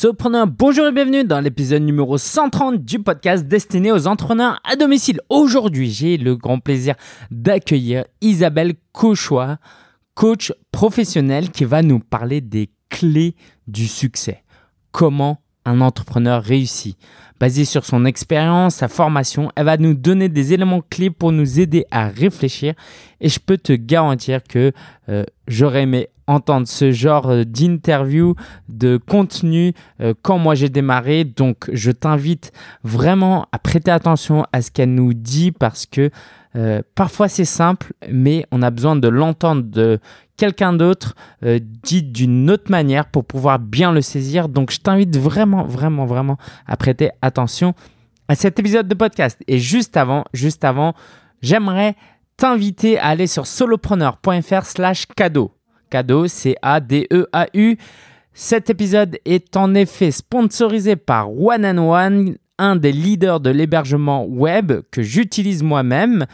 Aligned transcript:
Sopreneur, 0.00 0.46
bonjour 0.46 0.86
et 0.86 0.92
bienvenue 0.92 1.24
dans 1.24 1.40
l'épisode 1.40 1.82
numéro 1.82 2.18
130 2.18 2.84
du 2.84 3.00
podcast 3.00 3.48
destiné 3.48 3.90
aux 3.90 4.06
entrepreneurs 4.06 4.60
à 4.62 4.76
domicile. 4.76 5.20
Aujourd'hui, 5.28 5.90
j'ai 5.90 6.16
le 6.18 6.36
grand 6.36 6.60
plaisir 6.60 6.94
d'accueillir 7.32 8.04
Isabelle 8.20 8.74
Cauchois, 8.92 9.58
coach 10.14 10.52
professionnel 10.70 11.50
qui 11.50 11.64
va 11.64 11.82
nous 11.82 11.98
parler 11.98 12.40
des 12.40 12.70
clés 12.88 13.34
du 13.66 13.88
succès. 13.88 14.44
Comment 14.92 15.42
un 15.64 15.80
entrepreneur 15.80 16.44
réussit. 16.44 16.96
Basé 17.40 17.64
sur 17.64 17.84
son 17.84 18.04
expérience, 18.04 18.76
sa 18.76 18.86
formation, 18.86 19.50
elle 19.56 19.64
va 19.64 19.78
nous 19.78 19.94
donner 19.94 20.28
des 20.28 20.52
éléments 20.52 20.80
clés 20.80 21.10
pour 21.10 21.32
nous 21.32 21.58
aider 21.58 21.84
à 21.90 22.06
réfléchir. 22.06 22.74
Et 23.20 23.28
je 23.28 23.40
peux 23.40 23.58
te 23.58 23.72
garantir 23.72 24.44
que 24.44 24.70
euh, 25.08 25.24
j'aurais 25.48 25.82
aimé 25.82 26.08
entendre 26.28 26.68
ce 26.68 26.92
genre 26.92 27.30
euh, 27.30 27.44
d'interview, 27.44 28.36
de 28.68 28.98
contenu 28.98 29.72
euh, 30.00 30.14
quand 30.22 30.38
moi 30.38 30.54
j'ai 30.54 30.68
démarré. 30.68 31.24
Donc 31.24 31.68
je 31.72 31.90
t'invite 31.90 32.52
vraiment 32.84 33.46
à 33.50 33.58
prêter 33.58 33.90
attention 33.90 34.46
à 34.52 34.62
ce 34.62 34.70
qu'elle 34.70 34.94
nous 34.94 35.14
dit 35.14 35.50
parce 35.50 35.86
que 35.86 36.10
euh, 36.54 36.82
parfois 36.94 37.28
c'est 37.28 37.44
simple, 37.44 37.92
mais 38.08 38.46
on 38.52 38.62
a 38.62 38.70
besoin 38.70 38.94
de 38.94 39.08
l'entendre 39.08 39.62
de 39.62 39.98
quelqu'un 40.36 40.72
d'autre 40.72 41.16
dit 41.42 42.04
d'une 42.04 42.48
autre 42.48 42.70
manière 42.70 43.06
pour 43.06 43.24
pouvoir 43.24 43.58
bien 43.58 43.90
le 43.90 44.00
saisir. 44.00 44.48
Donc 44.48 44.70
je 44.70 44.78
t'invite 44.78 45.16
vraiment, 45.16 45.64
vraiment, 45.64 46.06
vraiment 46.06 46.38
à 46.66 46.76
prêter 46.76 47.10
attention 47.22 47.74
à 48.28 48.36
cet 48.36 48.58
épisode 48.60 48.86
de 48.86 48.94
podcast. 48.94 49.40
Et 49.48 49.58
juste 49.58 49.96
avant, 49.96 50.24
juste 50.32 50.64
avant, 50.64 50.94
j'aimerais 51.42 51.96
t'inviter 52.36 52.98
à 52.98 53.06
aller 53.06 53.26
sur 53.26 53.46
solopreneur.fr 53.46 54.64
slash 54.64 55.06
cadeau. 55.06 55.57
Cadeau, 55.88 56.26
C-A-D-E-A-U. 56.26 57.78
Cet 58.34 58.70
épisode 58.70 59.18
est 59.24 59.56
en 59.56 59.74
effet 59.74 60.10
sponsorisé 60.10 60.94
par 60.94 61.32
One 61.32 61.66
and 61.66 61.78
One, 61.78 62.36
un 62.58 62.76
des 62.76 62.92
leaders 62.92 63.40
de 63.40 63.50
l'hébergement 63.50 64.24
web 64.24 64.72
que 64.90 65.02
j'utilise 65.02 65.62
moi-même. 65.62 66.26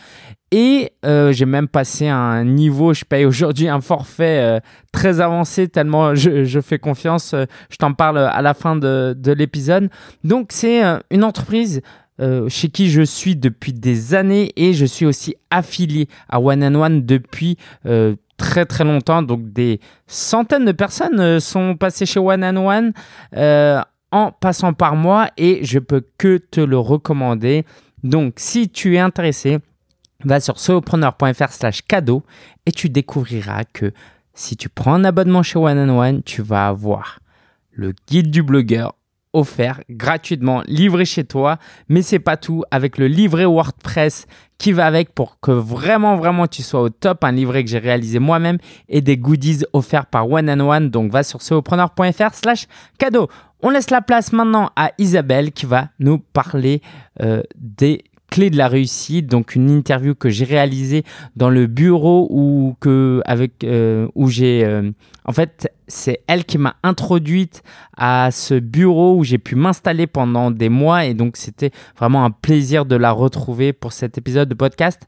Et 0.51 0.93
euh, 1.05 1.33
j'ai 1.33 1.47
même 1.47 1.67
passé 1.67 2.07
un 2.07 2.45
niveau, 2.45 2.95
je 2.95 3.05
paye 3.05 3.25
aujourd'hui 3.25 3.69
un 3.69 3.81
forfait 3.81 4.39
euh, 4.41 4.61
très 4.93 5.21
avancé 5.21 5.67
tellement 5.67 6.15
je, 6.15 6.61
fais 6.61 6.79
confiance. 6.79 7.35
Euh, 7.35 7.47
je 7.71 7.77
t'en 7.77 7.93
parle 7.93 8.19
à 8.19 8.41
la 8.41 8.55
fin 8.55 8.77
de, 8.77 9.17
de 9.19 9.33
l'épisode. 9.33 9.89
Donc 10.23 10.49
c'est 10.51 10.83
une 11.11 11.25
entreprise 11.25 11.83
chez 12.47 12.69
qui 12.69 12.91
je 12.91 13.03
suis 13.03 13.35
depuis 13.35 13.73
des 13.73 14.15
années 14.15 14.53
et 14.55 14.73
je 14.73 14.85
suis 14.85 15.05
aussi 15.05 15.35
affilié 15.51 16.07
à 16.29 16.39
One 16.39 16.63
and 16.63 16.77
One 16.77 17.05
depuis 17.05 17.57
très 18.45 18.67
très 18.67 18.85
longtemps. 18.85 19.23
Donc 19.23 19.53
des 19.53 19.81
centaines 20.07 20.67
de 20.67 20.73
personnes 20.73 21.19
euh, 21.19 21.41
sont 21.41 21.77
passées 21.77 22.07
chez 22.07 22.21
One 22.21 22.45
and 22.45 22.57
One 22.57 22.93
euh, 23.37 23.81
en 24.13 24.33
passant 24.33 24.75
par 24.75 24.97
moi 24.97 25.31
et 25.37 25.65
je 25.65 25.79
peux 25.79 26.05
que 26.19 26.37
te 26.37 26.61
le 26.61 26.79
recommander. 26.79 27.65
Donc 28.03 28.35
si 28.37 28.69
tu 28.69 28.97
es 28.97 28.99
intéressé, 28.99 29.59
va 30.25 30.41
sur 30.41 30.59
solopreneur.fr 30.59 31.49
slash 31.49 31.83
cadeau 31.83 32.23
et 32.67 32.73
tu 32.73 32.91
découvriras 32.91 33.65
que 33.65 33.93
si 34.35 34.57
tu 34.57 34.69
prends 34.69 34.95
un 34.95 35.05
abonnement 35.05 35.43
chez 35.43 35.59
One 35.59 35.79
and 35.79 35.99
One, 35.99 36.23
tu 36.23 36.43
vas 36.43 36.69
avoir 36.69 37.21
le 37.73 37.95
guide 38.09 38.31
du 38.31 38.43
blogueur 38.43 38.95
offert 39.35 39.83
gratuitement, 39.91 40.63
livré 40.67 41.05
chez 41.05 41.25
toi. 41.25 41.59
Mais 41.89 42.01
c'est 42.01 42.19
pas 42.19 42.39
tout. 42.39 42.65
Avec 42.71 42.97
le 42.97 43.07
livret 43.07 43.45
WordPress 43.45 44.27
qui 44.57 44.73
va 44.73 44.87
avec 44.87 45.15
pour 45.15 45.39
que 45.41 45.51
vraiment, 45.51 46.17
vraiment 46.17 46.47
tu 46.47 46.63
sois 46.63 46.81
au 46.81 46.89
top. 46.89 47.25
Un 47.25 47.33
livret 47.33 47.65
que 47.65 47.71
j'ai 47.71 47.79
réalisé 47.79 48.19
moi-même 48.19 48.59
et 48.89 49.03
des 49.03 49.19
goodies 49.19 49.65
offerts 49.73 50.07
par 50.07 50.31
One 50.31 50.49
and 50.49 50.61
One. 50.61 50.91
Donc 50.91 51.13
va 51.13 51.23
sur 51.23 51.43
ceopreneur.fr 51.43 52.35
slash 52.35 52.67
cadeau. 52.99 53.29
On 53.63 53.71
laisse 53.71 53.91
la 53.91 54.01
place 54.01 54.33
maintenant 54.33 54.71
à 54.77 54.93
Isabelle 54.99 55.53
qui 55.53 55.67
va 55.67 55.89
nous 55.99 56.19
parler 56.19 56.81
euh, 57.23 57.43
des 57.57 58.05
clé 58.35 58.51
de 58.51 58.57
la 58.57 58.67
réussite, 58.67 59.29
donc 59.29 59.55
une 59.55 59.71
interview 59.71 60.17
que 60.17 60.29
j'ai 60.29 60.45
réalisée 60.45 61.05
dans 61.37 61.51
le 61.51 61.69
bureau 61.69 62.29
euh, 62.85 64.09
où 64.15 64.29
j'ai 64.29 64.65
euh, 64.65 64.91
en 65.25 65.33
fait 65.33 65.73
c'est 65.87 66.23
elle 66.27 66.45
qui 66.45 66.59
m'a 66.59 66.77
introduite 66.83 67.63
à 67.97 68.31
ce 68.31 68.55
bureau 68.55 69.17
où 69.17 69.25
j'ai 69.25 69.39
pu 69.39 69.55
m'installer 69.55 70.07
pendant 70.07 70.51
des 70.51 70.69
mois 70.69 71.05
et 71.05 71.15
donc 71.15 71.37
c'était 71.37 71.71
vraiment 71.97 72.25
un 72.25 72.31
plaisir 72.31 72.87
de 72.87 72.97
la 72.97 73.13
retrouver 73.13 73.73
pour 73.73 73.93
cet 73.93 74.19
épisode 74.19 74.49
de 74.49 74.55
podcast. 74.55 75.03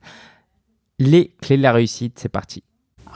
Les 0.99 1.33
clés 1.43 1.57
de 1.59 1.63
la 1.63 1.73
réussite, 1.73 2.19
c'est 2.19 2.29
parti. 2.29 2.63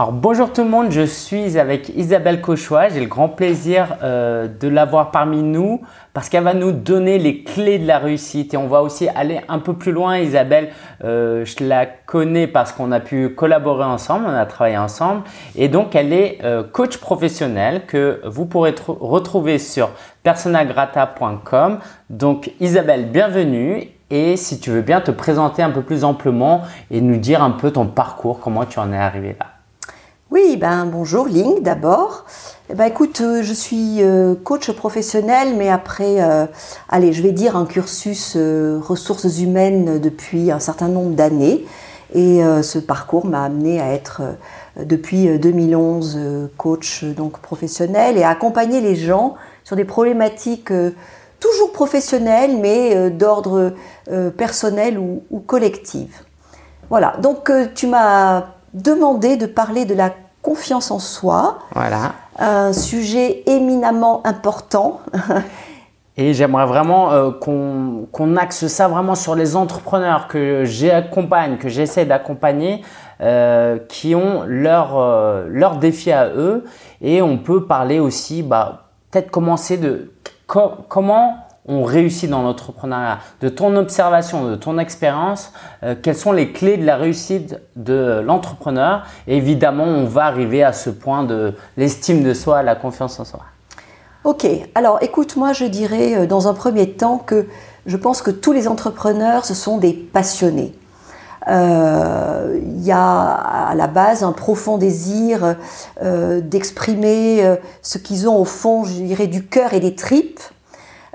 Alors 0.01 0.13
bonjour 0.13 0.51
tout 0.51 0.63
le 0.63 0.71
monde, 0.71 0.91
je 0.91 1.03
suis 1.03 1.59
avec 1.59 1.91
Isabelle 1.91 2.41
Cauchois. 2.41 2.89
J'ai 2.89 3.01
le 3.01 3.07
grand 3.07 3.29
plaisir 3.29 3.99
euh, 4.03 4.49
de 4.49 4.67
l'avoir 4.67 5.11
parmi 5.11 5.43
nous 5.43 5.83
parce 6.15 6.31
qu'elle 6.31 6.45
va 6.45 6.55
nous 6.55 6.73
donner 6.73 7.19
les 7.19 7.45
clés 7.45 7.79
de 7.79 7.87
la 7.87 7.99
réussite 7.99 8.55
et 8.55 8.57
on 8.57 8.67
va 8.67 8.81
aussi 8.81 9.11
aller 9.11 9.43
un 9.49 9.59
peu 9.59 9.75
plus 9.75 9.93
loin. 9.93 10.17
Isabelle, 10.17 10.71
euh, 11.05 11.45
je 11.45 11.63
la 11.63 11.85
connais 11.85 12.47
parce 12.47 12.73
qu'on 12.73 12.93
a 12.93 13.01
pu 13.01 13.29
collaborer 13.35 13.85
ensemble, 13.85 14.25
on 14.27 14.33
a 14.33 14.47
travaillé 14.47 14.79
ensemble 14.79 15.25
et 15.55 15.69
donc 15.69 15.95
elle 15.95 16.15
est 16.15 16.39
euh, 16.45 16.63
coach 16.63 16.97
professionnel 16.97 17.85
que 17.87 18.23
vous 18.25 18.47
pourrez 18.47 18.75
retrouver 18.89 19.59
sur 19.59 19.91
personagrata.com. 20.23 21.79
Donc 22.09 22.53
Isabelle, 22.59 23.11
bienvenue 23.11 23.89
et 24.09 24.39
si 24.39 24.61
tu 24.61 24.71
veux 24.71 24.81
bien 24.81 25.03
te 25.03 25.11
présenter 25.11 25.63
un 25.63 25.71
peu 25.71 25.83
plus 25.83 26.05
amplement 26.05 26.63
et 26.91 27.03
nous 27.03 27.19
dire 27.19 27.43
un 27.43 27.51
peu 27.51 27.71
ton 27.71 27.87
parcours, 27.87 28.41
comment 28.41 28.65
tu 28.65 28.79
en 28.79 28.95
es 28.95 28.99
arrivé 28.99 29.37
là. 29.39 29.60
Oui, 30.33 30.57
ben 30.57 30.87
bonjour 30.87 31.27
Ling 31.27 31.61
d'abord. 31.61 32.25
Eh 32.71 32.75
ben 32.75 32.85
écoute, 32.85 33.21
euh, 33.21 33.43
je 33.43 33.53
suis 33.53 33.97
euh, 34.01 34.37
coach 34.37 34.71
professionnel, 34.71 35.57
mais 35.57 35.69
après, 35.69 36.23
euh, 36.23 36.47
allez, 36.89 37.13
je 37.13 37.21
vais 37.21 37.33
dire 37.33 37.57
un 37.57 37.67
cursus 37.67 38.37
ressources 38.37 39.41
humaines 39.41 39.99
depuis 39.99 40.53
un 40.53 40.61
certain 40.61 40.87
nombre 40.87 41.17
d'années. 41.17 41.67
Et 42.15 42.43
ce 42.63 42.81
parcours 42.81 43.25
m'a 43.25 43.45
amené 43.45 43.81
à 43.81 43.93
être 43.93 44.23
depuis 44.77 45.39
2011 45.39 46.19
coach 46.57 47.05
donc 47.05 47.39
professionnel 47.39 48.19
et 48.19 48.25
à 48.25 48.31
accompagner 48.31 48.81
les 48.81 48.97
gens 48.97 49.37
sur 49.63 49.77
des 49.77 49.85
problématiques 49.85 50.73
toujours 51.39 51.71
professionnelles, 51.71 52.57
mais 52.61 53.11
d'ordre 53.11 53.75
personnel 54.37 54.99
ou, 54.99 55.23
ou 55.31 55.39
collectif. 55.39 56.25
Voilà. 56.89 57.15
Donc 57.23 57.53
tu 57.77 57.87
m'as 57.87 58.47
demander 58.75 59.37
de 59.37 59.47
parler 59.47 59.85
de 59.85 59.95
la 59.95 60.13
confiance 60.43 60.91
en 60.91 60.99
soi. 60.99 61.59
Voilà. 61.75 62.13
Un 62.39 62.73
sujet 62.73 63.43
éminemment 63.47 64.23
important. 64.25 65.01
Et 66.17 66.35
j'aimerais 66.35 66.67
vraiment 66.67 67.13
euh, 67.13 67.31
qu'on 67.31 68.37
axe 68.37 68.67
ça 68.67 68.89
vraiment 68.89 69.15
sur 69.15 69.35
les 69.35 69.57
entrepreneurs 69.57 70.29
que 70.29 70.65
j'accompagne, 70.65 71.57
que 71.57 71.69
j'essaie 71.69 72.05
d'accompagner, 72.05 72.83
euh, 73.23 73.79
qui 73.89 74.15
ont 74.15 74.43
leur, 74.47 74.99
euh, 74.99 75.47
leur 75.49 75.77
défi 75.77 76.13
à 76.13 76.29
eux. 76.29 76.65
Et 77.01 77.23
on 77.23 77.39
peut 77.39 77.65
parler 77.65 78.01
aussi, 78.01 78.43
bah, 78.43 78.89
peut-être 79.11 79.31
commencer 79.31 79.79
de 79.79 80.13
comment 80.47 81.37
on 81.71 81.85
réussit 81.85 82.29
dans 82.29 82.43
l'entrepreneuriat, 82.43 83.19
de 83.41 83.49
ton 83.49 83.77
observation, 83.77 84.51
de 84.51 84.57
ton 84.57 84.79
expérience, 84.79 85.53
euh, 85.83 85.95
quelles 86.01 86.17
sont 86.17 86.33
les 86.33 86.53
clés 86.53 86.77
de 86.77 86.85
la 86.85 86.97
réussite 86.97 87.57
de 87.77 88.21
l'entrepreneur? 88.25 89.07
évidemment, 89.27 89.85
on 89.85 90.05
va 90.05 90.25
arriver 90.25 90.65
à 90.65 90.73
ce 90.73 90.91
point 90.91 91.23
de 91.23 91.55
l'estime 91.77 92.23
de 92.23 92.35
soi, 92.35 92.63
la 92.63 92.75
confiance 92.75 93.21
en 93.21 93.25
soi. 93.25 93.41
Ok, 94.25 94.47
alors 94.75 94.99
écoute, 95.01 95.37
moi 95.37 95.53
je 95.53 95.65
dirais 95.65 96.17
euh, 96.17 96.27
dans 96.27 96.49
un 96.49 96.55
premier 96.55 96.91
temps 96.91 97.19
que 97.19 97.47
je 97.87 97.97
pense 97.97 98.21
que 98.21 98.31
tous 98.31 98.53
les 98.53 98.69
entrepreneurs, 98.69 99.45
ce 99.45 99.55
sont 99.55 99.79
des 99.79 99.93
passionnés. 99.93 100.75
Euh, 101.49 102.61
il 102.63 102.85
y 102.85 102.93
a 102.93 103.01
à 103.01 103.75
la 103.75 103.87
base 103.87 104.23
un 104.23 104.33
profond 104.33 104.77
désir 104.77 105.57
d'exprimer 106.03 107.57
ce 107.81 107.97
qu'ils 107.97 108.29
ont 108.29 108.37
au 108.37 108.45
fond, 108.45 108.85
je 108.85 108.93
dirais, 108.93 109.27
du 109.27 109.47
cœur 109.47 109.73
et 109.73 109.81
des 109.81 109.95
tripes. 109.95 110.41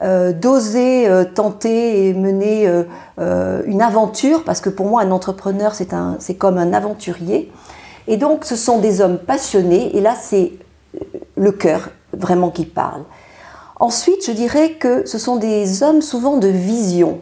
Euh, 0.04 0.34
d'oser 0.34 1.08
euh, 1.08 1.24
tenter 1.24 2.10
et 2.10 2.14
mener 2.14 2.68
euh, 2.68 3.62
une 3.66 3.82
aventure, 3.82 4.44
parce 4.44 4.60
que 4.60 4.70
pour 4.70 4.88
moi 4.88 5.02
un 5.02 5.12
entrepreneur 5.12 5.74
c'est 5.74 6.36
comme 6.36 6.58
un 6.58 6.74
aventurier. 6.74 7.50
Et 8.08 8.18
donc 8.18 8.44
ce 8.44 8.58
sont 8.58 8.80
des 8.80 9.00
hommes 9.00 9.18
passionnés, 9.18 9.96
et 9.96 10.02
là 10.02 10.14
c'est 10.22 10.52
le 11.38 11.52
cœur 11.54 11.92
vraiment 12.12 12.50
qui 12.50 12.66
parle. 12.66 13.04
Ensuite, 13.80 14.26
je 14.26 14.32
dirais 14.32 14.74
que 14.74 15.08
ce 15.08 15.18
sont 15.18 15.38
des 15.38 15.82
hommes 15.82 16.02
souvent 16.02 16.38
de 16.38 16.50
vision, 16.50 17.20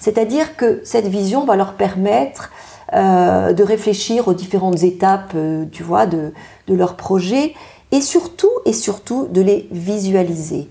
c'est-à-dire 0.00 0.56
que 0.56 0.80
cette 0.84 1.06
vision 1.06 1.44
va 1.44 1.54
leur 1.54 1.74
permettre 1.74 2.50
de 2.92 3.62
réfléchir 3.62 4.28
aux 4.28 4.34
différentes 4.34 4.82
étapes, 4.82 5.34
tu 5.72 5.82
vois, 5.82 6.06
de, 6.06 6.32
de 6.68 6.74
leur 6.74 6.96
projet, 6.96 7.54
et 7.90 8.00
surtout, 8.00 8.50
et 8.64 8.72
surtout 8.72 9.26
de 9.26 9.40
les 9.40 9.68
visualiser. 9.72 10.70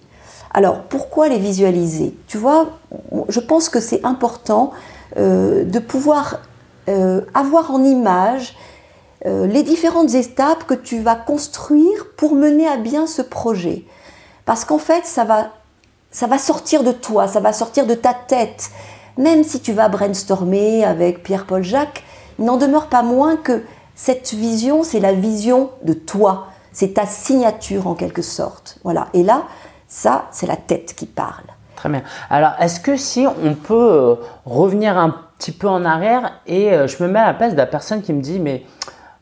Alors, 0.57 0.81
pourquoi 0.89 1.27
les 1.27 1.38
visualiser? 1.38 2.18
Tu 2.27 2.39
vois, 2.39 2.80
je 3.30 3.39
pense 3.39 3.69
que 3.69 3.80
c'est 3.80 4.04
important 4.04 4.71
euh, 5.15 5.63
de 5.63 5.77
pouvoir 5.77 6.39
euh, 6.89 7.21
avoir 7.36 7.69
en 7.69 7.83
image 7.83 8.56
euh, 9.27 9.45
les 9.45 9.62
différentes 9.62 10.15
étapes 10.15 10.63
que 10.63 10.74
tu 10.74 11.00
vas 11.00 11.13
construire 11.13 12.07
pour 12.18 12.33
mener 12.33 12.68
à 12.68 12.77
bien 12.77 13.06
ce 13.06 13.21
projet. 13.21 13.83
Parce 14.45 14.65
qu'en 14.65 14.80
fait, 14.80 15.06
ça 15.06 15.25
va 15.25 15.51
ça 16.09 16.25
va 16.25 16.39
sortir 16.39 16.83
de 16.83 16.92
toi, 16.92 17.27
ça 17.27 17.39
va 17.39 17.53
sortir 17.53 17.86
de 17.86 17.94
ta 17.94 18.15
tête. 18.15 18.71
Même 19.19 19.44
si 19.44 19.60
tu 19.60 19.74
vas 19.74 19.89
brainstormer 19.89 20.83
avec 20.83 21.21
Pierre-Paul 21.21 21.62
Jacques, 21.62 22.03
il 22.39 22.45
n'en 22.45 22.57
demeure 22.57 22.88
pas 22.88 23.03
moins 23.03 23.36
que 23.36 23.62
cette 23.94 24.33
vision, 24.33 24.81
c'est 24.81 25.01
la 25.01 25.13
vision 25.13 25.69
de 25.83 25.94
toi. 25.94 26.48
C'est 26.71 26.95
ta 26.95 27.06
signature 27.06 27.86
en 27.86 27.94
quelque 27.94 28.24
sorte. 28.24 28.80
Voilà. 28.83 29.10
Et 29.13 29.21
là, 29.21 29.44
ça, 29.88 30.25
c'est 30.31 30.48
la 30.48 30.57
tête 30.57 30.94
qui 30.95 31.06
parle. 31.06 31.45
Très 31.78 31.89
bien. 31.89 32.01
Alors, 32.30 32.54
est-ce 32.60 32.80
que 32.80 32.98
si 32.98 33.25
on 33.28 33.54
peut 33.54 33.74
euh, 33.74 34.16
revenir 34.45 34.98
un 34.98 35.16
petit 35.38 35.51
peu 35.51 35.68
en 35.68 35.86
arrière 35.86 36.42
et 36.48 36.74
euh, 36.74 36.88
je 36.88 37.01
me 37.04 37.07
mets 37.07 37.19
à 37.19 37.28
la 37.28 37.34
place 37.36 37.54
de 37.54 37.57
la 37.57 37.68
personne 37.68 38.01
qui 38.01 38.13
me 38.13 38.22
dit, 38.22 38.39
mais 38.39 38.63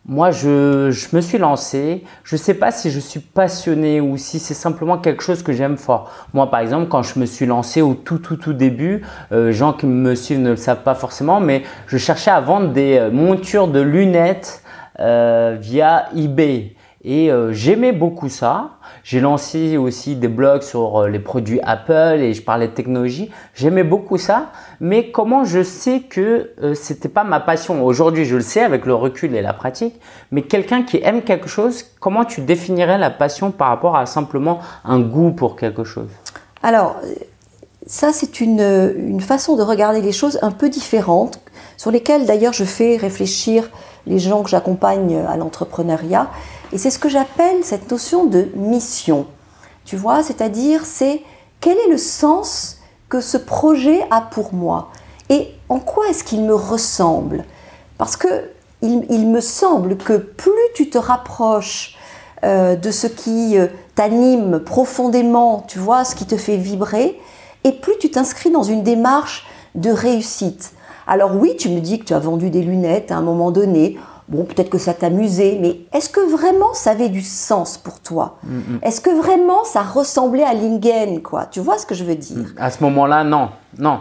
moi, 0.07 0.31
je, 0.31 1.15
me 1.15 1.21
suis 1.21 1.37
lancé. 1.37 2.03
Je 2.23 2.35
ne 2.35 2.39
sais 2.39 2.53
pas 2.53 2.71
si 2.71 2.91
je 2.91 2.99
suis 2.99 3.19
passionné 3.19 3.99
ou 3.99 4.15
si 4.17 4.39
c'est 4.39 4.53
simplement 4.53 4.97
quelque 4.97 5.21
chose 5.21 5.43
que 5.43 5.51
j'aime 5.51 5.77
fort. 5.77 6.09
Moi, 6.33 6.49
par 6.49 6.61
exemple, 6.61 6.87
quand 6.87 7.03
je 7.03 7.19
me 7.19 7.25
suis 7.25 7.45
lancé 7.45 7.81
au 7.81 7.93
tout, 7.93 8.19
tout, 8.19 8.37
tout 8.37 8.53
début, 8.53 9.03
euh, 9.33 9.51
gens 9.51 9.73
qui 9.73 9.85
me 9.85 10.15
suivent 10.15 10.39
ne 10.39 10.51
le 10.51 10.55
savent 10.55 10.83
pas 10.83 10.95
forcément, 10.95 11.41
mais 11.41 11.63
je 11.87 11.97
cherchais 11.97 12.31
à 12.31 12.39
vendre 12.39 12.69
des 12.69 13.09
montures 13.11 13.67
de 13.67 13.81
lunettes 13.81 14.63
via 14.97 16.05
eBay. 16.15 16.75
Et 17.07 17.29
j'aimais 17.51 17.91
beaucoup 17.91 18.29
ça. 18.29 18.71
J'ai 19.03 19.19
lancé 19.19 19.77
aussi 19.77 20.15
des 20.15 20.27
blogs 20.27 20.63
sur 20.63 21.01
euh, 21.01 21.07
les 21.07 21.19
produits 21.19 21.59
Apple 21.61 22.17
et 22.19 22.33
je 22.33 22.41
parlais 22.41 22.67
de 22.67 22.73
technologie. 22.73 23.29
J'aimais 23.53 23.83
beaucoup 23.83 24.17
ça, 24.17 24.47
mais 24.79 25.11
comment 25.11 25.43
je 25.43 25.61
sais 25.61 25.99
que 25.99 26.49
euh, 26.63 26.73
c'était 26.73 27.07
pas 27.07 27.23
ma 27.23 27.39
passion? 27.39 27.85
Aujourd'hui, 27.85 28.25
je 28.25 28.37
le 28.37 28.41
sais 28.41 28.61
avec 28.61 28.87
le 28.87 28.95
recul 28.95 29.35
et 29.35 29.43
la 29.43 29.53
pratique, 29.53 30.01
mais 30.31 30.41
quelqu'un 30.41 30.81
qui 30.81 30.99
aime 31.03 31.21
quelque 31.21 31.47
chose, 31.47 31.85
comment 31.99 32.25
tu 32.25 32.41
définirais 32.41 32.97
la 32.97 33.11
passion 33.11 33.51
par 33.51 33.67
rapport 33.67 33.95
à 33.95 34.07
simplement 34.07 34.57
un 34.83 34.99
goût 34.99 35.29
pour 35.29 35.55
quelque 35.55 35.83
chose? 35.83 36.09
Alors, 36.63 36.95
ça, 37.85 38.13
c'est 38.13 38.41
une, 38.41 38.95
une 38.97 39.21
façon 39.21 39.55
de 39.55 39.61
regarder 39.61 40.01
les 40.01 40.11
choses 40.11 40.39
un 40.41 40.49
peu 40.49 40.69
différente, 40.69 41.39
sur 41.77 41.91
lesquelles 41.91 42.25
d'ailleurs 42.25 42.53
je 42.53 42.63
fais 42.63 42.97
réfléchir 42.97 43.69
les 44.07 44.19
gens 44.19 44.43
que 44.43 44.49
j'accompagne 44.49 45.17
à 45.27 45.37
l'entrepreneuriat. 45.37 46.29
Et 46.71 46.77
c'est 46.77 46.89
ce 46.89 46.99
que 46.99 47.09
j'appelle 47.09 47.63
cette 47.63 47.89
notion 47.91 48.25
de 48.25 48.47
mission. 48.55 49.25
Tu 49.85 49.95
vois, 49.95 50.23
c'est-à-dire 50.23 50.85
c'est 50.85 51.21
quel 51.59 51.77
est 51.77 51.89
le 51.89 51.97
sens 51.97 52.79
que 53.09 53.21
ce 53.21 53.37
projet 53.37 54.05
a 54.11 54.21
pour 54.21 54.53
moi 54.53 54.89
et 55.29 55.49
en 55.69 55.79
quoi 55.79 56.07
est-ce 56.09 56.23
qu'il 56.23 56.43
me 56.43 56.55
ressemble? 56.55 57.45
Parce 57.97 58.17
que 58.17 58.49
il, 58.81 59.27
me 59.27 59.41
semble 59.41 59.97
que 59.97 60.13
plus 60.13 60.51
tu 60.75 60.91
te 60.91 60.97
rapproches 60.99 61.97
euh, 62.43 62.75
de 62.75 62.91
ce 62.91 63.07
qui 63.07 63.57
euh, 63.57 63.67
t'anime 63.95 64.59
profondément, 64.59 65.65
tu 65.67 65.79
vois, 65.79 66.05
ce 66.05 66.13
qui 66.13 66.27
te 66.27 66.37
fait 66.37 66.57
vibrer, 66.57 67.19
et 67.63 67.71
plus 67.71 67.97
tu 67.99 68.11
t'inscris 68.11 68.51
dans 68.51 68.61
une 68.61 68.83
démarche 68.83 69.47
de 69.73 69.89
réussite. 69.89 70.73
Alors 71.07 71.35
oui, 71.35 71.55
tu 71.57 71.69
me 71.69 71.79
dis 71.79 71.99
que 71.99 72.05
tu 72.05 72.13
as 72.13 72.19
vendu 72.19 72.49
des 72.49 72.61
lunettes 72.61 73.11
à 73.11 73.17
un 73.17 73.21
moment 73.21 73.51
donné. 73.51 73.97
Bon, 74.27 74.43
peut-être 74.43 74.71
que 74.71 74.79
ça 74.79 74.95
t'amusait, 74.95 75.59
mais 75.61 75.81
est-ce 75.93 76.09
que 76.09 76.19
vraiment 76.19 76.73
ça 76.73 76.91
avait 76.91 77.09
du 77.09 77.21
sens 77.21 77.77
pour 77.77 77.99
toi? 77.99 78.37
Mm, 78.43 78.57
mm. 78.57 78.79
Est-ce 78.81 78.99
que 78.99 79.11
vraiment 79.11 79.63
ça 79.63 79.83
ressemblait 79.83 80.43
à 80.43 80.53
Lingen, 80.55 81.21
quoi? 81.21 81.45
Tu 81.45 81.59
vois 81.59 81.77
ce 81.77 81.85
que 81.85 81.93
je 81.93 82.03
veux 82.03 82.15
dire? 82.15 82.53
À 82.57 82.71
ce 82.71 82.83
moment-là, 82.83 83.23
non, 83.23 83.49
non. 83.77 83.99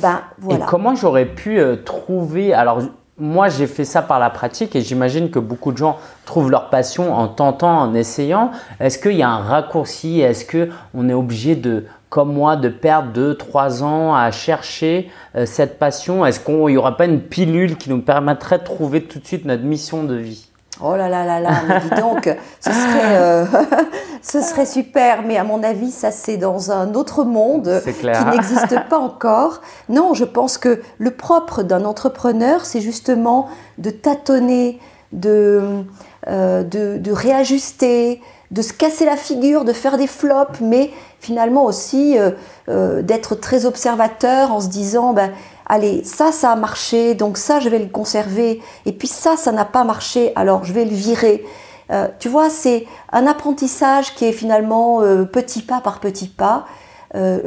Ben 0.00 0.20
voilà. 0.38 0.64
Et 0.64 0.68
comment 0.68 0.94
j'aurais 0.94 1.26
pu 1.26 1.58
euh, 1.58 1.76
trouver 1.76 2.54
Alors, 2.54 2.80
moi, 3.18 3.48
j'ai 3.48 3.66
fait 3.66 3.84
ça 3.84 4.02
par 4.02 4.18
la 4.18 4.30
pratique 4.30 4.76
et 4.76 4.80
j'imagine 4.80 5.30
que 5.30 5.38
beaucoup 5.38 5.72
de 5.72 5.78
gens 5.78 5.98
trouvent 6.24 6.50
leur 6.50 6.70
passion 6.70 7.14
en 7.14 7.28
tentant, 7.28 7.78
en 7.78 7.94
essayant. 7.94 8.50
Est-ce 8.80 8.98
qu'il 8.98 9.16
y 9.16 9.22
a 9.22 9.28
un 9.28 9.42
raccourci? 9.42 10.20
Est-ce 10.20 10.44
que 10.44 10.70
on 10.94 11.08
est 11.08 11.14
obligé 11.14 11.54
de 11.54 11.84
comme 12.08 12.32
moi, 12.32 12.56
de 12.56 12.68
perdre 12.68 13.12
2-3 13.12 13.82
ans 13.82 14.14
à 14.14 14.30
chercher 14.30 15.10
euh, 15.34 15.46
cette 15.46 15.78
passion? 15.78 16.24
Est-ce 16.24 16.40
qu'il 16.40 16.54
n'y 16.54 16.76
aura 16.76 16.96
pas 16.96 17.06
une 17.06 17.20
pilule 17.20 17.76
qui 17.76 17.90
nous 17.90 18.02
permettrait 18.02 18.58
de 18.58 18.64
trouver 18.64 19.02
tout 19.02 19.18
de 19.18 19.26
suite 19.26 19.44
notre 19.44 19.64
mission 19.64 20.04
de 20.04 20.14
vie? 20.14 20.48
Oh 20.82 20.94
là 20.94 21.08
là 21.08 21.24
là 21.24 21.40
là, 21.40 21.62
mais 21.66 21.80
dis 21.80 22.00
donc, 22.00 22.28
ce 22.60 22.70
serait, 22.70 23.16
euh, 23.16 23.46
ce 24.22 24.42
serait 24.42 24.66
super, 24.66 25.22
mais 25.22 25.38
à 25.38 25.44
mon 25.44 25.62
avis, 25.62 25.90
ça 25.90 26.10
c'est 26.10 26.36
dans 26.36 26.70
un 26.70 26.92
autre 26.94 27.24
monde 27.24 27.80
qui 27.82 28.06
n'existe 28.06 28.76
pas 28.90 28.98
encore. 28.98 29.62
Non, 29.88 30.12
je 30.12 30.24
pense 30.24 30.58
que 30.58 30.82
le 30.98 31.12
propre 31.12 31.62
d'un 31.62 31.86
entrepreneur, 31.86 32.66
c'est 32.66 32.82
justement 32.82 33.48
de 33.78 33.88
tâtonner, 33.88 34.78
de, 35.12 35.82
euh, 36.28 36.62
de, 36.62 36.98
de 36.98 37.12
réajuster, 37.12 38.20
de 38.56 38.62
se 38.62 38.72
casser 38.72 39.04
la 39.04 39.16
figure, 39.16 39.64
de 39.64 39.74
faire 39.74 39.98
des 39.98 40.06
flops, 40.06 40.60
mais 40.62 40.90
finalement 41.20 41.66
aussi 41.66 42.18
euh, 42.18 42.30
euh, 42.68 43.02
d'être 43.02 43.34
très 43.34 43.66
observateur 43.66 44.50
en 44.50 44.60
se 44.60 44.68
disant, 44.68 45.12
ben, 45.12 45.30
allez, 45.66 46.02
ça, 46.04 46.32
ça 46.32 46.52
a 46.52 46.56
marché, 46.56 47.14
donc 47.14 47.36
ça, 47.36 47.60
je 47.60 47.68
vais 47.68 47.78
le 47.78 47.88
conserver, 47.88 48.62
et 48.86 48.92
puis 48.92 49.08
ça, 49.08 49.36
ça 49.36 49.52
n'a 49.52 49.66
pas 49.66 49.84
marché, 49.84 50.32
alors 50.36 50.64
je 50.64 50.72
vais 50.72 50.86
le 50.86 50.94
virer. 50.94 51.44
Euh, 51.92 52.08
tu 52.18 52.30
vois, 52.30 52.48
c'est 52.48 52.86
un 53.12 53.26
apprentissage 53.26 54.14
qui 54.14 54.24
est 54.24 54.32
finalement 54.32 55.00
petit 55.30 55.62
pas 55.62 55.80
par 55.80 56.00
petit 56.00 56.28
pas. 56.28 56.66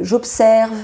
J'observe 0.00 0.74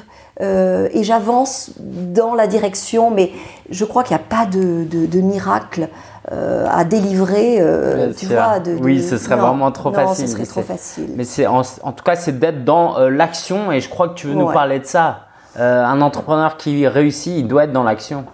et 0.40 1.02
j'avance 1.02 1.70
dans 1.78 2.34
la 2.34 2.46
direction, 2.46 3.10
mais 3.10 3.32
je 3.70 3.84
crois 3.84 4.04
qu'il 4.04 4.16
n'y 4.16 4.22
a 4.22 4.26
pas 4.26 4.46
de, 4.46 4.84
de 4.84 5.20
miracle. 5.20 5.88
Euh, 6.32 6.66
à 6.68 6.84
délivrer, 6.84 7.58
euh, 7.60 8.12
tu 8.12 8.26
vois. 8.26 8.58
De, 8.58 8.72
oui, 8.80 9.00
ce 9.00 9.16
serait 9.16 9.36
vraiment 9.36 9.70
trop 9.70 9.90
non, 9.90 9.94
facile. 9.94 10.26
Ce 10.26 10.34
serait 10.34 10.46
trop 10.46 10.62
facile. 10.62 11.10
Mais 11.14 11.22
c'est 11.22 11.46
en, 11.46 11.62
tout 11.62 12.02
cas, 12.04 12.16
c'est 12.16 12.36
d'être 12.36 12.64
dans 12.64 12.98
euh, 12.98 13.10
l'action 13.10 13.70
et 13.70 13.80
je 13.80 13.88
crois 13.88 14.08
que 14.08 14.14
tu 14.14 14.26
veux 14.26 14.34
nous 14.34 14.50
parler 14.50 14.80
de 14.80 14.86
ça. 14.86 15.20
un 15.56 16.00
entrepreneur 16.00 16.56
qui 16.56 16.88
réussit, 16.88 17.32
il 17.36 17.46
doit 17.46 17.64
être 17.64 17.72
dans 17.72 17.84
l'action. 17.84 18.24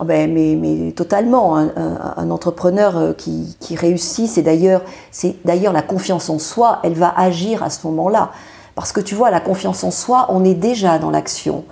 Ah 0.00 0.04
ben, 0.04 0.32
mais, 0.32 0.56
mais, 0.58 0.92
totalement. 0.92 1.56
Un, 1.56 2.30
entrepreneur 2.30 3.14
qui, 3.16 3.56
qui 3.60 3.76
réussit, 3.76 4.26
c'est 4.26 4.42
d'ailleurs, 4.42 4.80
c'est 5.10 5.36
d'ailleurs 5.44 5.74
la 5.74 5.82
confiance 5.82 6.30
en 6.30 6.38
soi, 6.38 6.80
elle 6.82 6.94
va 6.94 7.12
agir 7.14 7.62
à 7.62 7.68
ce 7.68 7.86
moment-là. 7.86 8.30
Parce 8.74 8.90
que 8.90 9.00
tu 9.00 9.14
vois, 9.14 9.30
la 9.30 9.40
confiance 9.40 9.84
en 9.84 9.90
soi, 9.90 10.26
on 10.30 10.44
est 10.44 10.54
déjà 10.54 10.98
dans 10.98 11.10
l'action. 11.10 11.64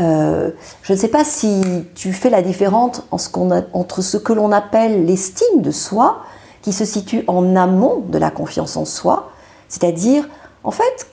Euh, 0.00 0.50
je 0.82 0.92
ne 0.92 0.98
sais 0.98 1.08
pas 1.08 1.24
si 1.24 1.84
tu 1.94 2.12
fais 2.12 2.30
la 2.30 2.42
différence 2.42 3.02
entre 3.10 4.02
ce 4.02 4.16
que 4.16 4.32
l'on 4.32 4.50
appelle 4.52 5.04
l'estime 5.04 5.62
de 5.62 5.70
soi, 5.70 6.20
qui 6.62 6.72
se 6.72 6.84
situe 6.84 7.24
en 7.26 7.56
amont 7.56 7.98
de 8.08 8.18
la 8.18 8.30
confiance 8.30 8.76
en 8.76 8.84
soi, 8.84 9.30
c'est-à-dire, 9.68 10.28
en 10.64 10.70
fait, 10.70 11.06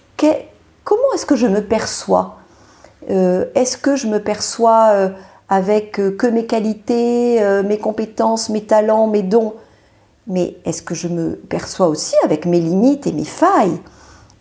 comment 0.84 1.14
est-ce 1.14 1.26
que 1.26 1.36
je 1.36 1.48
me 1.48 1.62
perçois? 1.62 2.36
Euh, 3.10 3.46
Est-ce 3.56 3.78
que 3.78 3.96
je 3.96 4.08
me 4.08 4.20
perçois 4.22 4.90
euh, 4.92 5.10
avec 5.48 5.94
que 5.94 6.28
mes 6.28 6.46
qualités, 6.46 7.42
mes 7.64 7.78
compétences, 7.78 8.50
mes 8.50 8.64
talents, 8.64 9.08
mes 9.08 9.24
dons? 9.24 9.54
Mais 10.28 10.58
est-ce 10.66 10.82
que 10.82 10.94
je 10.94 11.08
me 11.08 11.36
perçois 11.36 11.88
aussi 11.88 12.16
avec 12.26 12.46
mes 12.46 12.60
limites 12.60 13.08
et 13.08 13.14
mes 13.14 13.24
failles? 13.24 13.80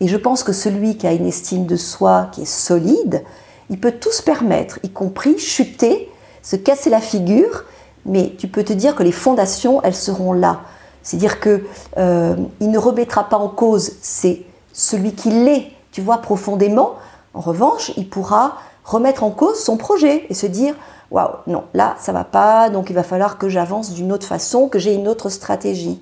Et 0.01 0.07
je 0.09 0.17
pense 0.17 0.43
que 0.43 0.51
celui 0.51 0.97
qui 0.97 1.07
a 1.07 1.13
une 1.13 1.25
estime 1.25 1.65
de 1.65 1.77
soi 1.77 2.27
qui 2.33 2.41
est 2.41 2.45
solide, 2.45 3.23
il 3.69 3.79
peut 3.79 3.93
tout 3.93 4.11
se 4.11 4.21
permettre, 4.21 4.79
y 4.83 4.89
compris 4.89 5.37
chuter, 5.37 6.11
se 6.41 6.55
casser 6.55 6.89
la 6.89 7.01
figure, 7.01 7.65
mais 8.05 8.33
tu 8.37 8.47
peux 8.47 8.63
te 8.63 8.73
dire 8.73 8.95
que 8.95 9.03
les 9.03 9.11
fondations, 9.11 9.81
elles 9.83 9.95
seront 9.95 10.33
là. 10.33 10.61
C'est-à-dire 11.03 11.39
qu'il 11.39 11.63
euh, 11.97 12.35
ne 12.61 12.77
remettra 12.77 13.29
pas 13.29 13.37
en 13.37 13.49
cause 13.49 13.93
c'est 14.01 14.43
celui 14.73 15.13
qui 15.13 15.31
l'est, 15.31 15.71
tu 15.91 16.01
vois, 16.01 16.17
profondément. 16.17 16.95
En 17.33 17.41
revanche, 17.41 17.91
il 17.97 18.09
pourra 18.09 18.57
remettre 18.83 19.23
en 19.23 19.31
cause 19.31 19.61
son 19.61 19.77
projet 19.77 20.25
et 20.29 20.33
se 20.33 20.45
dire 20.45 20.75
waouh, 21.11 21.31
non, 21.47 21.63
là, 21.73 21.95
ça 21.99 22.11
va 22.11 22.23
pas, 22.23 22.69
donc 22.69 22.89
il 22.89 22.93
va 22.93 23.03
falloir 23.03 23.37
que 23.37 23.49
j'avance 23.49 23.91
d'une 23.91 24.11
autre 24.11 24.27
façon, 24.27 24.69
que 24.69 24.79
j'ai 24.79 24.93
une 24.93 25.07
autre 25.07 25.29
stratégie. 25.29 26.01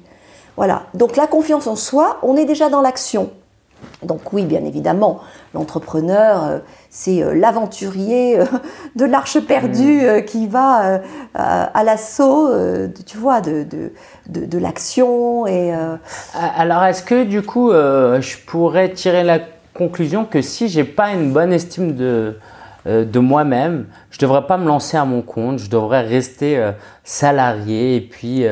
Voilà. 0.58 0.84
Donc 0.94 1.16
la 1.16 1.28
confiance 1.28 1.68
en 1.68 1.76
soi, 1.76 2.18
on 2.22 2.36
est 2.36 2.46
déjà 2.46 2.70
dans 2.70 2.82
l'action. 2.82 3.30
Donc 4.04 4.34
oui, 4.34 4.44
bien 4.44 4.64
évidemment, 4.64 5.22
l'entrepreneur, 5.54 6.44
euh, 6.44 6.60
c'est 6.90 7.24
euh, 7.24 7.34
l'aventurier 7.34 8.40
euh, 8.40 8.46
de 8.96 9.06
l'arche 9.06 9.40
perdue 9.40 10.02
mm. 10.06 10.26
qui 10.26 10.48
va 10.48 11.02
à 11.34 11.84
l'assaut, 11.84 12.50
tu 13.06 13.18
vois, 13.18 13.42
de, 13.42 13.66
de, 14.30 14.58
l'action. 14.58 15.46
Et, 15.48 15.74
Alors 16.34 16.84
est-ce 16.86 17.04
que 17.04 17.24
du 17.24 17.42
coup, 17.42 17.72
je 17.72 18.38
pourrais 18.46 18.94
tirer 18.94 19.24
la 19.24 19.40
conclusion 19.74 20.26
que 20.26 20.42
si 20.42 20.70
j'ai 20.70 20.86
pas 20.86 21.12
une 21.12 21.34
bonne 21.34 21.52
estime 21.52 21.96
de, 21.96 22.38
de 22.86 23.20
moi-même, 23.20 23.88
je 24.12 24.20
devrais 24.20 24.48
pas 24.48 24.58
me 24.58 24.66
lancer 24.66 24.96
à 24.96 25.04
mon 25.04 25.22
compte, 25.22 25.60
je 25.60 25.70
devrais 25.70 26.02
rester 26.02 26.72
salarié 27.04 27.98
et 27.98 28.02
puis 28.02 28.46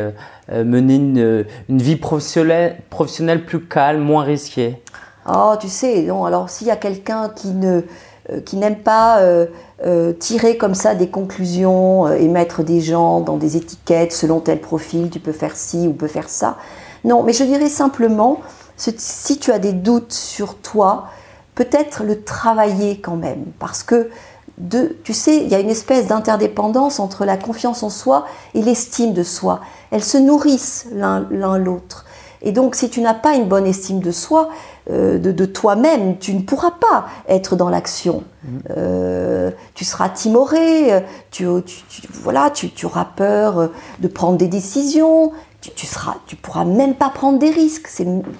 mener 0.52 0.96
une, 0.96 1.46
une 1.70 1.82
vie 1.82 1.96
professionnelle, 1.96 2.78
professionnelle 2.90 3.46
plus 3.46 3.62
calme, 3.62 4.02
moins 4.02 4.24
risquée? 4.24 4.84
Oh, 5.28 5.54
tu 5.60 5.70
sais, 5.70 6.02
non, 6.04 6.26
alors 6.26 6.50
s'il 6.50 6.68
y 6.68 6.72
a 6.72 6.76
quelqu'un 6.76 7.30
qui 7.30 7.50
ne 7.50 7.84
euh, 8.32 8.40
qui 8.40 8.56
n'aime 8.56 8.78
pas 8.78 9.20
euh, 9.20 9.48
euh, 9.86 10.14
tirer 10.14 10.56
comme 10.56 10.76
ça 10.76 10.96
des 10.96 11.10
conclusions 11.10 12.08
et 12.08 12.30
mettre 12.30 12.64
des 12.64 12.80
gens 12.80 13.20
dans 13.20 13.36
des 13.36 13.58
étiquettes 13.58 14.14
selon 14.14 14.40
tel 14.40 14.62
profil, 14.62 15.10
tu 15.10 15.20
peux 15.20 15.34
faire 15.34 15.58
ci 15.58 15.90
ou 15.90 15.94
peux 15.94 16.08
faire 16.08 16.30
ça. 16.30 16.56
Non, 17.04 17.24
mais 17.24 17.34
je 17.34 17.44
dirais 17.44 17.68
simplement, 17.68 18.40
si 18.78 19.40
tu 19.40 19.52
as 19.52 19.60
des 19.60 19.74
doutes 19.74 20.14
sur 20.14 20.56
toi, 20.56 21.08
peut-être 21.54 22.06
le 22.06 22.24
travailler 22.24 23.02
quand 23.02 23.18
même, 23.18 23.44
parce 23.60 23.84
que 23.84 24.10
tu 25.04 25.14
sais, 25.14 25.38
il 25.38 25.50
y 25.50 25.56
a 25.56 25.60
une 25.60 25.70
espèce 25.70 26.08
d'interdépendance 26.08 27.02
entre 27.02 27.26
la 27.26 27.36
confiance 27.36 27.84
en 27.84 27.90
soi 27.90 28.26
et 28.54 28.62
l'estime 28.62 29.12
de 29.12 29.24
soi. 29.24 29.60
Elles 29.92 30.04
se 30.04 30.18
nourrissent 30.18 30.86
l'un 30.94 31.58
l'autre. 31.58 32.06
Et 32.44 32.52
donc, 32.52 32.76
si 32.76 32.90
tu 32.90 33.02
n'as 33.02 33.14
pas 33.14 33.36
une 33.36 33.46
bonne 33.46 33.66
estime 33.66 34.00
de 34.00 34.12
soi, 34.12 34.50
euh, 34.92 35.18
de, 35.18 35.46
toi-même, 35.46 36.18
tu 36.18 36.34
ne 36.34 36.42
pourras 36.42 36.72
pas 36.72 37.06
être 37.28 37.56
dans 37.56 37.70
l'action. 37.70 38.24
Mm. 38.44 38.48
Euh, 38.78 39.52
tu 39.74 39.86
seras 39.86 40.10
timoré, 40.10 41.04
tu, 41.32 41.48
voilà, 42.12 42.50
tu, 42.50 42.86
auras 42.86 43.06
peur 43.06 43.70
de 44.00 44.08
prendre 44.08 44.38
des 44.38 44.50
décisions, 44.50 45.32
tu, 45.62 45.86
seras, 45.86 46.16
tu 46.28 46.36
pourras 46.36 46.66
même 46.66 46.96
pas 46.96 47.10
prendre 47.10 47.40
des 47.40 47.50
risques. 47.50 47.90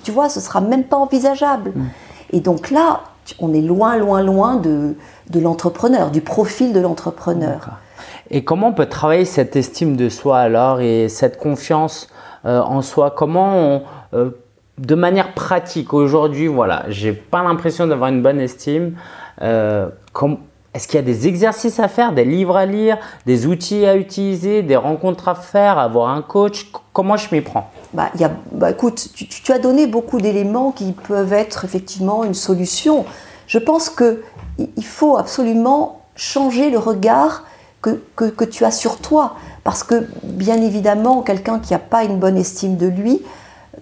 Tu 0.04 0.12
vois, 0.12 0.28
ce 0.28 0.42
sera 0.42 0.60
même 0.60 0.84
pas 0.84 0.98
envisageable. 0.98 1.72
Mm. 1.74 1.86
Et 2.34 2.40
donc 2.42 2.72
là, 2.72 3.02
on 3.40 3.54
est 3.54 3.62
loin, 3.62 3.96
loin, 3.98 4.22
loin 4.22 4.56
de, 4.58 4.96
de 5.30 5.40
l'entrepreneur, 5.40 6.12
du 6.12 6.22
profil 6.22 6.74
de 6.74 6.80
l'entrepreneur. 6.80 7.70
Et 8.32 8.44
comment 8.44 8.70
on 8.70 8.74
peut 8.74 8.88
travailler 8.88 9.26
cette 9.26 9.56
estime 9.56 9.96
de 9.96 10.10
soi 10.10 10.40
alors 10.40 10.82
et 10.82 11.08
cette 11.10 11.38
confiance 11.38 12.08
euh, 12.10 12.13
en 12.44 12.82
soi 12.82 13.12
Comment 13.12 13.84
euh, 14.14 14.32
de 14.78 14.96
manière 14.96 15.34
pratique 15.34 15.94
aujourd'hui, 15.94 16.48
voilà, 16.48 16.86
j'ai 16.90 17.14
pas 17.14 17.44
l'impression 17.44 17.88
d'avoir 17.88 18.10
une 18.10 18.22
bonne 18.22 18.40
estime. 18.40 18.96
Euh, 19.42 19.90
est-ce 20.74 20.88
qu'il 20.88 20.96
y 20.96 21.04
a 21.04 21.06
des 21.06 21.28
exercices 21.28 21.80
à 21.80 21.88
faire, 21.88 22.14
des 22.14 22.26
livres 22.26 22.58
à 22.58 22.66
lire, 22.66 22.98
des 23.28 23.46
outils 23.46 23.86
à 23.86 23.96
utiliser, 23.96 24.64
des 24.64 24.76
rencontres 24.76 25.28
à 25.28 25.36
faire, 25.36 25.78
avoir 25.78 26.10
un 26.10 26.24
coach? 26.24 26.72
Comment 26.92 27.18
je 27.18 27.34
m'y 27.34 27.42
prends? 27.42 27.70
Bah, 27.94 28.10
y 28.20 28.24
a, 28.24 28.32
bah, 28.52 28.72
écoute, 28.72 29.10
tu, 29.14 29.52
as 29.52 29.60
donné 29.60 29.86
beaucoup 29.86 30.20
d'éléments 30.20 30.72
qui 30.72 30.94
peuvent 30.94 31.34
être 31.34 31.66
effectivement 31.66 32.24
une 32.24 32.34
solution. 32.34 33.06
Je 33.46 33.60
pense 33.60 33.90
que 33.90 34.24
il 34.58 34.86
faut 34.86 35.18
absolument 35.18 36.02
changer 36.16 36.72
le 36.72 36.80
regard 36.80 37.44
que, 37.84 38.26
que, 38.26 38.46
tu 38.46 38.66
as 38.66 38.72
sur 38.72 38.98
toi. 38.98 39.36
Parce 39.64 39.84
que, 39.84 40.08
bien 40.24 40.62
évidemment, 40.62 41.22
quelqu'un 41.22 41.60
qui 41.60 41.74
n'a 41.74 41.80
pas 41.80 42.04
une 42.04 42.18
bonne 42.18 42.38
estime 42.38 42.78
de 42.78 42.88
lui, 42.88 43.22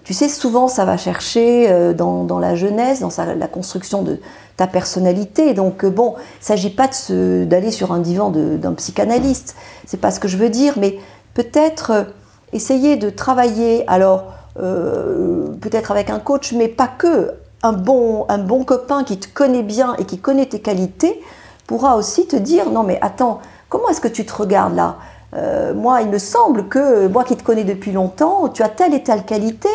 tu 0.04 0.14
sais, 0.14 0.28
souvent 0.28 0.68
ça 0.68 0.84
va 0.84 0.96
chercher 0.96 1.70
euh, 1.70 1.92
dans, 1.92 2.24
dans 2.24 2.38
la 2.38 2.54
jeunesse, 2.56 3.00
dans 3.00 3.10
la 3.36 3.46
construction 3.46 4.02
de 4.02 4.18
ta 4.56 4.66
personnalité. 4.66 5.54
Donc, 5.54 5.84
euh, 5.84 5.90
bon, 5.90 6.14
il 6.16 6.40
ne 6.40 6.44
s'agit 6.44 6.70
pas 6.70 6.88
d'aller 7.08 7.70
sur 7.70 7.92
un 7.92 8.00
divan 8.00 8.30
d'un 8.30 8.72
psychanalyste. 8.74 9.54
C'est 9.86 10.00
pas 10.00 10.10
ce 10.10 10.18
que 10.18 10.28
je 10.28 10.36
veux 10.36 10.50
dire, 10.50 10.74
mais 10.78 10.98
peut-être 11.34 11.90
euh, 11.92 12.04
essayer 12.52 12.96
de 12.96 13.10
travailler, 13.10 13.84
alors, 13.88 14.34
peut-être 14.54 15.90
avec 15.90 16.10
un 16.10 16.18
coach, 16.18 16.52
mais 16.52 16.68
pas 16.68 16.86
que, 16.86 17.30
un 17.62 17.72
bon, 17.72 18.26
un 18.28 18.36
bon 18.36 18.64
copain 18.64 19.02
qui 19.02 19.18
te 19.18 19.26
connaît 19.32 19.62
bien 19.62 19.94
et 19.98 20.04
qui 20.04 20.18
connaît 20.18 20.44
tes 20.44 20.60
qualités 20.60 21.22
pourra 21.66 21.96
aussi 21.96 22.26
te 22.26 22.36
dire 22.36 22.70
non 22.70 22.82
mais 22.82 22.98
attends, 23.00 23.40
comment 23.72 23.88
est-ce 23.88 24.02
que 24.02 24.08
tu 24.08 24.26
te 24.26 24.34
regardes 24.34 24.76
là? 24.76 24.96
Euh, 25.34 25.72
moi, 25.72 26.02
il 26.02 26.08
me 26.08 26.18
semble 26.18 26.68
que 26.68 27.08
moi 27.08 27.24
qui 27.24 27.38
te 27.38 27.42
connais 27.42 27.64
depuis 27.64 27.90
longtemps, 27.90 28.50
tu 28.50 28.62
as 28.62 28.68
telle 28.68 28.92
et 28.92 29.02
telle 29.02 29.24
qualité 29.24 29.70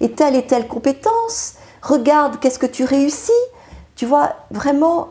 et 0.00 0.12
telle 0.12 0.34
et 0.36 0.46
telle 0.46 0.66
compétence. 0.66 1.56
Regarde, 1.82 2.38
qu'est-ce 2.40 2.58
que 2.58 2.64
tu 2.64 2.84
réussis? 2.84 3.30
Tu 3.94 4.06
vois, 4.06 4.30
vraiment 4.50 5.08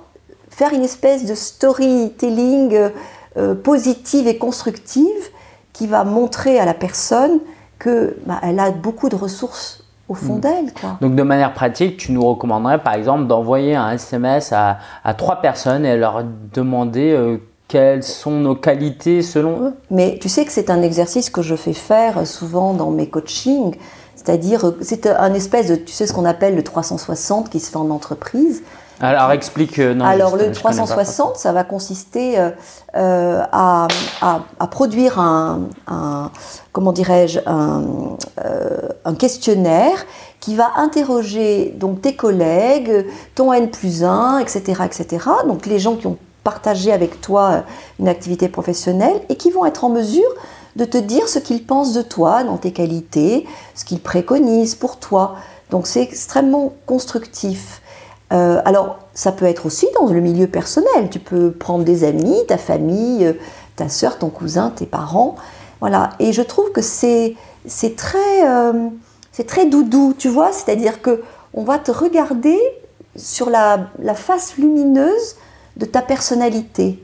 faire 0.49 0.73
une 0.73 0.83
espèce 0.83 1.25
de 1.25 1.35
storytelling 1.35 2.89
euh, 3.37 3.53
positive 3.53 4.27
et 4.27 4.39
constructive 4.39 5.29
qui 5.71 5.85
va 5.85 6.03
montrer 6.03 6.59
à 6.59 6.65
la 6.65 6.73
personne 6.73 7.39
qu'elle 7.79 8.15
bah, 8.25 8.39
a 8.41 8.71
beaucoup 8.71 9.07
de 9.07 9.15
ressources 9.15 9.83
au 10.09 10.15
fond 10.15 10.37
hmm. 10.37 10.39
d'elle. 10.39 10.65
Donc 10.99 11.13
de 11.13 11.23
manière 11.23 11.53
pratique, 11.53 11.97
tu 11.97 12.11
nous 12.11 12.25
recommanderais 12.25 12.81
par 12.81 12.95
exemple 12.95 13.27
d'envoyer 13.27 13.75
un 13.75 13.91
SMS 13.91 14.51
à, 14.51 14.79
trois 15.13 15.41
personnes 15.41 15.85
et 15.85 15.95
leur 15.95 16.23
demander 16.23 17.11
euh, 17.11 17.37
quelles 17.71 18.03
sont 18.03 18.31
nos 18.31 18.55
qualités 18.55 19.21
selon 19.21 19.67
eux 19.67 19.73
Mais 19.89 20.17
tu 20.19 20.27
sais 20.27 20.43
que 20.43 20.51
c'est 20.51 20.69
un 20.69 20.81
exercice 20.81 21.29
que 21.29 21.41
je 21.41 21.55
fais 21.55 21.71
faire 21.71 22.27
souvent 22.27 22.73
dans 22.73 22.91
mes 22.91 23.07
coachings, 23.07 23.77
c'est-à-dire 24.13 24.73
c'est 24.81 25.07
un 25.07 25.33
espèce 25.33 25.67
de, 25.67 25.75
tu 25.75 25.93
sais 25.93 26.05
ce 26.05 26.11
qu'on 26.11 26.25
appelle 26.25 26.57
le 26.57 26.63
360 26.63 27.49
qui 27.49 27.61
se 27.61 27.71
fait 27.71 27.77
en 27.77 27.89
entreprise. 27.89 28.61
Alors 28.99 29.31
explique. 29.31 29.79
Euh, 29.79 29.93
non, 29.93 30.03
Alors 30.03 30.35
le 30.35 30.51
360, 30.51 31.37
ça 31.37 31.53
va 31.53 31.63
consister 31.63 32.37
euh, 32.37 32.49
euh, 32.97 33.41
à, 33.53 33.87
produire 34.69 35.17
un, 35.17 35.61
comment 36.73 36.91
dirais-je, 36.91 37.39
un, 37.45 38.17
questionnaire 39.17 40.05
qui 40.41 40.55
va 40.55 40.71
interroger 40.75 41.73
donc 41.77 42.01
tes 42.01 42.17
collègues, 42.17 43.05
ton 43.33 43.53
N 43.53 43.71
plus 43.71 44.03
1, 44.03 44.39
etc., 44.39 44.81
etc. 44.85 45.25
Donc 45.47 45.65
les 45.67 45.79
gens 45.79 45.95
qui 45.95 46.07
ont 46.07 46.17
partagé 46.43 46.91
avec 46.91 47.21
toi 47.21 47.63
une 47.99 48.07
activité 48.07 48.49
professionnelle 48.49 49.21
et 49.29 49.35
qui 49.35 49.51
vont 49.51 49.65
être 49.65 49.83
en 49.83 49.89
mesure 49.89 50.29
de 50.75 50.85
te 50.85 50.97
dire 50.97 51.27
ce 51.27 51.39
qu'ils 51.39 51.65
pensent 51.65 51.93
de 51.93 52.01
toi, 52.01 52.43
dans 52.43 52.57
tes 52.57 52.71
qualités, 52.71 53.45
ce 53.75 53.85
qu'ils 53.85 53.99
préconisent 53.99 54.75
pour 54.75 54.97
toi. 54.97 55.35
Donc 55.69 55.87
c'est 55.87 56.01
extrêmement 56.01 56.73
constructif. 56.85 57.81
Euh, 58.31 58.61
alors, 58.63 58.99
ça 59.13 59.31
peut 59.31 59.45
être 59.45 59.65
aussi 59.65 59.87
dans 59.99 60.07
le 60.07 60.21
milieu 60.21 60.47
personnel. 60.47 61.09
Tu 61.09 61.19
peux 61.19 61.51
prendre 61.51 61.83
des 61.83 62.03
amis, 62.05 62.37
ta 62.47 62.57
famille, 62.57 63.25
euh, 63.25 63.33
ta 63.75 63.89
soeur, 63.89 64.17
ton 64.17 64.29
cousin, 64.29 64.69
tes 64.69 64.85
parents. 64.85 65.35
Voilà. 65.81 66.11
Et 66.19 66.31
je 66.31 66.41
trouve 66.41 66.71
que 66.71 66.81
c'est 66.81 67.35
très, 67.97 68.47
euh, 68.47 68.87
très 69.47 69.65
doudou, 69.65 70.13
tu 70.17 70.29
vois. 70.29 70.53
C'est-à-dire 70.53 71.01
que 71.01 71.21
on 71.53 71.63
va 71.63 71.77
te 71.77 71.91
regarder 71.91 72.57
sur 73.17 73.49
la 73.49 73.89
face 74.15 74.55
lumineuse 74.57 75.35
de 75.81 75.85
ta 75.85 76.01
personnalité. 76.01 76.99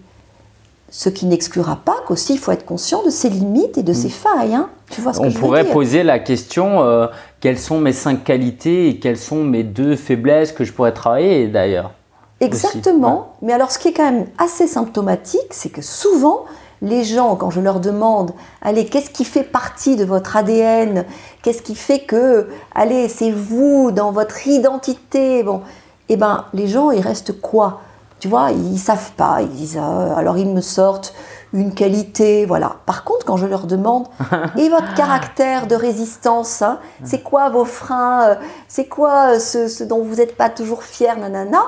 Ce 0.90 1.10
qui 1.10 1.26
n'exclura 1.26 1.76
pas 1.76 1.98
qu'aussi 2.08 2.34
il 2.34 2.40
faut 2.40 2.52
être 2.52 2.66
conscient 2.66 3.04
de 3.04 3.10
ses 3.10 3.30
limites 3.30 3.78
et 3.78 3.84
de 3.84 3.92
ses 3.92 4.08
mm. 4.08 4.12
failles. 4.12 4.56
Hein. 4.56 4.70
Tu 4.90 5.02
vois 5.02 5.14
ce 5.14 5.20
On 5.20 5.32
pourrait 5.32 5.66
poser 5.66 6.04
la 6.04 6.20
question 6.20 6.82
euh, 6.82 7.08
quelles 7.42 7.60
sont 7.60 7.80
mes 7.80 7.92
cinq 7.92 8.24
qualités 8.24 8.88
et 8.88 9.00
quelles 9.00 9.18
sont 9.18 9.44
mes 9.44 9.64
deux 9.64 9.96
faiblesses 9.98 10.54
que 10.54 10.64
je 10.64 10.72
pourrais 10.72 10.94
travailler 10.94 11.48
d'ailleurs? 11.48 11.92
Exactement. 12.40 13.34
Mais 13.42 13.52
alors, 13.52 13.72
ce 13.72 13.80
qui 13.80 13.90
est 13.90 13.94
quand 13.94 14.12
même 14.12 14.28
assez 14.38 14.68
symptomatique, 14.68 15.52
c'est 15.52 15.70
que 15.70 15.82
souvent, 15.82 16.46
les 16.84 17.04
gens, 17.04 17.36
quand 17.36 17.50
je 17.50 17.60
leur 17.60 17.80
demande, 17.80 18.32
allez, 18.62 18.86
qu'est-ce 18.86 19.10
qui 19.10 19.26
fait 19.26 19.44
partie 19.44 19.96
de 19.96 20.06
votre 20.06 20.38
ADN 20.38 21.06
Qu'est-ce 21.42 21.64
qui 21.64 21.74
fait 21.74 22.00
que, 22.00 22.48
allez, 22.76 23.10
c'est 23.10 23.32
vous 23.32 23.92
dans 23.92 24.12
votre 24.12 24.48
identité? 24.48 25.42
Bon, 25.42 25.62
eh 26.10 26.16
ben, 26.16 26.46
les 26.54 26.68
gens, 26.68 26.92
ils 26.92 27.02
restent 27.02 27.42
quoi? 27.42 27.82
Tu 28.20 28.28
vois, 28.28 28.52
ils 28.52 28.80
savent 28.80 29.12
pas, 29.12 29.42
ils 29.42 29.50
disent, 29.50 29.80
ah, 29.82 30.16
alors 30.18 30.38
ils 30.38 30.48
me 30.48 30.62
sortent 30.62 31.14
une 31.54 31.74
qualité, 31.74 32.46
voilà. 32.46 32.78
Par 32.86 33.04
contre, 33.04 33.26
quand 33.26 33.38
je 33.38 33.46
leur 33.46 33.68
demande, 33.68 34.08
et 34.58 34.70
votre 34.70 34.94
caractère 34.96 35.68
de 35.68 35.76
résistance, 35.76 36.62
hein, 36.62 36.80
c'est 37.04 37.22
quoi 37.22 37.50
vos 37.50 37.66
freins, 37.66 38.30
euh, 38.30 38.36
c'est 38.68 38.86
quoi 38.86 39.36
euh, 39.36 39.40
ce, 39.40 39.84
dont 39.84 40.04
vous 40.04 40.16
n'êtes 40.16 40.36
pas 40.36 40.50
toujours 40.50 40.84
fier, 40.84 41.18
nanana, 41.18 41.62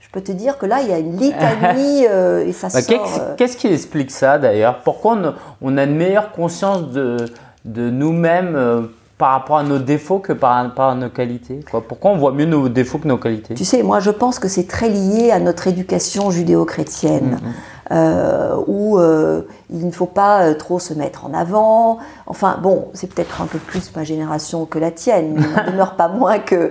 je 0.00 0.08
peux 0.10 0.22
te 0.22 0.32
dire 0.32 0.58
que 0.58 0.66
là, 0.66 0.80
il 0.80 0.88
y 0.88 0.92
a 0.92 0.98
une 0.98 1.16
litanie 1.16 2.06
euh, 2.10 2.46
et 2.46 2.52
ça 2.52 2.68
bah, 2.72 2.80
sort. 2.80 3.36
Qu'est-ce 3.36 3.56
qui 3.56 3.68
explique 3.68 4.10
ça 4.10 4.38
d'ailleurs? 4.38 4.80
Pourquoi 4.82 5.18
on, 5.60 5.76
a 5.76 5.84
une 5.84 5.96
meilleure 5.96 6.32
conscience 6.32 6.90
de, 6.90 7.26
de 7.64 7.90
nous-mêmes 7.90 8.88
par 9.20 9.32
rapport 9.32 9.58
à 9.58 9.62
nos 9.62 9.78
défauts 9.78 10.18
que 10.18 10.32
par 10.32 10.64
rapport 10.64 10.86
à 10.86 10.94
nos 10.94 11.10
qualités 11.10 11.60
Pourquoi 11.70 12.10
on 12.10 12.16
voit 12.16 12.32
mieux 12.32 12.46
nos 12.46 12.70
défauts 12.70 12.96
que 12.96 13.06
nos 13.06 13.18
qualités? 13.18 13.52
Tu 13.52 13.66
sais, 13.66 13.82
moi 13.82 14.00
je 14.00 14.10
pense 14.10 14.38
que 14.38 14.48
c'est 14.48 14.66
très 14.66 14.88
lié 14.88 15.30
à 15.30 15.38
notre 15.38 15.66
éducation 15.66 16.30
judéo-chrétienne, 16.30 17.36
mm-hmm. 17.36 17.92
euh, 17.92 18.56
où 18.66 18.98
euh, 18.98 19.42
il 19.68 19.86
ne 19.86 19.90
faut 19.90 20.06
pas 20.06 20.44
euh, 20.44 20.54
trop 20.54 20.78
se 20.78 20.94
mettre 20.94 21.26
en 21.26 21.34
avant. 21.34 21.98
Enfin 22.26 22.58
bon, 22.62 22.88
c'est 22.94 23.12
peut-être 23.12 23.42
un 23.42 23.44
peu 23.44 23.58
plus 23.58 23.94
ma 23.94 24.04
génération 24.04 24.64
que 24.64 24.78
la 24.78 24.90
tienne, 24.90 25.34
mais 25.34 25.42
il 25.42 25.66
ne 25.66 25.70
demeure 25.72 25.96
pas 25.96 26.08
moins 26.08 26.38
que 26.38 26.70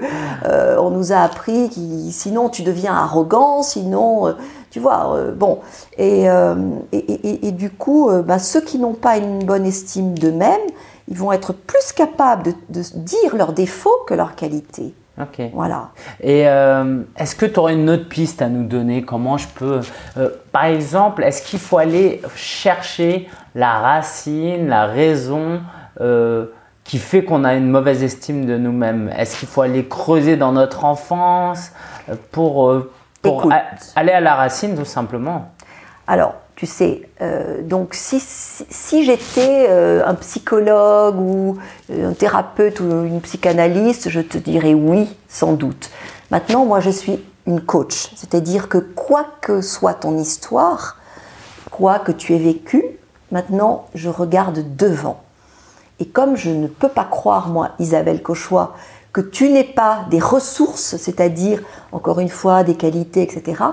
on 0.80 0.90
nous 0.90 1.14
a 1.14 1.18
appris 1.18 1.70
que 1.70 1.76
sinon 2.10 2.50
tu 2.50 2.64
deviens 2.64 2.96
arrogant, 2.96 3.62
sinon 3.62 4.34
tu 4.72 4.80
vois, 4.80 5.18
bon. 5.36 5.60
Et, 6.00 6.26
et, 6.92 7.52
du 7.52 7.70
coup, 7.72 8.10
bah, 8.26 8.40
ceux 8.40 8.62
qui 8.62 8.78
n'ont 8.78 8.94
pas 8.94 9.18
une 9.18 9.44
bonne 9.44 9.66
estime 9.66 10.14
d'eux-mêmes, 10.18 10.62
ils 11.10 11.18
vont 11.18 11.32
être 11.32 11.54
plus 11.54 11.92
capables 11.92 12.54
de, 12.70 12.82
dire 12.96 13.36
leurs 13.36 13.54
défauts 13.54 14.04
que 14.08 14.14
leurs 14.14 14.36
qualités. 14.36 14.94
Ok. 15.20 15.42
Voilà. 15.54 15.90
Et 16.22 16.48
euh, 16.48 17.02
est-ce 17.18 17.36
que 17.36 17.46
tu 17.46 17.60
aurais 17.60 17.74
une 17.74 17.90
autre 17.90 18.08
piste 18.08 18.42
à 18.42 18.48
nous 18.48 18.66
donner? 18.66 19.02
Comment 19.02 19.38
je 19.38 19.48
peux. 19.48 19.82
Euh, 20.18 20.30
par 20.52 20.66
exemple, 20.66 21.24
est-ce 21.24 21.42
qu'il 21.42 21.60
faut 21.60 21.78
aller 21.78 22.22
chercher 22.36 23.28
la 23.56 23.80
racine, 23.80 24.70
la 24.70 24.86
raison 24.86 25.62
euh, 26.00 26.46
qui 26.86 27.00
fait 27.00 27.26
qu'on 27.26 27.44
a 27.44 27.56
une 27.56 27.70
mauvaise 27.70 28.02
estime 28.02 28.46
de 28.46 28.58
nous-mêmes? 28.58 29.12
Est-ce 29.18 29.40
qu'il 29.40 29.50
faut 29.50 29.62
aller 29.62 29.88
creuser 29.88 30.38
dans 30.38 30.54
notre 30.54 30.86
enfance 30.86 31.72
pour, 32.32 32.74
pour 33.22 33.52
aller 33.96 34.12
à 34.12 34.22
la 34.22 34.36
racine, 34.36 34.78
tout 34.78 34.86
simplement? 34.86 35.52
Alors, 36.08 36.36
tu 36.60 36.66
sais, 36.66 37.04
euh, 37.22 37.62
donc 37.62 37.94
si, 37.94 39.06
j'étais 39.06 39.68
euh, 39.70 40.06
un 40.06 40.14
psychologue 40.16 41.18
ou 41.18 41.58
euh, 41.90 42.10
un 42.10 42.14
thérapeute 42.14 42.82
ou 42.82 43.06
une 43.06 43.22
psychanalyste, 43.22 44.10
je 44.10 44.20
te 44.20 44.38
dirais 44.38 44.74
oui, 44.74 45.08
sans 45.30 45.54
doute. 45.54 45.90
Maintenant, 46.32 46.66
moi, 46.66 46.82
je 46.82 46.90
suis 46.90 47.24
une 47.48 47.62
coach. 47.62 48.12
C'est-à-dire 48.18 48.68
que 48.68 48.78
quoi 48.78 49.26
que 49.40 49.62
soit 49.62 49.94
ton 49.94 50.18
histoire, 50.18 50.98
quoi 51.72 51.98
que 51.98 52.12
tu 52.12 52.36
aies 52.36 52.40
vécu, 52.40 52.84
maintenant 53.32 53.86
je 53.96 54.10
regarde 54.10 54.76
devant. 54.76 55.22
Et 56.02 56.08
comme 56.10 56.36
je 56.36 56.50
ne 56.50 56.68
peux 56.68 56.90
pas 56.90 57.06
croire, 57.06 57.48
moi, 57.48 57.70
Isabelle 57.80 58.22
Cauchois, 58.22 58.76
que 59.14 59.22
tu 59.22 59.48
n'es 59.48 59.64
pas 59.64 60.02
des 60.10 60.20
ressources, 60.20 60.98
c'est-à-dire, 60.98 61.62
encore 61.94 62.20
une 62.20 62.28
fois, 62.28 62.66
des 62.66 62.76
qualités, 62.76 63.22
etc., 63.22 63.64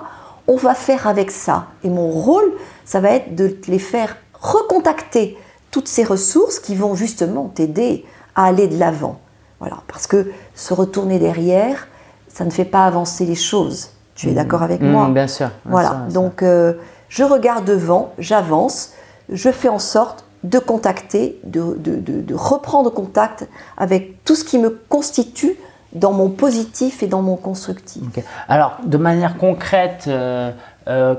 on 0.48 0.56
va 0.56 0.74
faire 0.74 1.06
avec 1.06 1.30
ça. 1.30 1.68
Et 1.84 1.90
mon 1.90 2.10
rôle, 2.10 2.52
ça 2.84 3.00
va 3.00 3.10
être 3.10 3.34
de 3.34 3.56
les 3.66 3.78
faire 3.78 4.16
recontacter 4.40 5.36
toutes 5.70 5.88
ces 5.88 6.04
ressources 6.04 6.58
qui 6.58 6.74
vont 6.74 6.94
justement 6.94 7.50
t'aider 7.54 8.04
à 8.34 8.44
aller 8.44 8.68
de 8.68 8.78
l'avant. 8.78 9.20
Voilà, 9.60 9.78
parce 9.88 10.06
que 10.06 10.30
se 10.54 10.74
retourner 10.74 11.18
derrière, 11.18 11.88
ça 12.28 12.44
ne 12.44 12.50
fait 12.50 12.64
pas 12.64 12.84
avancer 12.84 13.24
les 13.24 13.34
choses. 13.34 13.90
Tu 14.14 14.28
es 14.28 14.32
mmh. 14.32 14.34
d'accord 14.34 14.62
avec 14.62 14.80
mmh, 14.80 14.90
moi 14.90 15.08
Bien 15.08 15.26
sûr. 15.26 15.50
voilà, 15.64 16.06
donc 16.10 16.42
euh, 16.42 16.74
je 17.08 17.22
regarde 17.24 17.64
devant, 17.64 18.12
j'avance, 18.18 18.92
je 19.30 19.50
fais 19.50 19.68
en 19.68 19.78
sorte 19.78 20.24
de 20.44 20.58
contacter, 20.58 21.40
de, 21.44 22.34
reprendre 22.34 22.90
contact 22.90 23.48
avec 23.76 24.22
tout 24.24 24.34
ce 24.34 24.44
qui 24.44 24.58
me 24.58 24.70
constitue 24.70 25.56
dans 25.96 26.12
mon 26.12 26.28
positif 26.28 27.02
et 27.02 27.06
dans 27.06 27.22
mon 27.22 27.36
constructif. 27.36 28.02
Alors, 28.48 28.76
de 28.84 28.96
manière 28.96 29.36
concrète, 29.36 30.04
euh, 30.08 30.50
euh, 30.88 31.14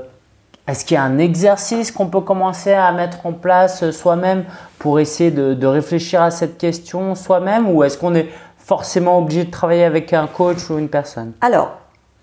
est-ce 0.66 0.84
qu'il 0.84 0.94
y 0.94 0.98
a 0.98 1.02
un 1.02 1.18
exercice 1.18 1.90
qu'on 1.90 2.06
peut 2.06 2.20
commencer 2.20 2.72
à 2.72 2.92
mettre 2.92 3.26
en 3.26 3.32
place 3.32 3.90
soi-même 3.90 4.44
pour 4.78 5.00
essayer 5.00 5.30
de, 5.30 5.66
réfléchir 5.66 6.22
à 6.22 6.30
cette 6.30 6.58
question 6.58 7.14
soi-même 7.14 7.68
ou 7.70 7.82
est-ce 7.82 7.98
qu'on 7.98 8.14
est 8.14 8.28
forcément 8.58 9.18
obligé 9.18 9.44
de 9.44 9.50
travailler 9.50 9.84
avec 9.84 10.12
un 10.12 10.26
coach 10.26 10.68
ou 10.70 10.78
une 10.78 10.88
personne? 10.88 11.32
Alors, 11.40 11.70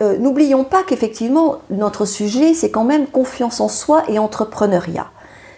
euh, 0.00 0.16
n'oublions 0.18 0.64
pas 0.64 0.82
qu'effectivement, 0.86 1.56
notre 1.70 2.04
sujet, 2.04 2.54
c'est 2.54 2.70
quand 2.70 2.84
même 2.84 3.06
confiance 3.06 3.60
en 3.60 3.68
soi 3.68 4.04
et 4.08 4.18
entrepreneuriat. 4.18 5.08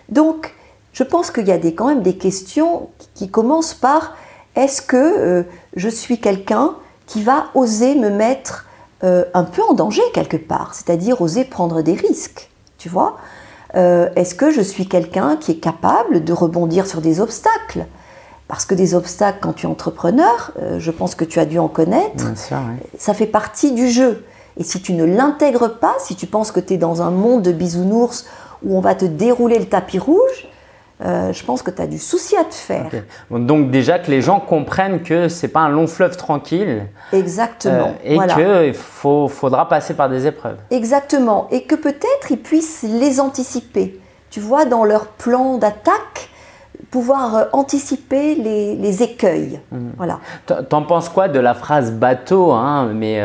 Donc, 0.09 0.55
je 0.93 1.05
pense 1.05 1.31
qu'il 1.31 1.47
y 1.47 1.53
a 1.53 1.59
des, 1.59 1.75
quand 1.75 1.89
même 1.89 2.03
des 2.03 2.17
questions 2.17 2.89
qui 3.15 3.29
commencent 3.29 3.75
par 3.75 4.17
est-ce 4.57 4.83
que 4.83 4.97
euh, 4.97 5.43
je 5.77 5.89
suis 5.89 6.19
quelqu'un 6.21 6.75
qui 7.09 7.23
va 7.23 7.47
oser 7.55 7.97
me 7.97 8.11
mettre 8.11 8.67
euh, 9.03 9.25
un 9.35 9.43
peu 9.43 9.63
en 9.63 9.75
danger 9.75 10.03
quelque 10.15 10.37
part, 10.37 10.75
c'est-à-dire 10.75 11.21
oser 11.21 11.45
prendre 11.45 11.83
des 11.83 11.95
risques, 11.95 12.49
tu 12.79 12.89
vois. 12.89 13.17
Euh, 13.75 14.09
Est-ce 14.15 14.37
que 14.37 14.53
je 14.53 14.61
suis 14.61 14.87
quelqu'un 14.87 15.37
qui 15.37 15.53
est 15.53 15.59
capable 15.59 16.23
de 16.23 16.33
rebondir 16.33 16.87
sur 16.87 17.01
des 17.01 17.21
obstacles? 17.21 17.87
Parce 18.47 18.65
que 18.65 18.75
des 18.75 18.95
obstacles, 18.95 19.39
quand 19.43 19.53
tu 19.55 19.67
es 19.67 19.69
entrepreneur, 19.69 20.53
je 20.79 20.91
pense 20.91 21.15
que 21.15 21.25
tu 21.27 21.39
as 21.39 21.45
dû 21.45 21.59
en 21.59 21.69
connaître, 21.69 22.25
ça 22.97 23.13
fait 23.13 23.27
partie 23.27 23.73
du 23.73 23.91
jeu. 23.91 24.25
Et 24.57 24.65
si 24.65 24.81
tu 24.81 24.95
ne 24.95 25.05
l'intègres 25.05 25.79
pas, 25.79 25.95
si 25.99 26.17
tu 26.17 26.27
penses 26.27 26.51
que 26.51 26.61
tu 26.61 26.75
es 26.75 26.77
dans 26.79 27.03
un 27.03 27.11
monde 27.11 27.43
de 27.43 27.53
bisounours 27.53 28.25
où 28.65 28.77
on 28.77 28.81
va 28.81 28.95
te 28.95 29.05
dérouler 29.05 29.59
le 29.59 29.67
tapis 29.67 29.99
rouge, 29.99 30.49
euh, 31.01 31.33
je 31.33 31.45
pense 31.45 31.63
que 31.63 31.71
tu 31.71 31.81
as 31.81 31.87
du 31.87 31.99
souci 31.99 32.37
à 32.37 32.45
te 32.45 32.55
faire. 32.55 32.91
Donc 33.31 33.71
déjà 33.71 33.99
que 33.99 34.11
les 34.11 34.21
gens 34.21 34.41
comprennent 34.41 35.03
que 35.03 35.29
c'est 35.29 35.49
pas 35.49 35.61
un 35.61 35.69
long 35.69 35.87
fleuve 35.87 36.17
tranquille. 36.17 36.87
Exactement. 37.13 37.95
Euh, 38.05 38.65
et 38.65 38.73
qu'il 38.73 38.75
faudra 38.75 39.69
passer 39.69 39.95
par 39.95 40.09
des 40.09 40.27
épreuves. 40.27 40.57
Exactement. 40.71 41.47
Et 41.51 41.63
que 41.63 41.77
peut-être 41.77 42.31
ils 42.31 42.39
puissent 42.39 42.83
les 42.83 43.21
anticiper. 43.21 44.01
Tu 44.31 44.41
vois, 44.41 44.65
dans 44.65 44.85
leur 44.85 45.07
plan 45.07 45.57
d'attaque, 45.57 46.31
pouvoir 46.91 47.37
euh, 47.37 47.45
anticiper 47.53 48.35
les, 48.35 49.03
écueils. 49.03 49.61
Mmh. 49.71 49.91
Voilà. 49.97 50.19
T'en 50.69 50.83
penses 50.83 51.09
quoi 51.09 51.29
de 51.29 51.39
la 51.39 51.55
phrase 51.55 51.93
bateau, 51.93 52.51
hein, 52.51 52.91
mais 52.93 53.23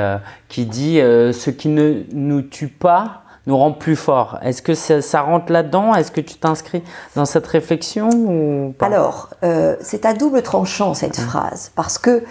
qui 0.48 0.66
dit 0.66 0.98
ce 1.00 1.50
qui 1.50 1.70
ne 1.70 2.04
nous 2.14 2.44
tue 2.44 2.68
pas 2.68 3.23
nous 3.46 3.58
rend 3.58 3.72
plus 3.72 3.96
forts. 3.96 4.38
Est-ce 4.42 4.62
que 4.62 4.74
ça, 4.74 5.22
rentre 5.22 5.52
là-dedans? 5.52 5.94
Est-ce 5.96 6.12
que 6.12 6.22
tu 6.22 6.36
t'inscris 6.36 6.84
dans 7.16 7.26
cette 7.26 7.48
réflexion 7.48 8.10
ou 8.10 8.74
Alors, 8.80 9.30
euh, 9.44 9.76
c'est 9.82 10.06
à 10.06 10.14
double 10.14 10.42
tranchant 10.42 10.94
cette 10.94 11.20
phrase, 11.20 11.72
parce 11.76 11.98
que 11.98 12.24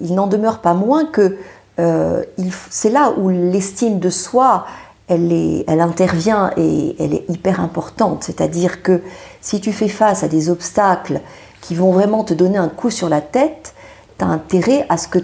il 0.00 0.14
n'en 0.14 0.26
demeure 0.26 0.58
pas 0.58 0.74
moins 0.74 1.04
que 1.04 1.36
euh, 1.78 2.24
c'est 2.70 2.90
là 2.90 3.12
où 3.18 3.28
l'estime 3.28 4.00
de 4.00 4.10
soi, 4.10 4.66
elle, 5.08 5.30
est, 5.30 5.64
elle 5.68 5.80
intervient 5.80 6.50
et 6.56 6.96
elle 6.98 7.14
est 7.14 7.24
hyper 7.28 7.60
importante. 7.60 8.24
C'est-à-dire 8.24 8.82
que 8.82 9.02
si 9.40 9.60
tu 9.60 9.72
fais 9.72 9.88
face 9.88 10.24
à 10.24 10.28
des 10.28 10.50
obstacles 10.50 11.20
qui 11.60 11.74
vont 11.74 11.92
vraiment 11.92 12.24
te 12.24 12.34
donner 12.34 12.58
un 12.58 12.68
coup 12.68 12.90
sur 12.90 13.08
la 13.08 13.20
tête, 13.20 13.74
tu 14.18 14.24
as 14.24 14.28
intérêt 14.28 14.86
à 14.88 14.96
ce 14.96 15.06
que 15.06 15.18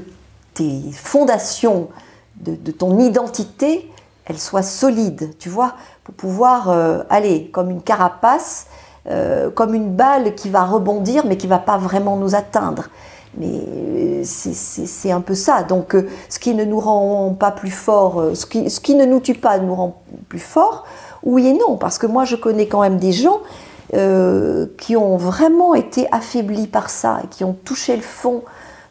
tes 0.55 0.83
fondations 0.93 1.89
de, 2.37 2.55
de 2.55 2.71
ton 2.71 2.99
identité 3.01 3.91
elle 4.27 4.39
soit 4.39 4.63
solide, 4.63 5.31
tu 5.39 5.49
vois, 5.49 5.75
pour 6.05 6.15
pouvoir 6.15 6.71
euh, 6.71 7.03
aller 7.11 7.51
comme 7.53 7.71
une 7.71 7.83
carapace, 7.83 8.67
euh, 9.09 9.51
comme 9.51 9.75
une 9.75 9.91
balle 9.91 10.35
qui 10.35 10.49
va 10.49 10.65
rebondir 10.65 11.27
mais 11.27 11.37
qui 11.37 11.47
va 11.47 11.59
pas 11.59 11.77
vraiment 11.77 12.17
nous 12.17 12.35
atteindre. 12.35 12.89
Mais 13.37 13.49
euh, 13.49 14.23
c'est 14.25 15.11
un 15.11 15.21
peu 15.21 15.35
ça. 15.35 15.63
Donc 15.63 15.97
ce 16.29 16.39
qui 16.39 16.55
ne 16.55 16.65
nous 16.65 16.81
rend 16.81 17.35
pas 17.39 17.51
plus 17.51 17.71
fort, 17.71 18.23
ce 18.35 18.47
qui, 18.47 18.95
ne 18.95 19.05
nous 19.05 19.21
tue 19.21 19.35
pas 19.35 19.59
nous 19.59 19.75
rend 19.75 20.03
plus 20.29 20.39
fort, 20.39 20.85
oui 21.23 21.49
et 21.49 21.55
non, 21.55 21.77
parce 21.77 21.99
que 21.99 22.07
moi 22.07 22.25
je 22.25 22.37
connais 22.37 22.67
quand 22.67 22.83
même 22.83 22.99
des 22.99 23.13
gens 23.13 23.41
qui 24.79 24.97
ont 24.97 25.19
vraiment 25.19 25.75
été 25.75 26.07
affaiblis 26.13 26.67
par 26.67 26.89
ça 26.89 27.21
et 27.25 27.27
qui 27.27 27.45
ont 27.45 27.53
touché 27.53 27.95
le 27.95 28.03
fond 28.03 28.43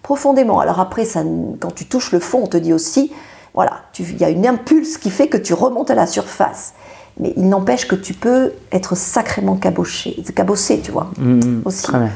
profondément. 0.03 0.59
Alors 0.59 0.79
après, 0.79 1.05
ça, 1.05 1.21
quand 1.59 1.71
tu 1.71 1.85
touches 1.85 2.11
le 2.11 2.19
fond, 2.19 2.41
on 2.43 2.47
te 2.47 2.57
dit 2.57 2.73
aussi, 2.73 3.11
voilà, 3.53 3.81
il 3.99 4.17
y 4.17 4.23
a 4.23 4.29
une 4.29 4.47
impulse 4.47 4.97
qui 4.97 5.09
fait 5.09 5.27
que 5.27 5.37
tu 5.37 5.53
remontes 5.53 5.91
à 5.91 5.95
la 5.95 6.07
surface. 6.07 6.73
Mais 7.19 7.33
il 7.35 7.49
n'empêche 7.49 7.87
que 7.87 7.95
tu 7.95 8.13
peux 8.13 8.53
être 8.71 8.95
sacrément 8.95 9.57
caboché, 9.57 10.23
cabossé, 10.33 10.79
tu 10.81 10.91
vois. 10.91 11.11
Mmh, 11.17 11.33
mmh. 11.33 11.61
aussi. 11.65 11.83
Très 11.83 11.99
bien. 11.99 12.11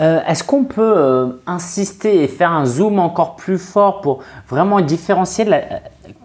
Euh, 0.00 0.20
est-ce 0.26 0.44
qu'on 0.44 0.64
peut 0.64 0.94
euh, 0.96 1.28
insister 1.46 2.22
et 2.22 2.28
faire 2.28 2.52
un 2.52 2.66
zoom 2.66 2.98
encore 2.98 3.36
plus 3.36 3.58
fort 3.58 4.02
pour 4.02 4.22
vraiment 4.48 4.80
différencier 4.82 5.48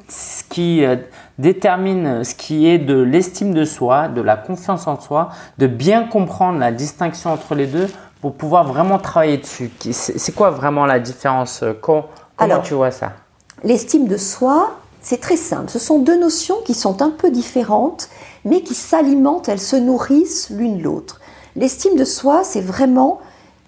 ce 0.10 0.44
qui 0.50 0.84
euh, 0.84 0.98
détermine 1.40 2.26
ce 2.26 2.36
qui 2.36 2.68
est 2.68 2.80
de 2.80 3.00
l'estime 3.02 3.54
de 3.54 3.64
soi, 3.64 4.10
de 4.10 4.22
la 4.22 4.36
confiance 4.36 4.88
en 4.88 5.00
soi, 5.00 5.30
de 5.58 5.68
bien 5.68 6.04
comprendre 6.04 6.60
la 6.60 6.74
distinction 6.74 7.32
entre 7.32 7.56
les 7.56 7.68
deux 7.68 7.88
pour 8.20 8.34
pouvoir 8.34 8.66
vraiment 8.66 9.00
travailler 9.00 9.38
dessus? 9.38 9.72
C'est 9.80 10.36
quoi 10.36 10.50
vraiment 10.50 10.86
la 10.86 11.00
différence? 11.00 11.64
Comment, 11.82 12.10
tu 12.62 12.74
vois 12.74 12.92
ça? 12.92 13.14
L'estime 13.63 14.08
de 14.08 14.17
soi, 14.17 14.71
c'est 15.02 15.19
très 15.19 15.38
simple. 15.38 15.69
Ce 15.69 15.80
sont 15.80 16.00
deux 16.00 16.19
notions 16.19 16.58
qui 16.65 16.74
sont 16.74 17.02
un 17.02 17.12
peu 17.12 17.30
différentes, 17.30 18.10
mais 18.43 18.62
qui 18.62 18.74
s'alimentent, 18.74 19.50
elles 19.50 19.60
se 19.60 19.76
nourrissent 19.76 20.50
l'une 20.50 20.82
l'autre. 20.82 21.21
L'estime 21.56 21.95
de 21.95 22.06
soi, 22.06 22.43
c'est 22.43 22.62
vraiment 22.62 23.19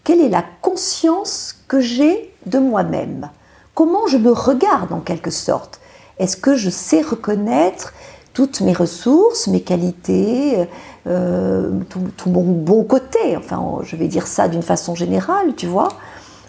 quelle 0.04 0.22
est 0.22 0.30
la 0.30 0.44
conscience 0.62 1.56
que 1.68 1.80
j'ai 1.80 2.34
de 2.46 2.60
moi-même. 2.60 3.30
Comment 3.76 4.08
je 4.08 4.18
me 4.18 4.32
regarde 4.32 4.92
en 4.94 5.00
quelque 5.00 5.32
sorte. 5.32 5.80
Est-ce 6.20 6.38
que 6.38 6.56
je 6.56 6.70
sais 6.70 7.02
reconnaître 7.02 7.94
toutes 8.34 8.62
mes 8.62 8.74
ressources, 8.74 9.48
mes 9.48 9.62
qualités, 9.62 10.68
euh, 11.08 11.72
tout, 11.90 12.02
tout, 12.18 12.30
mon 12.30 12.44
bon 12.44 12.84
côté 12.84 13.38
Enfin, 13.38 13.80
je 13.84 13.96
vais 13.96 14.08
dire 14.08 14.28
ça 14.28 14.48
d'une 14.48 14.64
façon 14.64 14.96
générale, 14.96 15.56
tu 15.56 15.68
vois? 15.68 15.90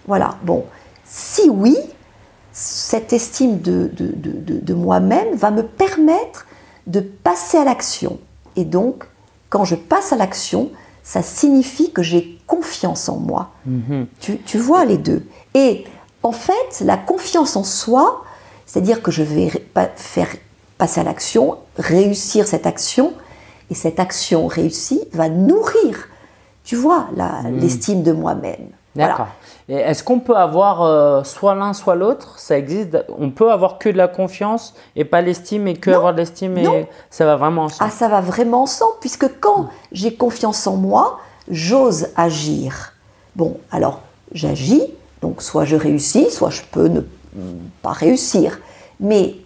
Voilà, 0.06 0.36
bon. 0.42 0.64
Si 1.04 1.48
oui, 1.50 1.76
cette 2.54 3.12
estime 3.12 3.60
de, 3.60 3.90
de, 3.92 4.74
moi-même 4.74 5.34
va 5.34 5.50
me 5.50 5.64
permettre 5.64 6.46
de 6.86 7.00
passer 7.00 7.58
à 7.58 7.64
l'action. 7.64 8.20
Et 8.54 8.64
donc, 8.64 9.04
quand 9.50 9.64
je 9.64 9.74
passe 9.74 10.12
à 10.12 10.16
l'action, 10.16 10.70
ça 11.02 11.20
signifie 11.20 11.90
que 11.90 12.02
j'ai 12.02 12.38
confiance 12.46 13.08
en 13.08 13.16
moi. 13.16 13.50
Mhm. 13.66 14.06
Tu, 14.20 14.38
tu, 14.38 14.58
vois 14.58 14.84
les 14.84 14.98
deux. 14.98 15.26
Et 15.54 15.84
en 16.22 16.30
fait, 16.30 16.80
la 16.80 16.96
confiance 16.96 17.56
en 17.56 17.64
soi, 17.64 18.24
c'est-à-dire 18.66 19.02
que 19.02 19.10
je 19.10 19.24
vais 19.24 19.50
faire 19.96 20.28
passer 20.78 21.00
à 21.00 21.04
l'action, 21.04 21.58
réussir 21.76 22.46
cette 22.46 22.66
action, 22.66 23.14
et 23.68 23.74
cette 23.74 23.98
action 23.98 24.46
réussie 24.46 25.02
va 25.12 25.28
nourrir, 25.28 26.08
tu 26.62 26.76
vois, 26.76 27.08
mhm. 27.16 27.58
l'estime 27.58 28.04
de 28.04 28.12
moi-même. 28.12 28.68
D'accord. 28.94 29.28
Est-ce 29.68 30.04
qu'on 30.04 30.20
peut 30.20 30.36
avoir 30.36 30.82
euh, 30.82 31.24
soit 31.24 31.54
l'un, 31.54 31.72
soit 31.72 31.94
l'autre? 31.94 32.38
Ça 32.38 32.58
existe 32.58 32.98
On 33.18 33.30
peut 33.30 33.50
avoir 33.50 33.78
que 33.78 33.88
de 33.88 33.96
la 33.96 34.08
confiance 34.08 34.74
et 34.94 35.04
pas 35.04 35.22
l'estime 35.22 35.66
et 35.66 35.74
que 35.74 35.90
avoir 35.90 36.12
de 36.12 36.18
l'estime 36.18 36.58
et 36.58 36.86
ça 37.08 37.24
va 37.24 37.36
vraiment 37.36 37.64
ensemble 37.64 37.90
Ah, 37.90 37.96
ça 37.96 38.08
va 38.08 38.20
vraiment 38.20 38.62
ensemble, 38.62 38.94
puisque 39.00 39.40
quand 39.40 39.68
j'ai 39.90 40.14
confiance 40.14 40.66
en 40.66 40.76
moi, 40.76 41.18
j'ose 41.48 42.08
agir. 42.16 42.92
Bon, 43.36 43.58
alors 43.70 44.00
j'agis, 44.32 44.82
donc 45.22 45.40
soit 45.40 45.64
je 45.64 45.76
réussis, 45.76 46.30
soit 46.30 46.50
je 46.50 46.62
peux 46.70 46.88
ne 46.88 47.00
pas 47.80 47.92
réussir. 47.92 48.60
Mais 49.00 49.36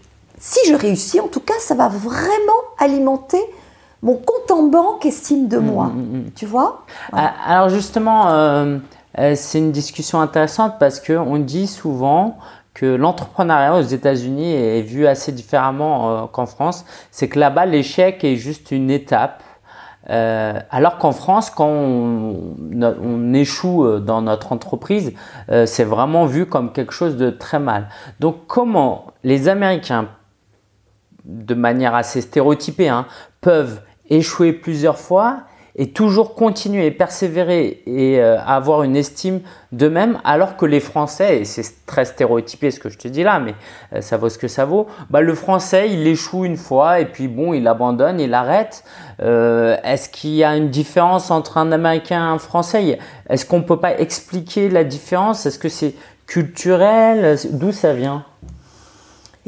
si 0.40 0.58
je 0.68 0.74
réussis, 0.74 1.20
en 1.20 1.28
tout 1.28 1.40
cas, 1.40 1.54
ça 1.60 1.74
va 1.74 1.88
vraiment 1.88 2.62
alimenter 2.78 3.40
mon 4.02 4.14
compte 4.14 4.50
en 4.50 4.64
banque 4.64 5.06
estime 5.06 5.48
de 5.48 5.58
mmh, 5.58 5.64
moi. 5.64 5.86
Mmh, 5.86 6.00
mmh. 6.00 6.30
Tu 6.36 6.46
vois? 6.46 6.84
Ah, 7.12 7.32
Alors 7.46 7.68
justement, 7.68 8.28
euh, 8.28 8.32
euh, 8.32 8.78
c'est 9.34 9.58
une 9.58 9.72
discussion 9.72 10.20
intéressante 10.20 10.74
parce 10.78 11.00
qu'on 11.00 11.38
dit 11.38 11.66
souvent 11.66 12.38
que 12.74 12.86
l'entrepreneuriat 12.86 13.76
aux 13.76 13.82
États-Unis 13.82 14.52
est 14.52 14.82
vu 14.82 15.06
assez 15.06 15.32
différemment 15.32 16.28
qu'en 16.28 16.46
France. 16.46 16.84
C'est 17.10 17.28
que 17.28 17.38
là-bas, 17.38 17.66
l'échec 17.66 18.22
est 18.22 18.36
juste 18.36 18.70
une 18.70 18.90
étape. 18.90 19.42
alors 20.06 20.98
qu'en 20.98 21.12
France, 21.12 21.50
quand 21.50 21.68
on, 21.68 23.34
échoue 23.34 23.98
dans 23.98 24.22
notre 24.22 24.52
entreprise, 24.52 25.12
c'est 25.66 25.84
vraiment 25.84 26.24
vu 26.26 26.46
comme 26.46 26.72
quelque 26.72 26.92
chose 26.92 27.16
de 27.16 27.30
très 27.30 27.58
mal. 27.58 27.88
Donc 28.20 28.46
comment 28.46 29.06
les 29.24 29.48
Américains, 29.48 30.08
de 31.24 31.54
manière 31.54 31.96
assez 31.96 32.20
stéréotypée, 32.20 32.88
hein, 32.88 33.06
peuvent 33.40 33.80
échouer 34.08 34.52
plusieurs 34.52 34.98
fois 34.98 35.40
et 35.78 35.90
toujours 35.90 36.34
continuer 36.34 36.90
persévérer 36.90 37.82
et 37.86 38.20
euh, 38.20 38.38
avoir 38.40 38.82
une 38.82 38.96
estime 38.96 39.40
d'eux-mêmes, 39.70 40.18
alors 40.24 40.56
que 40.56 40.66
les 40.66 40.80
Français, 40.80 41.40
et 41.40 41.44
c'est 41.44 41.86
très 41.86 42.04
stéréotypé 42.04 42.70
ce 42.70 42.80
que 42.80 42.88
je 42.88 42.98
te 42.98 43.06
dis 43.06 43.22
là, 43.22 43.38
mais 43.38 43.54
euh, 43.94 44.00
ça 44.00 44.16
vaut 44.16 44.28
ce 44.28 44.38
que 44.38 44.48
ça 44.48 44.64
vaut, 44.64 44.88
bah, 45.08 45.20
le 45.20 45.34
Français, 45.34 45.88
il 45.90 46.06
échoue 46.06 46.44
une 46.44 46.56
fois 46.56 46.98
et 47.00 47.06
puis 47.06 47.28
bon, 47.28 47.54
il 47.54 47.66
abandonne, 47.68 48.18
il 48.20 48.34
arrête. 48.34 48.82
Euh, 49.22 49.76
est-ce 49.84 50.08
qu'il 50.08 50.34
y 50.34 50.42
a 50.42 50.56
une 50.56 50.68
différence 50.68 51.30
entre 51.30 51.58
un 51.58 51.70
Américain 51.70 52.28
et 52.28 52.34
un 52.34 52.38
Français? 52.38 52.98
Est-ce 53.28 53.46
qu'on 53.46 53.58
ne 53.58 53.64
peut 53.64 53.80
pas 53.80 53.98
expliquer 53.98 54.68
la 54.68 54.82
différence? 54.82 55.46
Est-ce 55.46 55.58
que 55.58 55.68
c'est 55.68 55.94
culturel? 56.26 57.38
D'où 57.52 57.70
ça 57.70 57.92
vient? 57.92 58.24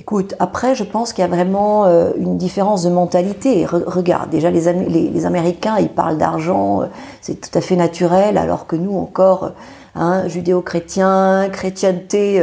Écoute, 0.00 0.34
après, 0.38 0.74
je 0.74 0.82
pense 0.82 1.12
qu'il 1.12 1.20
y 1.20 1.26
a 1.26 1.28
vraiment 1.28 1.84
euh, 1.84 2.12
une 2.16 2.38
différence 2.38 2.84
de 2.84 2.88
mentalité. 2.88 3.66
regarde, 3.66 4.30
déjà, 4.30 4.50
les, 4.50 4.72
les, 5.10 5.26
Américains, 5.26 5.76
ils 5.78 5.90
parlent 5.90 6.16
d'argent, 6.16 6.80
euh, 6.80 6.86
c'est 7.20 7.38
tout 7.38 7.50
à 7.52 7.60
fait 7.60 7.76
naturel, 7.76 8.38
alors 8.38 8.66
que 8.66 8.76
nous, 8.76 8.96
encore, 8.96 9.44
euh, 9.44 9.50
hein, 9.96 10.26
judéo-chrétiens, 10.26 11.50
chrétienté, 11.52 12.42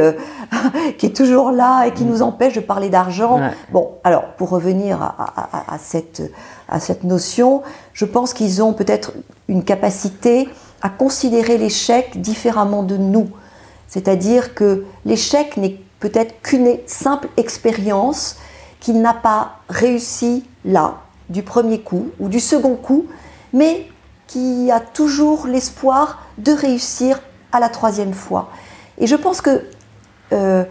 qui 0.98 1.06
est 1.06 1.16
toujours 1.16 1.50
là 1.50 1.86
et 1.86 1.90
qui 1.90 2.04
nous 2.04 2.22
empêche 2.22 2.54
de 2.54 2.60
parler 2.60 2.90
d'argent. 2.90 3.40
Bon, 3.72 3.90
alors, 4.04 4.26
pour 4.36 4.50
revenir 4.50 5.02
à, 5.02 5.78
cette, 5.80 6.22
à 6.68 6.78
cette 6.78 7.02
notion, 7.02 7.62
je 7.92 8.04
pense 8.04 8.34
qu'ils 8.34 8.62
ont 8.62 8.72
peut-être 8.72 9.14
une 9.48 9.64
capacité 9.64 10.48
à 10.80 10.90
considérer 10.90 11.58
l'échec 11.58 12.20
différemment 12.20 12.84
de 12.84 12.96
nous. 12.96 13.30
C'est-à-dire 13.88 14.54
que 14.54 14.84
l'échec 15.04 15.56
n'est 15.56 15.80
peut-être 16.00 16.40
qu'une 16.42 16.78
simple 16.86 17.28
expérience 17.36 18.36
qu'il 18.80 19.00
n'a 19.00 19.14
pas 19.14 19.60
réussi 19.68 20.44
là, 20.64 20.98
du 21.28 21.42
premier 21.42 21.80
coup 21.80 22.10
ou 22.20 22.28
du 22.28 22.40
second 22.40 22.76
coup, 22.76 23.06
mais 23.52 23.88
qui 24.26 24.70
a 24.70 24.80
toujours 24.80 25.46
l'espoir 25.46 26.22
de 26.38 26.52
réussir 26.52 27.20
à 27.52 27.60
la 27.60 27.68
troisième 27.68 28.12
fois. 28.12 28.50
Et 28.98 29.06
je 29.06 29.16
pense 29.16 29.40
que 29.40 29.64
euh, 30.32 30.64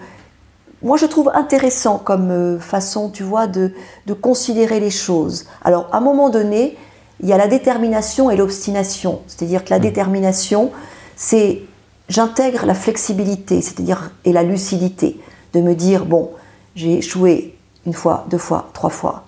moi, 0.83 0.97
je 0.97 1.07
trouve 1.07 1.31
intéressant 1.33 1.97
comme 1.97 2.29
euh, 2.29 2.59
façon, 2.59 3.09
tu 3.09 3.23
vois, 3.23 3.47
de, 3.47 3.73
de, 4.05 4.13
considérer 4.13 4.79
les 4.79 4.91
choses. 4.91 5.47
Alors, 5.63 5.89
à 5.91 5.97
un 5.97 6.01
moment 6.01 6.29
donné, 6.29 6.77
il 7.19 7.27
y 7.27 7.33
a 7.33 7.37
la 7.37 7.47
détermination 7.47 8.29
et 8.29 8.35
l'obstination. 8.35 9.21
C'est-à-dire 9.25 9.65
que 9.65 9.71
la 9.71 9.79
mmh. 9.79 9.81
détermination, 9.81 10.71
c'est 11.15 11.61
j'intègre 12.09 12.65
la 12.65 12.73
flexibilité, 12.73 13.61
c'est-à-dire 13.61 14.11
et 14.25 14.33
la 14.33 14.43
lucidité, 14.43 15.19
de 15.53 15.61
me 15.61 15.75
dire 15.75 16.05
bon, 16.05 16.31
j'ai 16.75 16.97
échoué 16.97 17.55
une 17.85 17.93
fois, 17.93 18.25
deux 18.29 18.37
fois, 18.37 18.69
trois 18.73 18.89
fois. 18.89 19.23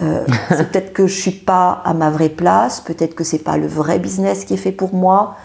Euh, 0.00 0.26
c'est 0.48 0.70
peut-être 0.70 0.92
que 0.92 1.06
je 1.06 1.20
suis 1.20 1.30
pas 1.30 1.82
à 1.84 1.94
ma 1.94 2.10
vraie 2.10 2.28
place, 2.28 2.80
peut-être 2.80 3.14
que 3.14 3.24
c'est 3.24 3.38
pas 3.38 3.56
le 3.56 3.66
vrai 3.66 3.98
business 3.98 4.44
qui 4.44 4.54
est 4.54 4.58
fait 4.58 4.72
pour 4.72 4.94
moi, 4.94 5.36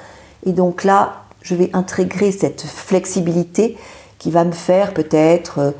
et 0.46 0.52
donc 0.52 0.84
là, 0.84 1.24
je 1.42 1.56
vais 1.56 1.70
intégrer 1.74 2.32
cette 2.32 2.62
flexibilité 2.62 3.78
qui 4.20 4.32
va 4.32 4.44
me 4.44 4.52
faire 4.52 4.94
peut-être 4.94 5.60
euh, 5.60 5.72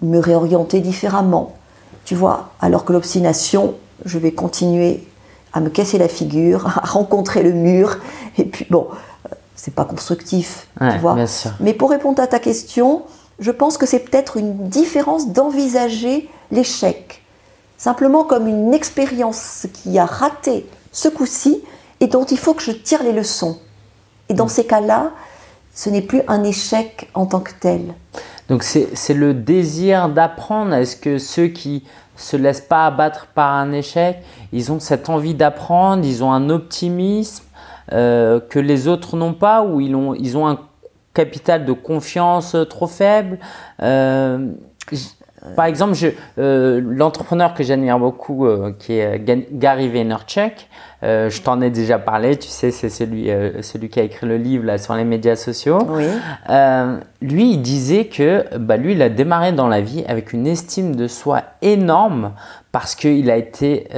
me 0.00 0.18
réorienter 0.18 0.80
différemment. 0.80 1.56
Tu 2.04 2.14
vois, 2.14 2.50
alors 2.60 2.84
que 2.84 2.92
l'obstination, 2.92 3.74
je 4.04 4.18
vais 4.18 4.32
continuer 4.32 5.04
à 5.52 5.60
me 5.60 5.68
casser 5.68 5.98
la 5.98 6.08
figure, 6.08 6.66
à 6.82 6.86
rencontrer 6.86 7.42
le 7.42 7.52
mur, 7.52 7.98
et 8.38 8.44
puis 8.44 8.66
bon, 8.70 8.88
c'est 9.56 9.74
pas 9.74 9.84
constructif, 9.84 10.68
tu 10.80 10.98
vois. 10.98 11.16
Mais 11.60 11.74
pour 11.74 11.90
répondre 11.90 12.22
à 12.22 12.26
ta 12.26 12.38
question, 12.38 13.02
je 13.38 13.50
pense 13.50 13.78
que 13.78 13.86
c'est 13.86 14.00
peut-être 14.00 14.36
une 14.36 14.68
différence 14.68 15.28
d'envisager 15.28 16.28
l'échec, 16.50 17.22
simplement 17.76 18.24
comme 18.24 18.46
une 18.46 18.74
expérience 18.74 19.66
qui 19.72 19.98
a 19.98 20.06
raté 20.06 20.66
ce 20.92 21.08
coup-ci 21.08 21.62
et 22.00 22.06
dont 22.06 22.24
il 22.24 22.38
faut 22.38 22.54
que 22.54 22.62
je 22.62 22.72
tire 22.72 23.02
les 23.02 23.12
leçons. 23.12 23.58
Et 24.28 24.34
dans 24.34 24.46
mm. 24.46 24.50
ces 24.50 24.64
cas-là, 24.64 25.10
ce 25.74 25.90
n'est 25.90 26.02
plus 26.02 26.22
un 26.28 26.44
échec 26.44 27.10
en 27.14 27.26
tant 27.26 27.40
que 27.40 27.52
tel. 27.58 27.94
Donc 28.48 28.62
c'est 28.62 29.14
le 29.14 29.34
désir 29.34 30.08
d'apprendre. 30.08 30.74
Est-ce 30.74 30.96
que 30.96 31.18
ceux 31.18 31.46
qui 31.46 31.84
se 32.16 32.36
laissent 32.36 32.60
pas 32.60 32.86
abattre 32.86 33.28
par 33.34 33.54
un 33.54 33.72
échec, 33.72 34.18
ils 34.52 34.70
ont 34.70 34.80
cette 34.80 35.08
envie 35.08 35.34
d'apprendre, 35.34 36.04
ils 36.04 36.22
ont 36.22 36.32
un 36.32 36.50
optimisme? 36.50 37.44
Euh, 37.92 38.40
que 38.40 38.58
les 38.58 38.88
autres 38.88 39.16
n'ont 39.16 39.34
pas 39.34 39.62
ou 39.64 39.80
ils 39.80 39.94
ont, 39.94 40.14
ils 40.14 40.36
ont 40.36 40.46
un 40.46 40.58
capital 41.14 41.64
de 41.64 41.72
confiance 41.72 42.56
trop 42.70 42.86
faible 42.86 43.38
euh, 43.82 44.48
par 45.56 45.64
exemple, 45.64 45.96
euh, 46.38 46.80
l'entrepreneur 46.80 47.52
que 47.52 47.64
j'admire 47.64 47.98
beaucoup, 47.98 48.46
qui 48.78 48.92
est 48.92 49.20
Gary 49.50 49.88
Vaynerchuk, 49.88 50.68
je 51.02 51.42
t'en 51.42 51.60
ai 51.60 51.70
déjà 51.70 51.98
parlé, 51.98 52.36
tu 52.36 52.46
sais, 52.46 52.70
c'est 52.70 52.88
celui, 52.88 53.28
celui 53.60 53.88
qui 53.88 53.98
a 53.98 54.04
écrit 54.04 54.28
le 54.28 54.36
livre 54.36 54.64
là, 54.64 54.78
sur 54.78 54.94
les 54.94 55.02
médias 55.02 55.34
sociaux. 55.34 55.80
Oui. 55.88 56.04
lui, 57.20 57.54
il 57.54 57.58
disait 57.60 58.04
que 58.04 58.56
bah, 58.56 58.76
lui, 58.76 58.92
il 58.92 59.02
a 59.02 59.08
démarré 59.08 59.50
dans 59.50 59.66
la 59.66 59.80
vie 59.80 60.04
avec 60.06 60.32
une 60.32 60.46
estime 60.46 60.94
de 60.94 61.08
soi 61.08 61.42
énorme 61.60 62.34
parce 62.70 62.94
qu'il 62.94 63.28
a 63.28 63.36
été 63.36 63.88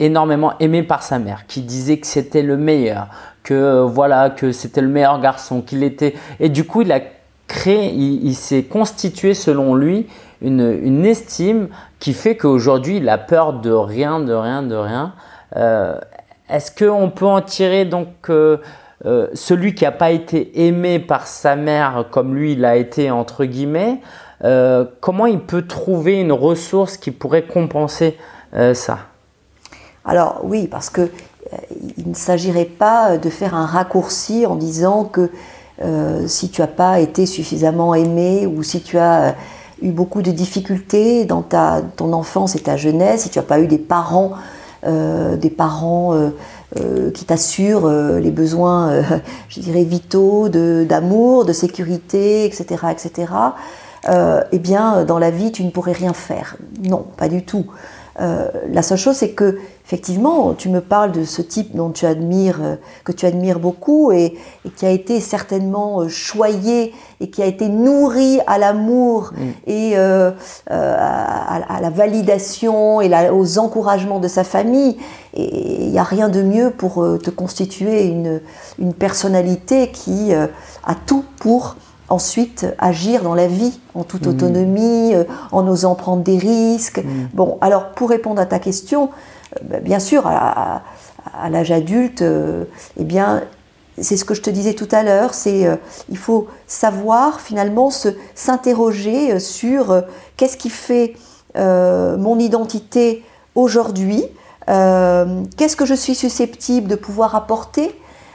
énormément 0.00 0.54
aimé 0.58 0.82
par 0.82 1.02
sa 1.02 1.18
mère, 1.18 1.46
qui 1.46 1.60
disait 1.60 1.98
que 1.98 2.06
c'était 2.06 2.42
le 2.42 2.56
meilleur, 2.56 3.08
que 3.44 3.54
euh, 3.54 3.84
voilà, 3.84 4.30
que 4.30 4.50
c'était 4.50 4.80
le 4.80 4.88
meilleur 4.88 5.20
garçon, 5.20 5.60
qu'il 5.60 5.84
était. 5.84 6.14
Et 6.40 6.48
du 6.48 6.64
coup, 6.64 6.82
il 6.82 6.90
a 6.90 7.00
créé, 7.46 7.90
il, 7.92 8.34
s'est 8.34 8.62
constitué 8.62 9.34
selon 9.34 9.74
lui 9.74 10.06
une, 10.40 11.04
estime 11.04 11.68
qui 11.98 12.14
fait 12.14 12.36
qu'aujourd'hui, 12.36 12.96
il 12.96 13.08
a 13.08 13.18
peur 13.18 13.54
de 13.54 13.70
rien, 13.70 14.20
de 14.20 14.32
rien, 14.32 14.62
de 14.62 14.74
rien. 14.74 15.14
Euh, 15.56 15.98
est-ce 16.48 16.70
qu'on 16.72 17.10
peut 17.10 17.26
en 17.26 17.40
tirer 17.40 17.84
donc 17.84 18.08
euh, 18.30 18.58
celui 19.34 19.74
qui 19.74 19.84
n'a 19.84 19.92
pas 19.92 20.12
été 20.12 20.66
aimé 20.66 21.00
par 21.00 21.26
sa 21.26 21.56
mère 21.56 22.06
comme 22.10 22.34
lui 22.36 22.54
l'a 22.54 22.76
été 22.76 23.10
entre 23.10 23.44
guillemets, 23.44 24.00
comment 25.00 25.26
il 25.26 25.40
peut 25.40 25.66
trouver 25.66 26.20
une 26.20 26.32
ressource 26.32 26.96
qui 26.96 27.10
pourrait 27.10 27.42
compenser 27.42 28.16
ça? 28.74 29.09
Alors 30.04 30.40
oui, 30.44 30.66
parce 30.66 30.90
que 30.90 31.02
euh, 31.52 31.56
il 31.98 32.08
ne 32.08 32.14
s'agirait 32.14 32.64
pas 32.64 33.18
de 33.18 33.30
faire 33.30 33.54
un 33.54 33.66
raccourci 33.66 34.46
en 34.46 34.56
disant 34.56 35.04
que 35.04 35.30
euh, 35.82 36.26
si 36.26 36.50
tu 36.50 36.60
n'as 36.60 36.66
pas 36.66 37.00
été 37.00 37.26
suffisamment 37.26 37.94
aimé 37.94 38.46
ou 38.46 38.62
si 38.62 38.80
tu 38.82 38.98
as 38.98 39.22
euh, 39.22 39.32
eu 39.82 39.90
beaucoup 39.90 40.22
de 40.22 40.30
difficultés 40.30 41.24
dans 41.24 41.42
ta, 41.42 41.82
ton 41.96 42.12
enfance 42.12 42.54
et 42.54 42.60
ta 42.60 42.76
jeunesse, 42.76 43.22
si 43.22 43.30
tu 43.30 43.38
n'as 43.38 43.44
pas 43.44 43.60
eu 43.60 43.66
des 43.66 43.78
parents, 43.78 44.32
des 44.82 45.50
parents 45.50 46.30
qui 47.14 47.24
t'assurent 47.26 47.88
les 47.88 48.30
besoins, 48.30 49.02
je 49.48 49.60
dirais, 49.60 49.84
vitaux 49.84 50.48
d'amour, 50.50 51.44
de, 51.46 51.52
sécurité, 51.52 52.44
etc., 52.46 52.84
etc., 52.90 53.32
eh 54.52 54.58
bien, 54.58 55.04
dans 55.04 55.18
la 55.18 55.30
vie, 55.30 55.52
tu 55.52 55.64
ne 55.64 55.70
pourrais 55.70 55.92
rien 55.92 56.12
faire. 56.12 56.56
Non, 56.82 57.04
pas 57.16 57.28
du 57.28 57.42
tout. 57.42 57.66
la 58.18 58.82
seule 58.82 58.98
chose, 58.98 59.16
c'est 59.16 59.32
que 59.32 59.58
effectivement, 59.90 60.54
tu 60.54 60.68
me 60.68 60.80
parles 60.80 61.10
de 61.10 61.24
ce 61.24 61.42
type 61.42 61.74
dont 61.74 61.90
tu 61.90 62.06
admires, 62.06 62.60
euh, 62.62 62.76
que 63.02 63.10
tu 63.10 63.26
admires 63.26 63.58
beaucoup 63.58 64.12
et, 64.12 64.38
qui 64.76 64.86
a 64.86 64.90
été 64.90 65.18
certainement 65.18 66.02
euh, 66.02 66.08
choyé 66.08 66.94
et 67.20 67.28
qui 67.28 67.42
a 67.42 67.46
été 67.46 67.68
nourri 67.68 68.38
à 68.46 68.58
l'amour 68.58 69.32
mm. 69.32 69.40
et 69.66 69.92
euh, 69.96 70.30
à, 70.68 71.80
la 71.82 71.90
validation 71.90 73.00
et 73.00 73.10
aux 73.30 73.58
encouragements 73.58 74.20
de 74.20 74.28
sa 74.28 74.44
famille. 74.44 74.96
Et 75.34 75.82
il 75.82 75.90
n'y 75.90 75.98
a 75.98 76.04
rien 76.04 76.28
de 76.28 76.42
mieux 76.42 76.70
pour 76.70 77.04
te 77.20 77.30
constituer 77.30 78.06
une, 78.06 78.40
une 78.78 78.94
personnalité 78.94 79.90
qui 79.90 80.32
a 80.32 80.94
tout 81.06 81.24
pour 81.40 81.74
ensuite 82.08 82.66
agir 82.78 83.22
dans 83.22 83.34
la 83.34 83.48
vie 83.48 83.80
en 83.94 84.04
toute 84.04 84.26
mm. 84.26 84.30
autonomie, 84.30 85.14
en 85.50 85.66
osant 85.66 85.96
prendre 85.96 86.22
des 86.22 86.38
risques. 86.38 87.02
Mm. 87.04 87.28
Bon, 87.34 87.58
alors 87.60 87.90
pour 87.90 88.10
répondre 88.10 88.40
à 88.40 88.46
ta 88.46 88.60
question, 88.60 89.10
bien 89.82 89.98
sûr, 89.98 90.26
à, 90.26 90.82
l'âge 91.50 91.70
adulte, 91.70 92.22
euh, 92.22 92.64
eh 92.98 93.04
bien, 93.04 93.42
c'est 94.00 94.16
ce 94.16 94.24
que 94.24 94.34
je 94.34 94.42
te 94.42 94.50
disais 94.50 94.74
tout 94.74 94.88
à 94.90 95.02
l'heure, 95.02 95.34
c'est 95.34 95.66
euh, 95.66 95.76
il 96.08 96.16
faut 96.16 96.48
savoir 96.66 97.40
finalement 97.40 97.90
s'interroger 98.34 99.32
euh, 99.32 99.38
sur 99.38 100.04
qu'est-ce 100.36 100.56
qui 100.56 100.70
fait 100.70 101.14
mon 101.56 102.38
identité 102.38 103.24
aujourd'hui, 103.56 104.22
qu'est-ce 104.68 105.74
que 105.74 105.84
je 105.84 105.94
suis 105.94 106.14
susceptible 106.14 106.86
de 106.86 106.94
pouvoir 106.94 107.34
apporter, 107.34 107.90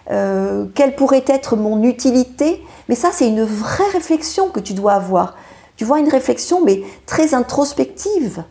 Quelle 0.09 0.95
pourrait 0.97 1.23
être 1.25 1.55
mon 1.55 1.81
utilité 1.83 2.61
Mais 2.89 2.95
ça, 2.95 3.11
c'est 3.13 3.29
une 3.29 3.45
vraie 3.45 3.89
réflexion 3.93 4.49
que 4.49 4.59
tu 4.59 4.73
dois 4.73 4.95
avoir. 4.95 5.37
Tu 5.77 5.85
vois, 5.85 5.99
une 5.99 6.09
réflexion, 6.09 6.61
mais 6.61 6.83
très 7.05 7.33
introspective. 7.33 8.43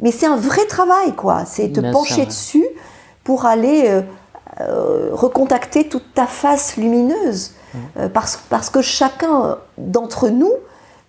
Mais 0.00 0.12
c'est 0.12 0.26
un 0.26 0.36
vrai 0.36 0.64
travail, 0.66 1.14
quoi. 1.14 1.44
C'est 1.44 1.72
te 1.72 1.80
pencher 1.92 2.26
dessus 2.26 2.66
pour 3.24 3.46
aller 3.46 4.02
recontacter 4.58 5.88
toute 5.88 6.14
ta 6.14 6.26
face 6.26 6.76
lumineuse. 6.76 7.52
parce, 8.14 8.38
parce 8.48 8.70
que 8.70 8.80
chacun 8.80 9.58
d'entre 9.76 10.28
nous, 10.28 10.52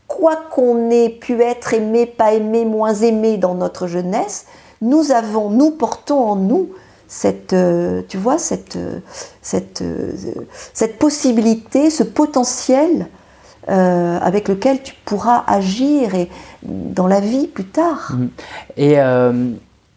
quoi 0.10 0.36
qu'on 0.36 0.89
ait 0.89 1.10
pu 1.10 1.41
être 1.41 1.73
aimé, 1.73 2.06
pas 2.06 2.34
aimé, 2.34 2.65
moins 2.65 2.93
aimé 2.93 3.38
dans 3.38 3.56
notre 3.56 3.88
jeunesse, 3.88 4.47
nous 4.82 5.12
avons, 5.12 5.49
nous 5.49 5.71
portons 5.71 6.19
en 6.19 6.36
nous 6.36 6.69
cette, 7.08 7.54
euh, 7.54 8.02
tu 8.08 8.17
vois, 8.17 8.38
cette, 8.38 8.75
euh, 8.75 8.99
cette, 9.41 9.82
euh, 9.82 10.13
cette 10.73 10.99
possibilité, 10.99 11.89
ce 11.89 12.04
potentiel 12.04 13.08
avec 13.67 14.48
lequel 14.48 14.82
tu 14.82 14.95
pourras 15.06 15.43
agir 15.45 16.15
et, 16.15 16.30
dans 16.63 17.08
la 17.08 17.19
vie 17.19 17.48
plus 17.48 17.65
tard. 17.65 18.13
Mmh. 18.13 18.28
Et 18.78 18.93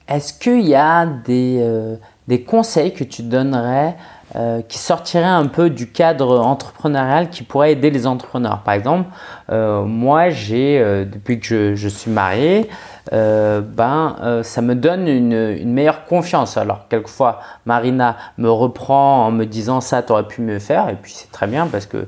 est-ce 0.09 0.35
qu'il 0.35 0.63
y 0.63 0.75
a 0.75 1.07
des, 1.07 1.97
des 2.29 2.43
conseils 2.43 2.93
que 2.93 3.05
tu 3.05 3.23
donnerais 3.23 3.97
euh, 4.35 4.63
qui 4.67 4.79
sortirait 4.79 5.25
un 5.25 5.45
peu 5.45 5.69
du 5.69 5.91
cadre 5.91 6.41
entrepreneurial 6.41 7.29
qui 7.29 7.43
pourrait 7.43 7.73
aider 7.73 7.91
les 7.91 8.07
entrepreneurs? 8.07 8.61
Par 8.61 8.73
exemple, 8.73 9.11
euh, 9.51 9.83
moi, 9.83 10.31
j'ai, 10.31 10.79
euh, 10.79 11.05
depuis 11.05 11.39
que 11.39 11.75
je, 11.75 11.89
suis 11.89 12.11
marié, 12.11 12.71
ben, 13.11 14.43
ça 14.43 14.63
me 14.63 14.75
donne 14.75 15.09
une, 15.09 15.73
meilleure 15.73 16.05
confiance. 16.05 16.57
Alors, 16.57 16.89
quelquefois, 16.89 17.41
Marina 17.67 18.17
me 18.39 18.51
reprend 18.51 19.27
en 19.27 19.31
me 19.31 19.45
disant 19.45 19.81
ça, 19.81 20.03
tu 20.03 20.13
aurais 20.13 20.27
pu 20.27 20.43
me 20.43 20.59
faire, 20.59 20.89
et 20.89 20.95
puis 20.95 21.13
c'est 21.15 21.31
très 21.33 21.47
bien 21.47 21.67
parce 21.67 21.87
que 21.87 22.07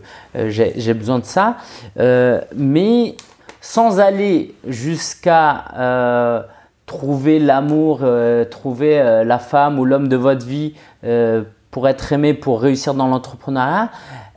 j'ai 0.49 0.95
besoin 0.95 1.19
de 1.19 1.25
ça. 1.25 1.57
mais 2.55 3.17
sans 3.61 3.99
aller 3.99 4.55
jusqu'à 4.67 6.45
trouver 6.87 7.39
l'amour, 7.39 8.01
trouver 8.51 9.23
la 9.25 9.39
femme 9.39 9.79
ou 9.79 9.85
l'homme 9.85 10.09
de 10.09 10.17
votre 10.17 10.47
vie 10.47 10.75
pour 11.71 11.89
être 11.89 12.13
aimé, 12.13 12.35
pour 12.35 12.63
réussir 12.63 12.95
dans 12.95 13.09
l'entrepreneuriat, 13.09 13.91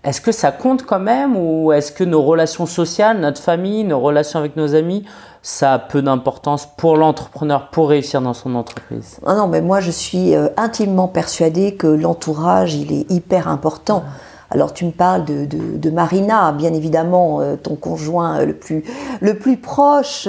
est-ce 0.03 0.21
que 0.21 0.31
ça 0.31 0.51
compte 0.51 0.85
quand 0.85 0.99
même? 0.99 1.35
Ou 1.35 1.71
est-ce 1.71 1.91
que 1.91 2.03
nos 2.03 2.23
relations 2.23 2.65
sociales, 2.65 3.19
notre 3.19 3.41
famille, 3.41 3.83
nos 3.83 3.99
relations 3.99 4.39
avec 4.39 4.55
nos 4.55 4.73
amis, 4.73 5.05
ça 5.47 5.75
a 5.75 5.79
peu 5.79 6.01
d'importance 6.01 6.67
pour 6.75 6.97
l'entrepreneur 6.97 7.69
pour 7.69 7.87
réussir 7.87 8.21
dans 8.21 8.33
son 8.33 8.53
entreprise 8.53 9.17
ah 9.25 9.33
Non, 9.33 9.47
mais 9.47 9.61
moi 9.61 9.79
je 9.79 9.91
suis 9.91 10.35
euh, 10.35 10.49
intimement 10.57 11.07
persuadée 11.07 11.75
que 11.75 11.87
l'entourage, 11.87 12.75
il 12.75 12.91
est 12.91 13.09
hyper 13.09 13.47
important. 13.47 14.03
Alors 14.49 14.73
tu 14.73 14.83
me 14.83 14.91
parles 14.91 15.23
de, 15.23 15.89
Marina, 15.89 16.51
bien 16.51 16.73
évidemment, 16.73 17.39
euh, 17.39 17.55
ton 17.55 17.75
conjoint 17.75 18.43
le 18.43 18.57
plus, 18.57 18.83
le 19.21 19.37
plus 19.37 19.55
proche 19.55 20.27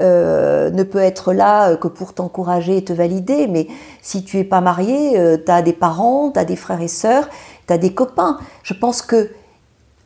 euh, 0.00 0.70
ne 0.70 0.82
peut 0.82 0.98
être 0.98 1.32
là 1.32 1.76
que 1.76 1.88
pour 1.88 2.12
t'encourager 2.12 2.76
et 2.76 2.84
te 2.84 2.92
valider, 2.92 3.46
mais 3.46 3.68
si 4.02 4.22
tu 4.22 4.38
es 4.38 4.44
pas 4.44 4.60
marié, 4.60 5.18
euh, 5.18 5.38
tu 5.42 5.50
as 5.50 5.62
des 5.62 5.72
parents, 5.72 6.30
tu 6.30 6.38
as 6.38 6.44
des 6.44 6.56
frères 6.56 6.82
et 6.82 6.88
sœurs, 6.88 7.26
tu 7.66 7.72
as 7.72 7.78
des 7.78 7.94
copains. 7.94 8.36
Je 8.62 8.74
pense 8.74 9.00
que 9.00 9.30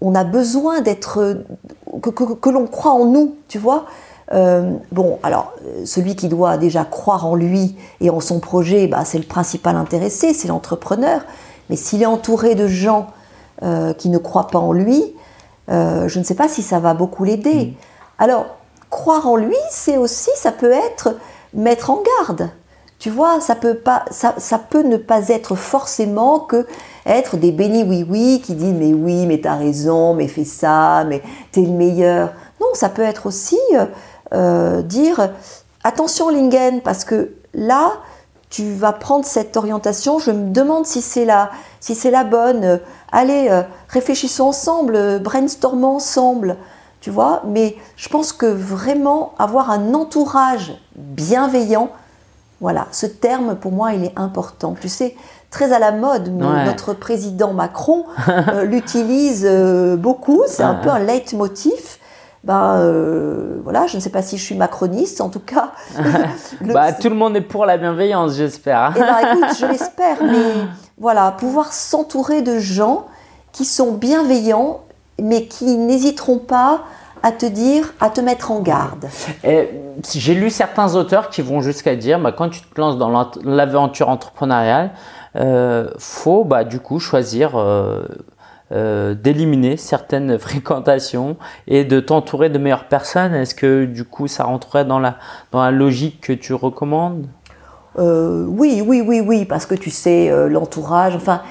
on 0.00 0.14
a 0.14 0.24
besoin 0.24 0.80
d'être, 0.80 1.44
que, 2.02 2.50
l'on 2.50 2.66
croit 2.66 2.92
en 2.92 3.06
nous, 3.06 3.36
tu 3.48 3.58
vois. 3.58 3.86
Bon, 4.32 5.18
alors, 5.22 5.52
celui 5.84 6.16
qui 6.16 6.28
doit 6.28 6.56
déjà 6.56 6.84
croire 6.84 7.26
en 7.26 7.34
lui 7.34 7.76
et 8.00 8.10
en 8.10 8.20
son 8.20 8.40
projet, 8.40 8.86
bah, 8.86 9.04
c'est 9.04 9.18
le 9.18 9.24
principal 9.24 9.76
intéressé, 9.76 10.32
c'est 10.32 10.48
l'entrepreneur. 10.48 11.22
Mais 11.70 11.76
s'il 11.76 12.02
est 12.02 12.06
entouré 12.06 12.54
de 12.54 12.66
gens 12.66 13.08
euh, 13.62 13.92
qui 13.94 14.08
ne 14.08 14.18
croit 14.18 14.48
pas 14.48 14.58
en 14.58 14.72
lui, 14.72 15.14
euh, 15.70 16.08
je 16.08 16.18
ne 16.18 16.24
sais 16.24 16.34
pas 16.34 16.48
si 16.48 16.62
ça 16.62 16.80
va 16.80 16.94
beaucoup 16.94 17.24
l'aider. 17.24 17.66
Mm. 17.66 17.74
Alors, 18.18 18.46
croire 18.90 19.26
en 19.28 19.36
lui, 19.36 19.56
c'est 19.70 19.96
aussi, 19.96 20.30
ça 20.34 20.52
peut 20.52 20.72
être 20.72 21.16
mettre 21.54 21.90
en 21.90 22.02
garde. 22.20 22.50
Tu 22.98 23.10
vois, 23.10 23.40
ça 23.40 23.54
peut, 23.54 23.74
pas, 23.74 24.04
ça, 24.10 24.58
peut 24.58 24.82
ne 24.82 24.96
pas 24.96 25.28
être 25.28 25.54
forcément 25.56 26.40
que 26.40 26.66
être 27.04 27.36
des 27.36 27.50
bénis 27.50 27.82
oui-oui 27.82 28.40
qui 28.44 28.54
disent 28.54 28.74
mais 28.74 28.92
oui, 28.94 29.26
mais 29.26 29.40
t'as 29.40 29.56
raison, 29.56 30.14
mais 30.14 30.28
fais 30.28 30.44
ça, 30.44 31.04
mais 31.04 31.20
t'es 31.50 31.62
le 31.62 31.72
meilleur. 31.72 32.32
Non, 32.60 32.68
ça 32.74 32.88
peut 32.88 33.02
être 33.02 33.26
aussi 33.26 33.58
euh, 34.32 34.82
dire 34.82 35.30
attention 35.84 36.28
Lingen, 36.28 36.80
parce 36.80 37.04
que 37.04 37.34
là, 37.54 37.92
tu 38.50 38.72
vas 38.72 38.92
prendre 38.92 39.24
cette 39.24 39.56
orientation, 39.56 40.18
je 40.18 40.30
me 40.30 40.50
demande 40.50 40.86
si 40.86 41.00
c'est 41.00 41.24
la, 41.24 41.50
si 41.80 41.94
c'est 41.94 42.10
la 42.10 42.24
bonne 42.24 42.80
allez, 43.12 43.48
euh, 43.50 43.62
réfléchissons 43.88 44.44
ensemble, 44.44 44.96
euh, 44.96 45.18
brainstormons 45.18 45.96
ensemble, 45.96 46.56
tu 47.00 47.10
vois. 47.10 47.42
Mais 47.46 47.76
je 47.96 48.08
pense 48.08 48.32
que 48.32 48.46
vraiment 48.46 49.34
avoir 49.38 49.70
un 49.70 49.94
entourage 49.94 50.72
bienveillant, 50.96 51.90
voilà, 52.60 52.86
ce 52.90 53.06
terme 53.06 53.56
pour 53.56 53.72
moi 53.72 53.92
il 53.92 54.04
est 54.04 54.18
important. 54.18 54.74
Tu 54.80 54.88
sais, 54.88 55.14
très 55.50 55.72
à 55.72 55.78
la 55.78 55.92
mode, 55.92 56.28
notre 56.28 56.94
président 56.94 57.52
Macron 57.52 58.06
euh, 58.28 58.62
l'utilise 58.64 59.46
beaucoup, 59.98 60.42
c'est 60.46 60.62
un 60.62 60.74
peu 60.74 60.88
un 60.88 60.98
leitmotiv. 60.98 61.98
Ben 62.44 63.60
voilà, 63.62 63.86
je 63.86 63.96
ne 63.96 64.00
sais 64.00 64.10
pas 64.10 64.22
si 64.22 64.36
je 64.36 64.42
suis 64.42 64.56
macroniste, 64.56 65.20
en 65.20 65.28
tout 65.28 65.40
cas. 65.40 65.72
bah, 66.60 66.92
tout 66.92 67.08
le 67.08 67.14
monde 67.14 67.36
est 67.36 67.40
pour 67.42 67.66
la 67.66 67.76
bienveillance, 67.76 68.34
j'espère. 68.34 68.92
Eh 68.96 69.00
ben, 69.00 69.18
écoute, 69.18 69.56
je 69.60 69.66
l'espère, 69.70 70.22
mais 70.22 70.66
voilà, 70.98 71.32
pouvoir 71.32 71.72
s'entourer 71.72 72.42
de 72.42 72.58
gens 72.58 73.06
qui 73.52 73.64
sont 73.64 73.92
bienveillants, 73.92 74.80
mais 75.20 75.46
qui 75.46 75.76
n'hésiteront 75.76 76.38
pas 76.38 76.82
à 77.22 77.30
te 77.30 77.46
dire, 77.46 77.94
à 78.00 78.10
te 78.10 78.20
mettre 78.20 78.50
en 78.50 78.60
garde. 78.60 79.06
J'ai 80.12 80.34
lu 80.34 80.50
certains 80.50 80.96
auteurs 80.96 81.28
qui 81.30 81.42
vont 81.42 81.60
jusqu'à 81.60 81.94
dire, 81.94 82.18
bah, 82.18 82.32
quand 82.32 82.48
tu 82.48 82.60
te 82.62 82.80
lances 82.80 82.98
dans 82.98 83.30
l'aventure 83.44 84.08
entrepreneuriale, 84.08 84.90
euh, 85.36 85.88
faut 85.98 86.44
bah, 86.44 86.64
du 86.64 86.80
coup 86.80 86.98
choisir 86.98 87.56
euh, 87.56 88.02
euh, 88.72 89.12
d'éliminer 89.14 89.76
certaines 89.76 90.38
fréquentations 90.40 91.36
et 91.66 91.84
de 91.84 92.00
t'entourer 92.00 92.48
de 92.48 92.56
meilleures 92.56 92.88
personnes. 92.88 93.34
Est-ce 93.34 93.54
que 93.54 93.84
du 93.84 94.04
coup 94.04 94.28
ça 94.28 94.44
rentrerait 94.44 94.86
dans 94.86 94.98
la, 94.98 95.16
dans 95.50 95.62
la 95.62 95.70
logique 95.70 96.22
que 96.22 96.32
tu 96.32 96.54
recommandes? 96.54 97.26
Euh, 97.98 98.46
oui, 98.48 98.82
oui, 98.86 99.02
oui, 99.06 99.20
oui, 99.20 99.44
parce 99.44 99.66
que 99.66 99.74
tu 99.74 99.90
sais, 99.90 100.30
euh, 100.30 100.48
l'entourage, 100.48 101.14
enfin, 101.14 101.42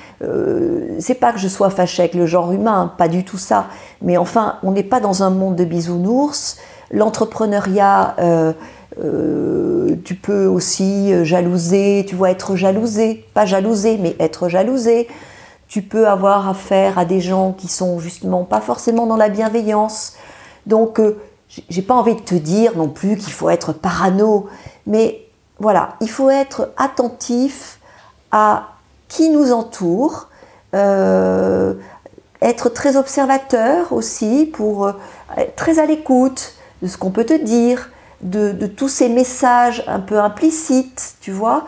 c'est 0.97 1.13
pas 1.13 1.31
que 1.31 1.37
je 1.37 1.47
sois 1.47 1.69
fâchée 1.69 2.01
avec 2.01 2.15
le 2.15 2.25
genre 2.25 2.51
humain, 2.51 2.91
pas 2.97 3.07
du 3.07 3.23
tout 3.23 3.37
ça, 3.37 3.67
mais 4.01 4.17
enfin, 4.17 4.55
on 4.63 4.71
n'est 4.71 4.81
pas 4.81 4.99
dans 4.99 5.21
un 5.21 5.29
monde 5.29 5.55
de 5.55 5.65
bisounours. 5.65 6.57
L'entrepreneuriat, 6.89 8.15
tu 10.03 10.15
peux 10.15 10.47
aussi 10.47 11.23
jalouser, 11.23 12.03
tu 12.07 12.15
vois, 12.15 12.31
être 12.31 12.55
jalousé, 12.55 13.25
pas 13.35 13.45
jalousé, 13.45 13.99
mais 14.01 14.15
être 14.19 14.49
jalousé. 14.49 15.07
Tu 15.71 15.81
peux 15.81 16.05
avoir 16.05 16.49
affaire 16.49 16.99
à 16.99 17.05
des 17.05 17.21
gens 17.21 17.53
qui 17.53 17.69
sont 17.69 18.01
justement 18.01 18.43
pas 18.43 18.59
forcément 18.59 19.07
dans 19.07 19.15
la 19.15 19.29
bienveillance. 19.29 20.15
Donc, 20.65 20.99
j'ai 21.69 21.81
pas 21.81 21.93
envie 21.93 22.15
de 22.15 22.19
te 22.19 22.35
dire 22.35 22.75
non 22.75 22.89
plus 22.89 23.15
qu'il 23.15 23.31
faut 23.31 23.49
être 23.49 23.71
parano, 23.71 24.49
mais 24.85 25.21
voilà, 25.59 25.95
il 26.01 26.09
faut 26.09 26.29
être 26.29 26.73
attentif 26.75 27.79
à 28.33 28.71
qui 29.07 29.29
nous 29.29 29.53
entoure, 29.53 30.27
euh, 30.75 31.75
être 32.41 32.67
très 32.67 32.97
observateur 32.97 33.93
aussi 33.93 34.49
pour 34.51 34.87
euh, 34.87 34.93
être 35.37 35.55
très 35.55 35.79
à 35.79 35.85
l'écoute 35.85 36.55
de 36.81 36.87
ce 36.89 36.97
qu'on 36.97 37.11
peut 37.11 37.23
te 37.23 37.41
dire, 37.41 37.91
de, 38.19 38.67
tous 38.67 38.89
ces 38.89 39.07
messages 39.07 39.85
un 39.87 40.01
peu 40.01 40.19
implicites, 40.19 41.15
tu 41.21 41.31
vois, 41.31 41.63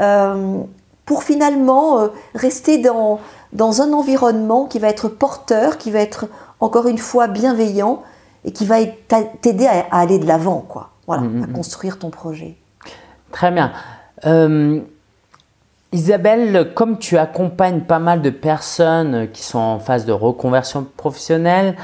euh, 0.00 0.58
pour 1.06 1.22
finalement 1.22 2.10
rester 2.34 2.76
dans, 2.76 3.20
dans 3.52 3.82
un 3.82 3.92
environnement 3.92 4.66
qui 4.66 4.78
va 4.78 4.88
être 4.88 5.08
porteur, 5.08 5.78
qui 5.78 5.90
va 5.90 6.00
être 6.00 6.26
encore 6.60 6.88
une 6.88 6.98
fois 6.98 7.28
bienveillant 7.28 8.02
et 8.44 8.52
qui 8.52 8.64
va 8.64 8.76
t'aider 9.40 9.66
à, 9.66 9.86
aller 9.90 10.18
de 10.18 10.26
l'avant, 10.26 10.64
quoi. 10.66 10.90
Voilà, 11.06 11.22
mmh, 11.22 11.38
mmh, 11.38 11.42
à 11.42 11.46
mmh. 11.46 11.52
construire 11.52 11.98
ton 11.98 12.10
projet. 12.10 12.56
Très 13.32 13.50
bien. 13.50 13.72
Euh, 14.26 14.80
Isabelle, 15.92 16.72
comme 16.74 16.98
tu 16.98 17.16
accompagnes 17.16 17.80
pas 17.80 17.98
mal 17.98 18.20
de 18.20 18.28
personnes 18.28 19.28
qui 19.32 19.42
sont 19.42 19.58
en 19.58 19.78
phase 19.78 20.04
de 20.04 20.12
reconversion 20.12 20.86
professionnelle, 20.96 21.76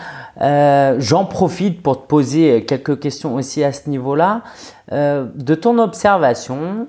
euh, 0.43 0.97
j'en 0.99 1.25
profite 1.25 1.83
pour 1.83 2.03
te 2.03 2.07
poser 2.07 2.65
quelques 2.67 3.01
questions 3.01 3.35
aussi 3.35 3.65
à 3.65 3.73
ce 3.73 3.89
niveau-là. 3.89 4.43
Euh, 4.93 5.27
de 5.35 5.55
ton 5.55 5.79
observation, 5.79 6.87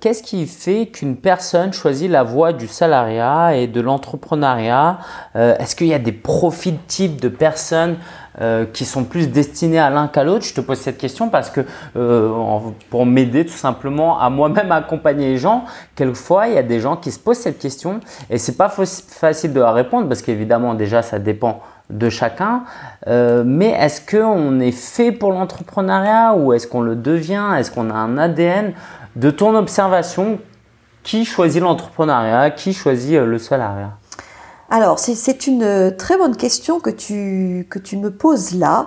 qu'est-ce 0.00 0.22
qui 0.22 0.46
fait 0.46 0.86
qu'une 0.86 1.16
personne 1.16 1.72
choisit 1.72 2.10
la 2.10 2.22
voie 2.22 2.52
du 2.52 2.68
salariat 2.68 3.56
et 3.56 3.66
de 3.66 3.80
l'entrepreneuriat? 3.80 4.98
Est-ce 5.34 5.74
qu'il 5.76 5.86
y 5.86 5.94
a 5.94 5.98
des 5.98 6.12
profils 6.12 6.78
types 6.86 7.20
de 7.20 7.28
personnes 7.28 7.96
euh, 8.40 8.64
qui 8.64 8.86
sont 8.86 9.04
plus 9.04 9.28
destinés 9.28 9.78
à 9.78 9.90
l'un 9.90 10.08
qu'à 10.08 10.24
l'autre? 10.24 10.46
Je 10.46 10.54
te 10.54 10.60
pose 10.62 10.78
cette 10.78 10.96
question 10.96 11.28
parce 11.28 11.50
que 11.50 11.60
pour 12.88 13.04
m'aider 13.04 13.44
tout 13.44 13.52
simplement 13.52 14.18
à 14.18 14.30
moi-même 14.30 14.72
accompagner 14.72 15.28
les 15.28 15.38
gens, 15.38 15.64
quelquefois 15.94 16.48
il 16.48 16.54
y 16.54 16.58
a 16.58 16.62
des 16.62 16.80
gens 16.80 16.96
qui 16.96 17.12
se 17.12 17.18
posent 17.18 17.38
cette 17.38 17.58
question 17.58 18.00
et 18.30 18.38
c'est 18.38 18.56
pas 18.56 18.70
facile 18.70 19.52
de 19.52 19.60
la 19.60 19.72
répondre 19.72 20.08
parce 20.08 20.22
qu'évidemment 20.22 20.72
déjà 20.72 21.02
ça 21.02 21.18
dépend 21.18 21.60
de 21.90 22.08
chacun. 22.08 22.64
mais 23.06 23.68
est-ce 23.68 24.00
qu'on 24.00 24.60
est 24.60 24.72
fait 24.72 25.12
pour 25.12 25.32
l'entrepreneuriat 25.32 26.34
ou 26.34 26.54
est-ce 26.54 26.66
qu'on 26.66 26.80
le 26.80 26.96
devient? 26.96 27.50
Est-ce 27.58 27.70
qu'on 27.70 27.90
a 27.90 27.94
un 27.94 28.16
ADN 28.16 28.72
De 29.16 29.30
ton 29.30 29.54
observation, 29.54 30.38
qui 31.02 31.24
choisit 31.24 31.60
l'entrepreneuriat 31.62 32.50
Qui 32.50 32.72
choisit 32.72 33.18
le 33.18 33.38
salariat? 33.38 33.92
Alors, 34.70 34.98
c'est 34.98 35.46
une 35.46 35.94
très 35.98 36.16
bonne 36.16 36.36
question 36.36 36.80
que 36.80 36.88
tu, 36.88 37.66
que 37.68 37.78
tu 37.78 37.98
me 37.98 38.10
poses 38.10 38.54
là. 38.54 38.86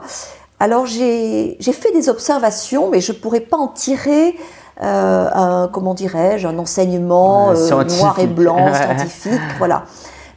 Alors, 0.60 0.86
j'ai 0.88 1.58
fait 1.60 1.92
des 1.92 2.10
observations, 2.10 2.90
mais 2.90 3.02
je 3.02 3.12
ne 3.12 3.18
pourrais 3.18 3.42
pas 3.42 3.58
en 3.58 3.68
tirer 3.68 4.36
euh, 4.82 5.30
un, 5.32 5.70
comment 5.72 5.94
dirais-je, 5.94 6.48
un 6.48 6.58
enseignement 6.58 7.52
euh, 7.52 7.84
noir 7.84 8.18
et 8.20 8.28
blanc, 8.28 8.74
scientifique, 8.74 9.40
voilà. 9.58 9.84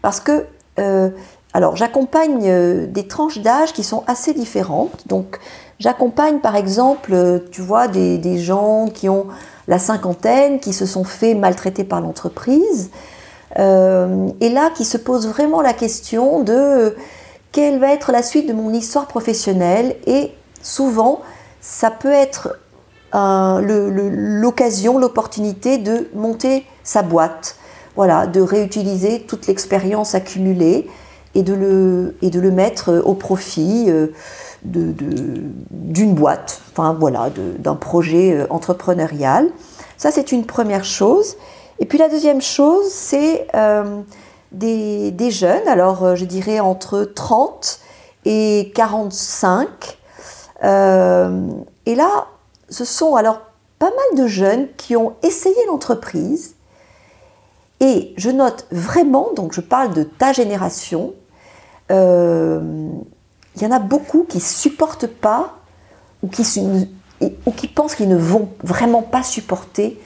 Parce 0.02 0.20
que, 0.20 0.44
euh, 0.78 1.10
alors, 1.54 1.76
j'accompagne 1.76 2.86
des 2.86 3.08
tranches 3.08 3.38
d'âge 3.38 3.72
qui 3.72 3.82
sont 3.82 4.04
assez 4.06 4.34
différentes. 4.34 5.08
Donc, 5.08 5.38
j'accompagne, 5.78 6.40
par 6.40 6.56
exemple, 6.56 7.42
tu 7.50 7.62
vois, 7.62 7.88
des, 7.88 8.18
des, 8.18 8.38
gens 8.38 8.86
qui 8.92 9.08
ont 9.08 9.26
la 9.68 9.78
cinquantaine, 9.78 10.58
qui 10.58 10.72
se 10.72 10.86
sont 10.86 11.04
fait 11.04 11.34
maltraiter 11.34 11.84
par 11.84 12.00
l'entreprise, 12.00 12.90
euh, 13.58 14.28
et 14.40 14.48
là, 14.50 14.70
qui 14.74 14.84
se 14.84 14.96
pose 14.96 15.28
vraiment 15.28 15.60
la 15.62 15.72
question 15.72 16.42
de 16.42 16.96
quelle 17.52 17.78
va 17.78 17.92
être 17.92 18.12
la 18.12 18.22
suite 18.22 18.48
de 18.48 18.52
mon 18.52 18.72
histoire 18.72 19.06
professionnelle. 19.06 19.96
Et 20.06 20.32
souvent, 20.62 21.20
ça 21.60 21.90
peut 21.90 22.12
être 22.12 22.58
l'occasion, 23.12 24.98
l'opportunité 24.98 25.78
de 25.78 26.08
monter 26.14 26.66
sa 26.82 27.02
boîte, 27.02 27.56
voilà, 27.96 28.26
de 28.26 28.40
réutiliser 28.40 29.22
toute 29.22 29.46
l'expérience 29.46 30.14
accumulée 30.14 30.88
et 31.34 31.42
de 31.42 31.54
le, 31.54 32.50
mettre 32.50 33.02
au 33.04 33.14
profit 33.14 33.86
euh, 33.88 34.08
d'une 34.70 36.14
boîte, 36.14 36.60
enfin 36.72 36.96
voilà, 36.98 37.30
d'un 37.58 37.74
projet 37.74 38.32
euh, 38.32 38.46
entrepreneurial. 38.50 39.48
Ça, 39.96 40.10
c'est 40.10 40.32
une 40.32 40.46
première 40.46 40.84
chose. 40.84 41.36
Et 41.80 41.86
puis 41.86 41.98
la 41.98 42.08
deuxième 42.08 42.40
chose, 42.40 42.88
c'est 42.90 43.46
euh, 43.54 44.02
des, 44.52 45.30
jeunes, 45.30 45.66
alors 45.68 46.04
euh, 46.04 46.14
je 46.16 46.24
dirais 46.24 46.60
entre 46.60 47.04
30 47.04 47.80
et 48.24 48.72
45. 48.74 49.68
Euh, 50.64 51.48
et 51.86 51.94
là, 51.94 52.26
ce 52.68 52.84
sont 52.84 53.14
alors 53.14 53.40
pas 53.78 53.90
mal 53.90 54.22
de 54.22 54.26
jeunes 54.26 54.68
qui 54.76 54.96
ont 54.96 55.14
essayé 55.22 55.56
l'entreprise. 55.66 56.56
Et 57.80 58.12
je 58.16 58.30
note 58.30 58.66
vraiment, 58.72 59.28
donc 59.36 59.52
je 59.52 59.60
parle 59.60 59.94
de 59.94 60.02
ta 60.02 60.32
génération, 60.32 61.14
il 63.60 63.64
y 63.64 63.66
en 63.66 63.72
a 63.74 63.78
beaucoup 63.78 64.24
qui 64.28 64.40
supportent 64.40 65.06
pas 65.06 65.58
ou 66.22 66.28
qui, 66.28 66.44
ou 67.20 67.50
qui 67.52 67.68
pensent 67.68 67.94
qu'ils 67.94 68.08
ne 68.08 68.16
vont 68.16 68.48
vraiment 68.62 69.02
pas 69.02 69.22
supporter 69.22 70.00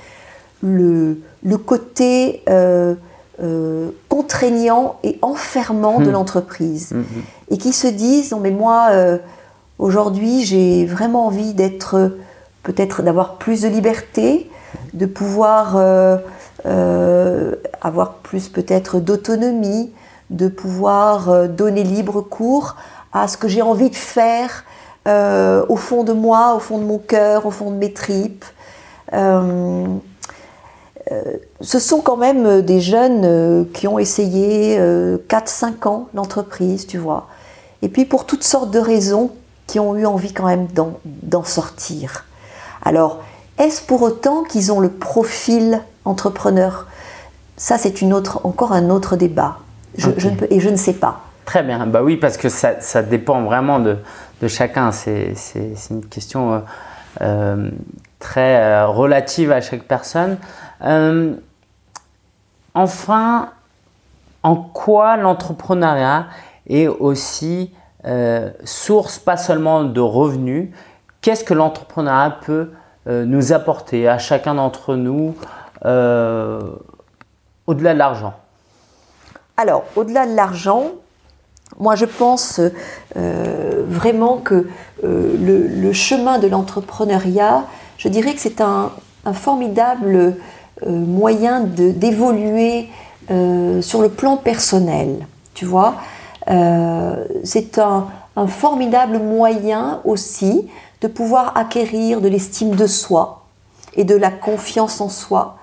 le, 0.63 1.21
le 1.45 1.59
côté 1.59 2.43
euh, 2.49 2.95
euh, 3.43 3.91
contraignant 4.09 4.97
et 5.03 5.19
enfermant 5.23 6.01
de 6.01 6.09
hmm. 6.09 6.13
l'entreprise. 6.13 6.93
Hmm, 6.93 7.01
hmm. 7.01 7.23
Et 7.51 7.59
qui 7.59 7.73
se 7.73 7.87
disent, 7.87 8.33
non 8.33 8.41
mais 8.41 8.51
moi, 8.51 8.89
euh, 8.91 9.19
aujourd'hui, 9.79 10.45
j'ai 10.45 10.87
vraiment 10.87 11.27
envie 11.27 11.55
d'être, 11.55 12.17
peut-être 12.63 13.03
d'avoir 13.03 13.37
plus 13.39 13.63
de 13.63 13.69
liberté, 13.69 14.51
de 14.95 15.07
pouvoir 15.07 15.77
avoir 17.83 18.15
plus 18.23 18.49
peut-être 18.49 19.01
d'autonomie, 19.01 19.91
de 20.31 20.49
pouvoir 20.49 21.49
donner 21.49 21.83
libre 21.83 22.23
cours 22.23 22.77
à 23.13 23.29
ce 23.29 23.37
que 23.37 23.49
j'ai 23.49 23.63
envie 23.63 23.91
de 23.91 23.97
faire 23.97 24.65
au 25.07 25.77
fond 25.77 26.05
de 26.05 26.13
moi, 26.13 26.55
au 26.55 26.61
fond 26.61 26.79
de 26.79 26.85
mon 26.85 26.99
cœur, 26.99 27.47
au 27.47 27.51
fond 27.51 27.71
de 27.71 27.77
mes 27.77 27.93
tripes. 27.93 28.45
Euh, 31.11 31.37
ce 31.61 31.79
sont 31.79 32.01
quand 32.01 32.17
même 32.17 32.47
euh, 32.47 32.63
des 32.63 32.81
jeunes 32.81 33.23
euh, 33.25 33.65
qui 33.75 33.89
ont 33.89 33.99
essayé 33.99 34.79
4-5 35.29 35.89
ans 35.89 36.09
l'entreprise, 36.15 36.87
tu 36.87 36.99
vois. 36.99 37.29
Et 37.83 37.89
puis 37.89 38.05
pour 38.05 38.27
toutes 38.27 38.45
sortes 38.45 38.71
de 38.71 38.79
raisons 38.79 39.31
qui 39.67 39.81
ont 39.81 39.97
eu 39.97 40.07
envie 40.07 40.33
quand 40.33 40.47
même 40.47 40.69
d'en 41.05 41.45
sortir. 41.45 42.27
Alors, 42.85 43.21
est-ce 43.59 43.83
pour 43.83 44.03
autant 44.03 44.45
qu'ils 44.45 44.73
ont 44.73 44.81
le 44.81 44.91
profil 44.91 45.83
entrepreneur? 46.05 46.87
Ça, 47.57 47.79
c'est 47.79 48.01
une 48.01 48.13
autre, 48.13 48.41
encore 48.45 48.73
un 48.73 48.91
autre 48.91 49.17
débat. 49.17 49.59
Je, 49.97 50.09
ne 50.09 50.35
peux, 50.35 50.47
et 50.51 50.59
je 50.61 50.69
ne 50.69 50.77
sais 50.77 50.95
pas. 50.95 51.21
Très 51.45 51.63
bien. 51.63 51.87
Bah 51.87 52.03
oui, 52.03 52.17
parce 52.17 52.37
que 52.37 52.49
ça, 52.49 52.81
ça 52.81 53.03
dépend 53.03 53.43
vraiment 53.43 53.81
de, 53.81 53.99
de 54.41 54.49
chacun. 54.49 54.93
C'est 54.93 55.35
une 55.91 56.07
question 56.07 56.63
très 58.19 58.85
relative 58.85 59.53
à 59.53 59.61
chaque 59.61 59.83
personne. 59.83 60.39
Euh, 60.85 61.35
enfin, 62.75 63.51
en 64.43 64.57
quoi 64.57 65.17
l'entrepreneuriat 65.17 66.27
est 66.69 66.87
aussi 66.87 67.73
euh, 68.05 68.51
source 68.65 69.19
pas 69.19 69.37
seulement 69.37 69.85
de 69.85 70.01
revenus, 70.01 70.71
qu'est-ce 71.21 71.45
que 71.45 71.55
l'entrepreneuriat 71.55 72.39
peut 72.45 72.73
euh, 73.09 73.25
nous 73.25 73.53
apporter 73.53 74.09
à 74.09 74.19
chacun 74.19 74.55
d'entre 74.55 74.97
nous 74.97 75.37
au-delà 75.85 77.93
de 77.93 77.99
l'argent? 77.99 78.35
Alors, 79.57 79.85
au-delà 79.97 80.27
de 80.27 80.35
l'argent, 80.35 80.93
moi 81.79 81.95
je 81.95 82.05
pense 82.05 82.61
vraiment 83.15 84.37
que 84.39 84.69
le, 85.03 85.93
chemin 85.93 86.39
de 86.39 86.47
l'entrepreneuriat, 86.49 87.65
je 87.99 88.09
dirais 88.09 88.35
que 88.35 88.41
c'est 88.41 88.61
un, 88.61 88.93
formidable 89.33 90.37
euh, 90.85 90.91
moyen 90.91 91.61
d'évoluer 91.61 92.89
euh, 93.31 93.81
sur 93.83 94.03
le 94.03 94.09
plan 94.09 94.37
personnel. 94.37 95.27
Tu 95.55 95.65
vois, 95.65 95.95
euh, 96.51 97.25
c'est 97.45 97.79
un, 97.79 98.09
formidable 98.49 99.19
moyen 99.19 100.01
aussi 100.05 100.67
de 101.03 101.07
pouvoir 101.07 101.57
acquérir 101.57 102.21
de 102.21 102.29
l'estime 102.29 102.75
de 102.75 102.87
soi 102.87 103.45
et 103.95 104.05
de 104.05 104.17
la 104.17 104.31
confiance 104.31 105.01
en 105.03 105.11
soi, 105.11 105.59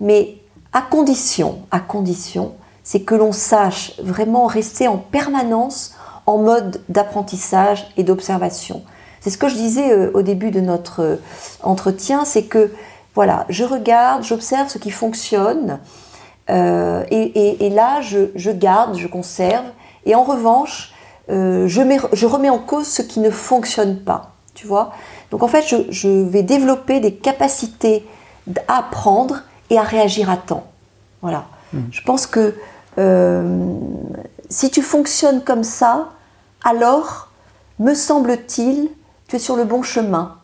mais 0.00 0.36
à 0.72 0.82
condition, 0.82 1.60
à 1.70 1.80
condition, 1.80 2.52
c'est 2.90 3.02
que 3.02 3.14
l'on 3.14 3.30
sache 3.30 3.92
vraiment 4.02 4.46
rester 4.46 4.88
en 4.88 4.96
permanence 4.98 5.94
en 6.26 6.38
mode 6.38 6.82
d'apprentissage 6.88 7.86
et 7.96 8.02
d'observation. 8.02 8.82
C'est 9.20 9.30
ce 9.30 9.38
que 9.38 9.48
je 9.48 9.54
disais 9.54 10.08
au 10.08 10.22
début 10.22 10.50
de 10.50 10.58
notre 10.58 11.20
entretien, 11.62 12.24
c'est 12.24 12.46
que 12.46 12.72
voilà, 13.14 13.46
je 13.48 13.62
regarde, 13.62 14.24
j'observe 14.24 14.68
ce 14.68 14.78
qui 14.78 14.90
fonctionne, 14.90 15.78
euh, 16.50 17.04
et, 17.12 17.70
là, 17.70 18.00
je, 18.00 18.50
garde, 18.50 18.98
je 18.98 19.06
conserve, 19.06 19.66
et 20.04 20.16
en 20.16 20.24
revanche, 20.24 20.92
euh, 21.30 21.68
je, 21.68 22.26
remets 22.26 22.50
en 22.50 22.58
cause 22.58 22.88
ce 22.88 23.02
qui 23.02 23.20
ne 23.20 23.30
fonctionne 23.30 24.00
pas, 24.00 24.32
tu 24.54 24.66
vois. 24.66 24.90
Donc 25.30 25.44
en 25.44 25.48
fait, 25.48 25.64
je, 25.90 26.08
vais 26.08 26.42
développer 26.42 26.98
des 26.98 27.14
capacités 27.14 28.04
à 28.66 28.78
apprendre 28.78 29.44
et 29.70 29.78
à 29.78 29.82
réagir 29.82 30.28
à 30.28 30.36
temps. 30.36 30.66
Voilà. 31.22 31.44
Mmh. 31.72 31.82
Je 31.92 32.02
pense 32.02 32.26
que 32.26 32.56
euh, 32.98 33.58
si 34.48 34.70
tu 34.70 34.82
fonctionnes 34.82 35.42
comme 35.42 35.64
ça, 35.64 36.10
alors, 36.64 37.28
me 37.78 37.94
semble-t-il, 37.94 38.88
tu 39.28 39.36
es 39.36 39.38
sur 39.38 39.56
le 39.56 39.64
bon 39.64 39.82
chemin. 39.82 40.36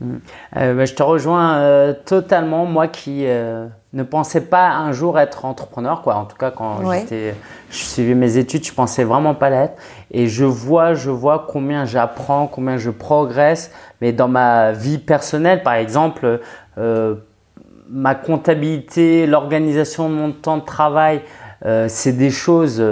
Mm. 0.00 0.16
Euh, 0.56 0.74
bah, 0.74 0.84
je 0.84 0.94
te 0.94 1.02
rejoins 1.02 1.58
euh, 1.58 1.94
totalement. 2.04 2.66
Moi 2.66 2.88
qui 2.88 3.26
euh, 3.26 3.66
ne 3.92 4.02
pensais 4.02 4.40
pas 4.40 4.70
un 4.70 4.92
jour 4.92 5.18
être 5.18 5.44
entrepreneur, 5.44 6.02
quoi. 6.02 6.16
En 6.16 6.24
tout 6.24 6.36
cas, 6.36 6.50
quand 6.50 6.80
je 6.90 7.34
suivais 7.70 8.14
mes 8.14 8.36
études, 8.36 8.64
je 8.64 8.72
pensais 8.72 9.04
vraiment 9.04 9.34
pas 9.34 9.50
l'être. 9.50 9.80
Et 10.10 10.26
je 10.26 10.44
vois, 10.44 10.94
je 10.94 11.10
vois 11.10 11.46
combien 11.48 11.84
j'apprends, 11.84 12.46
combien 12.46 12.76
je 12.76 12.90
progresse. 12.90 13.70
Mais 14.00 14.12
dans 14.12 14.28
ma 14.28 14.72
vie 14.72 14.98
personnelle, 14.98 15.62
par 15.62 15.74
exemple, 15.74 16.40
ma 17.88 18.14
comptabilité, 18.14 19.26
l'organisation 19.26 20.08
de 20.08 20.14
mon 20.14 20.32
temps 20.32 20.56
de 20.56 20.64
travail, 20.64 21.22
c'est 21.62 22.16
des 22.16 22.30
choses 22.30 22.82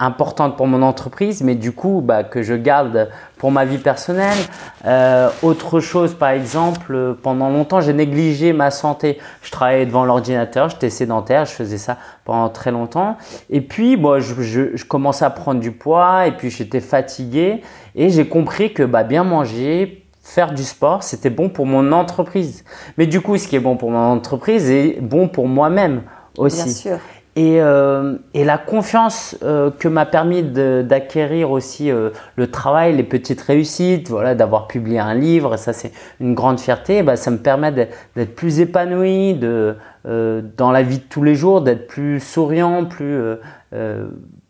importante 0.00 0.56
pour 0.56 0.66
mon 0.66 0.82
entreprise, 0.82 1.42
mais 1.42 1.54
du 1.54 1.72
coup 1.72 2.00
bah, 2.04 2.22
que 2.22 2.42
je 2.42 2.54
garde 2.54 3.08
pour 3.36 3.50
ma 3.50 3.64
vie 3.64 3.78
personnelle. 3.78 4.38
Euh, 4.84 5.28
autre 5.42 5.80
chose, 5.80 6.14
par 6.14 6.30
exemple, 6.30 7.16
pendant 7.22 7.50
longtemps, 7.50 7.80
j'ai 7.80 7.92
négligé 7.92 8.52
ma 8.52 8.70
santé. 8.70 9.18
Je 9.42 9.50
travaillais 9.50 9.86
devant 9.86 10.04
l'ordinateur, 10.04 10.68
j'étais 10.68 10.90
sédentaire, 10.90 11.44
je 11.46 11.52
faisais 11.52 11.78
ça 11.78 11.98
pendant 12.24 12.48
très 12.48 12.70
longtemps. 12.70 13.16
Et 13.50 13.60
puis, 13.60 13.96
bon, 13.96 14.20
je, 14.20 14.40
je, 14.40 14.76
je 14.76 14.84
commençais 14.84 15.24
à 15.24 15.30
prendre 15.30 15.60
du 15.60 15.72
poids 15.72 16.26
et 16.26 16.32
puis 16.32 16.50
j'étais 16.50 16.80
fatigué 16.80 17.62
et 17.94 18.10
j'ai 18.10 18.28
compris 18.28 18.72
que 18.72 18.84
bah, 18.84 19.02
bien 19.02 19.24
manger, 19.24 20.04
faire 20.22 20.52
du 20.52 20.62
sport, 20.62 21.02
c'était 21.02 21.30
bon 21.30 21.48
pour 21.48 21.66
mon 21.66 21.90
entreprise. 21.90 22.64
Mais 22.98 23.06
du 23.06 23.20
coup, 23.20 23.36
ce 23.36 23.48
qui 23.48 23.56
est 23.56 23.60
bon 23.60 23.76
pour 23.76 23.90
mon 23.90 24.12
entreprise 24.12 24.70
est 24.70 25.00
bon 25.00 25.26
pour 25.26 25.48
moi-même 25.48 26.02
aussi. 26.36 26.64
Bien 26.64 26.72
sûr. 26.72 26.98
Et, 27.38 27.60
euh, 27.60 28.16
et, 28.34 28.44
la 28.44 28.58
confiance 28.58 29.38
euh, 29.44 29.70
que 29.70 29.86
m'a 29.86 30.06
permis 30.06 30.42
d'acquérir 30.42 31.52
aussi 31.52 31.88
euh, 31.88 32.10
le 32.34 32.50
travail, 32.50 32.96
les 32.96 33.04
petites 33.04 33.40
réussites, 33.40 34.08
voilà, 34.08 34.34
d'avoir 34.34 34.66
publié 34.66 34.98
un 34.98 35.14
livre, 35.14 35.56
ça 35.56 35.72
c'est 35.72 35.92
une 36.18 36.34
grande 36.34 36.58
fierté, 36.58 37.04
bah, 37.04 37.14
ça 37.14 37.30
me 37.30 37.36
permet 37.38 37.70
d'être 37.70 38.34
plus 38.34 38.58
épanoui 38.58 39.34
de, 39.34 39.76
dans 40.04 40.72
la 40.72 40.82
vie 40.82 40.98
de 40.98 41.04
tous 41.04 41.22
les 41.22 41.36
jours, 41.36 41.60
d'être 41.60 41.86
plus 41.86 42.18
souriant, 42.18 42.86
plus, 42.86 43.20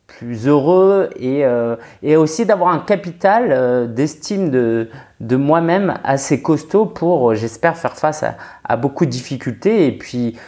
plus 0.06 0.46
heureux 0.46 1.10
et, 1.20 1.44
et 2.02 2.16
aussi 2.16 2.46
d'avoir 2.46 2.72
un 2.72 2.78
capital 2.78 3.92
d'estime 3.92 4.50
de, 4.50 4.88
de 5.20 5.36
moi-même 5.36 5.98
assez 6.04 6.40
costaud 6.40 6.86
pour, 6.86 7.34
j'espère, 7.34 7.76
faire 7.76 7.96
face 7.96 8.22
à, 8.22 8.36
à, 8.64 8.76
beaucoup 8.76 9.04
de 9.04 9.10
difficultés. 9.10 9.86
Et 9.86 9.92
puis 9.92 10.38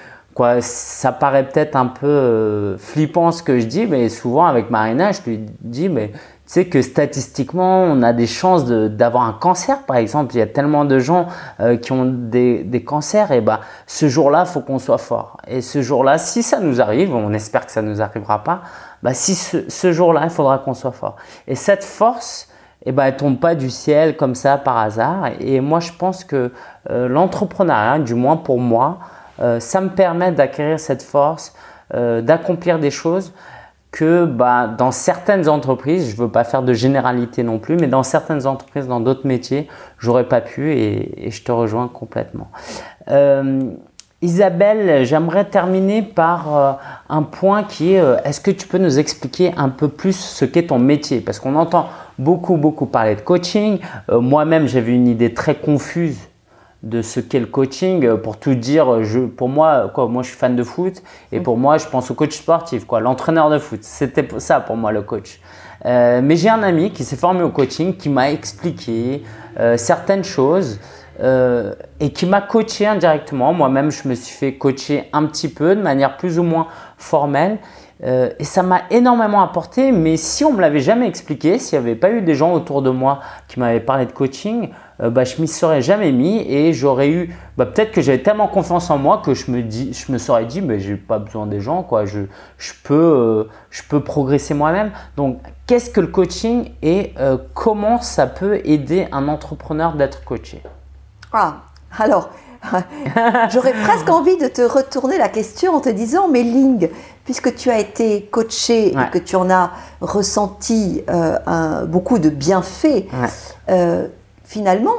Ça 0.60 1.12
paraît 1.12 1.46
peut-être 1.48 1.76
un 1.76 1.86
peu 1.86 2.06
euh, 2.06 2.78
flippant 2.78 3.32
ce 3.32 3.42
que 3.42 3.58
je 3.58 3.66
dis, 3.66 3.86
mais 3.86 4.08
souvent 4.08 4.46
avec 4.46 4.70
Marina, 4.70 5.12
je 5.12 5.20
lui 5.26 5.40
dis, 5.60 5.88
mais 5.88 6.08
tu 6.50 6.54
sais 6.54 6.66
que 6.66 6.82
statistiquement, 6.82 7.82
on 7.84 8.02
a 8.02 8.12
des 8.12 8.26
chances 8.26 8.64
d'avoir 8.66 9.24
un 9.24 9.32
cancer, 9.32 9.82
par 9.82 9.96
exemple. 9.96 10.34
Il 10.34 10.38
y 10.38 10.42
a 10.42 10.46
tellement 10.46 10.84
de 10.84 10.98
gens 10.98 11.26
euh, 11.60 11.76
qui 11.76 11.92
ont 11.92 12.04
des, 12.04 12.84
cancers, 12.84 13.30
et 13.30 13.40
bah, 13.40 13.60
ce 13.86 14.08
jour-là, 14.08 14.44
faut 14.44 14.60
qu'on 14.60 14.78
soit 14.78 14.98
fort. 14.98 15.36
Et 15.46 15.60
ce 15.60 15.80
jour-là, 15.80 16.18
si 16.18 16.42
ça 16.42 16.58
nous 16.58 16.80
arrive, 16.80 17.14
on 17.14 17.32
espère 17.32 17.66
que 17.66 17.72
ça 17.72 17.82
ne 17.82 17.90
nous 17.90 18.02
arrivera 18.02 18.42
pas, 18.42 18.62
bah, 19.02 19.14
si 19.14 19.34
ce, 19.34 19.92
jour-là, 19.92 20.22
il 20.24 20.30
faudra 20.30 20.58
qu'on 20.58 20.74
soit 20.74 20.92
fort. 20.92 21.16
Et 21.46 21.54
cette 21.54 21.84
force, 21.84 22.48
eh 22.84 22.92
ben, 22.92 23.04
elle 23.04 23.16
tombe 23.16 23.38
pas 23.38 23.54
du 23.54 23.70
ciel 23.70 24.16
comme 24.16 24.34
ça 24.34 24.56
par 24.56 24.78
hasard. 24.78 25.28
Et 25.38 25.60
moi, 25.60 25.80
je 25.80 25.92
pense 25.92 26.24
que 26.24 26.50
euh, 26.90 27.08
l'entrepreneuriat, 27.08 27.98
du 27.98 28.14
moins 28.14 28.36
pour 28.36 28.58
moi, 28.58 28.98
ça 29.40 29.80
me 29.80 29.88
permet 29.88 30.32
d'acquérir 30.32 30.78
cette 30.78 31.02
force, 31.02 31.54
euh, 31.92 32.20
d'accomplir 32.20 32.78
des 32.78 32.92
choses 32.92 33.32
que 33.90 34.24
bah, 34.24 34.68
dans 34.68 34.92
certaines 34.92 35.48
entreprises, 35.48 36.08
je 36.08 36.14
ne 36.14 36.20
veux 36.20 36.28
pas 36.28 36.44
faire 36.44 36.62
de 36.62 36.72
généralité 36.72 37.42
non 37.42 37.58
plus, 37.58 37.76
mais 37.76 37.88
dans 37.88 38.04
certaines 38.04 38.46
entreprises, 38.46 38.86
dans 38.86 39.00
d'autres 39.00 39.26
métiers, 39.26 39.66
j'aurais 39.98 40.28
pas 40.28 40.40
pu 40.40 40.72
et, 40.72 41.28
je 41.32 41.42
te 41.42 41.50
rejoins 41.50 41.88
complètement. 41.88 42.48
Euh, 43.08 43.72
Isabelle, 44.22 45.04
j'aimerais 45.04 45.46
terminer 45.46 46.02
par 46.02 46.78
un 47.08 47.22
point 47.22 47.64
qui 47.64 47.94
est, 47.94 48.04
est-ce 48.24 48.40
que 48.40 48.50
tu 48.50 48.68
peux 48.68 48.78
nous 48.78 48.98
expliquer 48.98 49.52
un 49.56 49.70
peu 49.70 49.88
plus 49.88 50.14
ce 50.14 50.44
qu'est 50.44 50.66
ton 50.66 50.78
métier? 50.78 51.20
Parce 51.20 51.40
qu'on 51.40 51.56
entend 51.56 51.88
beaucoup, 52.18 52.58
beaucoup 52.58 52.84
parler 52.84 53.16
de 53.16 53.22
coaching. 53.22 53.78
Moi-même, 54.12 54.68
j'avais 54.68 54.92
une 54.92 55.08
idée 55.08 55.32
très 55.32 55.54
confuse 55.54 56.18
de 56.82 57.02
ce 57.02 57.20
qu'est 57.20 57.40
le 57.40 57.46
coaching. 57.46 58.04
Euh, 58.04 58.16
pour 58.16 58.38
tout 58.38 58.54
dire, 58.54 59.02
je, 59.02 59.20
pour 59.20 59.48
moi, 59.48 59.90
quoi, 59.94 60.08
moi 60.08 60.22
je 60.22 60.28
suis 60.28 60.38
fan 60.38 60.56
de 60.56 60.62
foot 60.62 61.02
et 61.32 61.40
pour 61.40 61.56
moi 61.56 61.78
je 61.78 61.86
pense 61.86 62.10
au 62.10 62.14
coach 62.14 62.36
sportif, 62.36 62.84
quoi, 62.84 63.00
l'entraîneur 63.00 63.50
de 63.50 63.58
foot. 63.58 63.80
C'était 63.82 64.26
ça 64.38 64.60
pour 64.60 64.76
moi 64.76 64.92
le 64.92 65.02
coach. 65.02 65.40
Euh, 65.86 66.20
mais 66.22 66.36
j'ai 66.36 66.48
un 66.48 66.62
ami 66.62 66.90
qui 66.90 67.04
s'est 67.04 67.16
formé 67.16 67.42
au 67.42 67.50
coaching, 67.50 67.96
qui 67.96 68.08
m'a 68.08 68.30
expliqué 68.30 69.22
euh, 69.58 69.76
certaines 69.76 70.24
choses 70.24 70.78
et 72.00 72.12
qui 72.12 72.24
m'a 72.24 72.40
coaché 72.40 72.86
indirectement. 72.86 73.52
Moi-même, 73.52 73.90
je 73.90 74.08
me 74.08 74.14
suis 74.14 74.34
fait 74.34 74.54
coacher 74.54 75.10
un 75.12 75.26
petit 75.26 75.48
peu 75.48 75.76
de 75.76 75.82
manière 75.82 76.16
plus 76.16 76.38
ou 76.38 76.42
moins 76.42 76.68
formelle. 76.96 77.58
Et 78.02 78.44
ça 78.44 78.62
m'a 78.62 78.82
énormément 78.90 79.42
apporté, 79.42 79.92
mais 79.92 80.16
si 80.16 80.44
on 80.44 80.52
me 80.52 80.60
l'avait 80.60 80.80
jamais 80.80 81.06
expliqué, 81.06 81.58
s'il 81.58 81.78
n'y 81.78 81.86
avait 81.86 81.96
pas 81.96 82.10
eu 82.10 82.22
des 82.22 82.34
gens 82.34 82.52
autour 82.52 82.80
de 82.80 82.90
moi 82.90 83.20
qui 83.46 83.60
m'avaient 83.60 83.80
parlé 83.80 84.06
de 84.06 84.12
coaching, 84.12 84.70
euh, 85.02 85.10
bah, 85.10 85.24
je 85.24 85.40
m'y 85.40 85.48
serais 85.48 85.80
jamais 85.80 86.12
mis 86.12 86.40
et 86.40 86.72
j'aurais 86.72 87.08
eu, 87.08 87.34
bah, 87.56 87.66
peut-être 87.66 87.92
que 87.92 88.00
j'avais 88.00 88.22
tellement 88.22 88.48
confiance 88.48 88.90
en 88.90 88.98
moi 88.98 89.22
que 89.24 89.34
je 89.34 89.50
me, 89.50 89.62
dis, 89.62 89.92
je 89.92 90.12
me 90.12 90.18
serais 90.18 90.44
dit, 90.44 90.60
mais 90.60 90.78
j'ai 90.78 90.96
pas 90.96 91.18
besoin 91.18 91.46
des 91.46 91.60
gens, 91.60 91.82
quoi. 91.82 92.04
Je, 92.04 92.20
je, 92.58 92.72
peux, 92.84 92.94
euh, 92.94 93.44
je 93.70 93.82
peux 93.88 94.00
progresser 94.00 94.54
moi-même. 94.54 94.90
Donc, 95.16 95.38
qu'est-ce 95.66 95.90
que 95.90 96.00
le 96.00 96.08
coaching 96.08 96.70
et 96.82 97.14
euh, 97.18 97.38
comment 97.54 98.00
ça 98.00 98.26
peut 98.26 98.60
aider 98.64 99.08
un 99.12 99.28
entrepreneur 99.28 99.94
d'être 99.94 100.24
coaché? 100.24 100.62
Ah, 101.32 101.62
alors, 101.98 102.30
J'aurais 103.50 103.72
presque 103.72 104.08
envie 104.10 104.36
de 104.36 104.46
te 104.46 104.62
retourner 104.62 105.18
la 105.18 105.28
question 105.28 105.74
en 105.74 105.80
te 105.80 105.88
disant, 105.88 106.28
mais 106.28 106.42
Ling, 106.42 106.90
puisque 107.30 107.54
tu 107.54 107.70
as 107.70 107.78
été 107.78 108.22
coaché 108.22 108.88
et 108.88 109.10
que 109.12 109.18
tu 109.18 109.36
en 109.36 109.48
as 109.50 109.70
ressenti 110.00 111.00
un, 111.06 111.84
beaucoup 111.84 112.18
de 112.18 112.28
bienfaits, 112.28 113.06
finalement, 114.44 114.96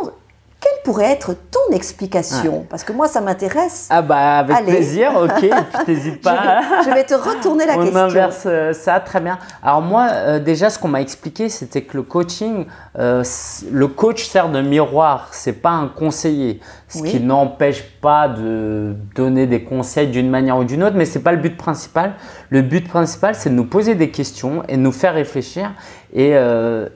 quelle 0.61 0.83
pourrait 0.83 1.11
être 1.11 1.33
ton 1.49 1.75
explication 1.75 2.67
Parce 2.69 2.83
que 2.83 2.93
moi, 2.93 3.07
ça 3.07 3.19
m'intéresse. 3.19 3.87
Ah 3.89 4.03
bah 4.03 4.37
avec 4.37 4.65
plaisir, 4.65 5.11
ok, 5.15 5.49
t'hésites 5.87 6.21
pas. 6.21 6.61
je, 6.85 6.91
vais, 6.91 7.03
te 7.03 7.15
retourner 7.15 7.65
la 7.65 7.77
question. 7.77 7.93
On 7.93 7.97
inverse 7.97 8.43
euh, 8.45 8.71
ça, 8.71 8.99
très 8.99 9.21
bien. 9.21 9.39
Alors 9.63 9.81
moi, 9.81 10.09
euh, 10.11 10.39
déjà, 10.39 10.69
ce 10.69 10.77
qu'on 10.77 10.87
m'a 10.87 11.01
expliqué, 11.01 11.49
c'était 11.49 11.81
que 11.81 11.97
le 11.97 12.03
coaching, 12.03 12.67
euh, 12.99 13.23
le 13.71 13.87
coach 13.87 14.23
sert 14.23 14.49
de 14.49 14.61
miroir, 14.61 15.29
c'est 15.31 15.61
pas 15.63 15.71
un 15.71 15.87
conseiller. 15.87 16.59
Ce 16.89 17.01
qui 17.01 17.21
n'empêche 17.21 17.83
pas 18.01 18.27
de 18.27 18.95
donner 19.15 19.47
des 19.47 19.63
conseils 19.63 20.09
d'une 20.09 20.29
manière 20.29 20.57
ou 20.57 20.65
d'une 20.65 20.83
autre, 20.83 20.97
mais 20.97 21.05
c'est 21.05 21.21
pas 21.21 21.31
le 21.31 21.37
but 21.37 21.55
principal. 21.55 22.13
Le 22.49 22.61
but 22.61 22.87
principal, 22.87 23.33
c'est 23.33 23.49
de 23.49 23.55
nous 23.55 23.65
poser 23.65 23.95
des 23.95 24.11
questions 24.11 24.61
et 24.67 24.75
de 24.75 24.81
nous 24.81 24.91
faire 24.91 25.13
réfléchir. 25.13 25.71
Et 26.13 26.35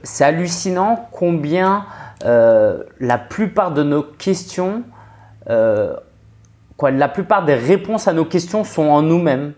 c'est 0.03 0.25
hallucinant 0.25 1.07
combien 1.13 1.85
la 2.23 3.17
plupart 3.17 3.71
de 3.71 3.83
nos 3.83 4.03
questions, 4.03 4.83
euh, 5.49 5.95
quoi, 6.77 6.91
la 6.91 7.07
plupart 7.07 7.45
des 7.45 7.55
réponses 7.55 8.07
à 8.07 8.13
nos 8.13 8.25
questions 8.25 8.63
sont 8.63 8.87
en 8.87 9.01
nous-mêmes. 9.01 9.53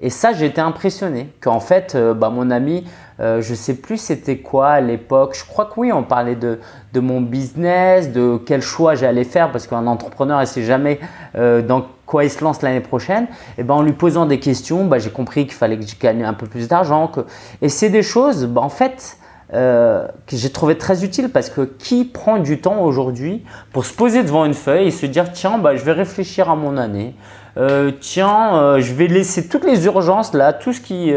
Et 0.00 0.10
ça, 0.10 0.32
j'ai 0.32 0.46
été 0.46 0.60
impressionné 0.60 1.32
qu'en 1.40 1.60
fait, 1.60 1.94
euh, 1.94 2.12
bah, 2.12 2.28
mon 2.28 2.50
ami, 2.50 2.84
je 3.20 3.54
sais 3.54 3.74
plus 3.74 3.98
c'était 3.98 4.38
quoi 4.38 4.70
à 4.70 4.80
l'époque. 4.80 5.36
Je 5.38 5.44
crois 5.44 5.66
que 5.66 5.74
oui, 5.76 5.92
on 5.92 6.02
parlait 6.02 6.34
de, 6.34 6.58
de 6.92 6.98
mon 6.98 7.20
business, 7.20 8.10
de 8.10 8.36
quel 8.44 8.62
choix 8.62 8.96
j'allais 8.96 9.22
faire, 9.22 9.52
parce 9.52 9.68
qu'un 9.68 9.86
entrepreneur, 9.86 10.42
il 10.42 10.46
sait 10.48 10.64
jamais 10.64 10.98
dans 11.34 11.86
quoi 12.04 12.24
il 12.24 12.30
se 12.30 12.44
lance 12.44 12.60
l'année 12.62 12.80
prochaine. 12.80 13.26
Et 13.58 13.62
ben, 13.62 13.74
en 13.74 13.82
lui 13.82 13.92
posant 13.92 14.26
des 14.26 14.38
questions, 14.40 14.84
bah, 14.84 14.98
j'ai 14.98 15.10
compris 15.10 15.46
qu'il 15.46 15.54
fallait 15.54 15.78
que 15.78 15.86
je 15.86 15.96
gagne 15.98 16.24
un 16.24 16.34
peu 16.34 16.46
plus 16.46 16.68
d'argent. 16.68 17.06
Que... 17.06 17.20
Et 17.62 17.68
c'est 17.68 17.90
des 17.90 18.02
choses, 18.02 18.44
bah, 18.46 18.60
en 18.60 18.68
fait, 18.68 19.16
euh, 19.54 20.06
que 20.26 20.34
j'ai 20.34 20.48
trouvé 20.48 20.78
très 20.78 21.04
utile 21.04 21.28
parce 21.28 21.50
que 21.50 21.60
qui 21.60 22.06
prend 22.06 22.38
du 22.38 22.62
temps 22.62 22.80
aujourd'hui 22.80 23.44
pour 23.74 23.84
se 23.84 23.92
poser 23.92 24.22
devant 24.22 24.46
une 24.46 24.54
feuille 24.54 24.86
et 24.86 24.90
se 24.90 25.04
dire 25.04 25.30
tiens 25.30 25.58
bah, 25.58 25.76
je 25.76 25.84
vais 25.84 25.92
réfléchir 25.92 26.48
à 26.48 26.56
mon 26.56 26.78
année. 26.78 27.14
Euh, 27.58 27.90
tiens 28.00 28.56
euh, 28.56 28.80
je 28.80 28.94
vais 28.94 29.08
laisser 29.08 29.48
toutes 29.48 29.66
les 29.66 29.84
urgences 29.84 30.32
là 30.32 30.54
tout 30.54 30.72
ce 30.72 30.80
qui 30.80 31.12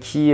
qui 0.00 0.32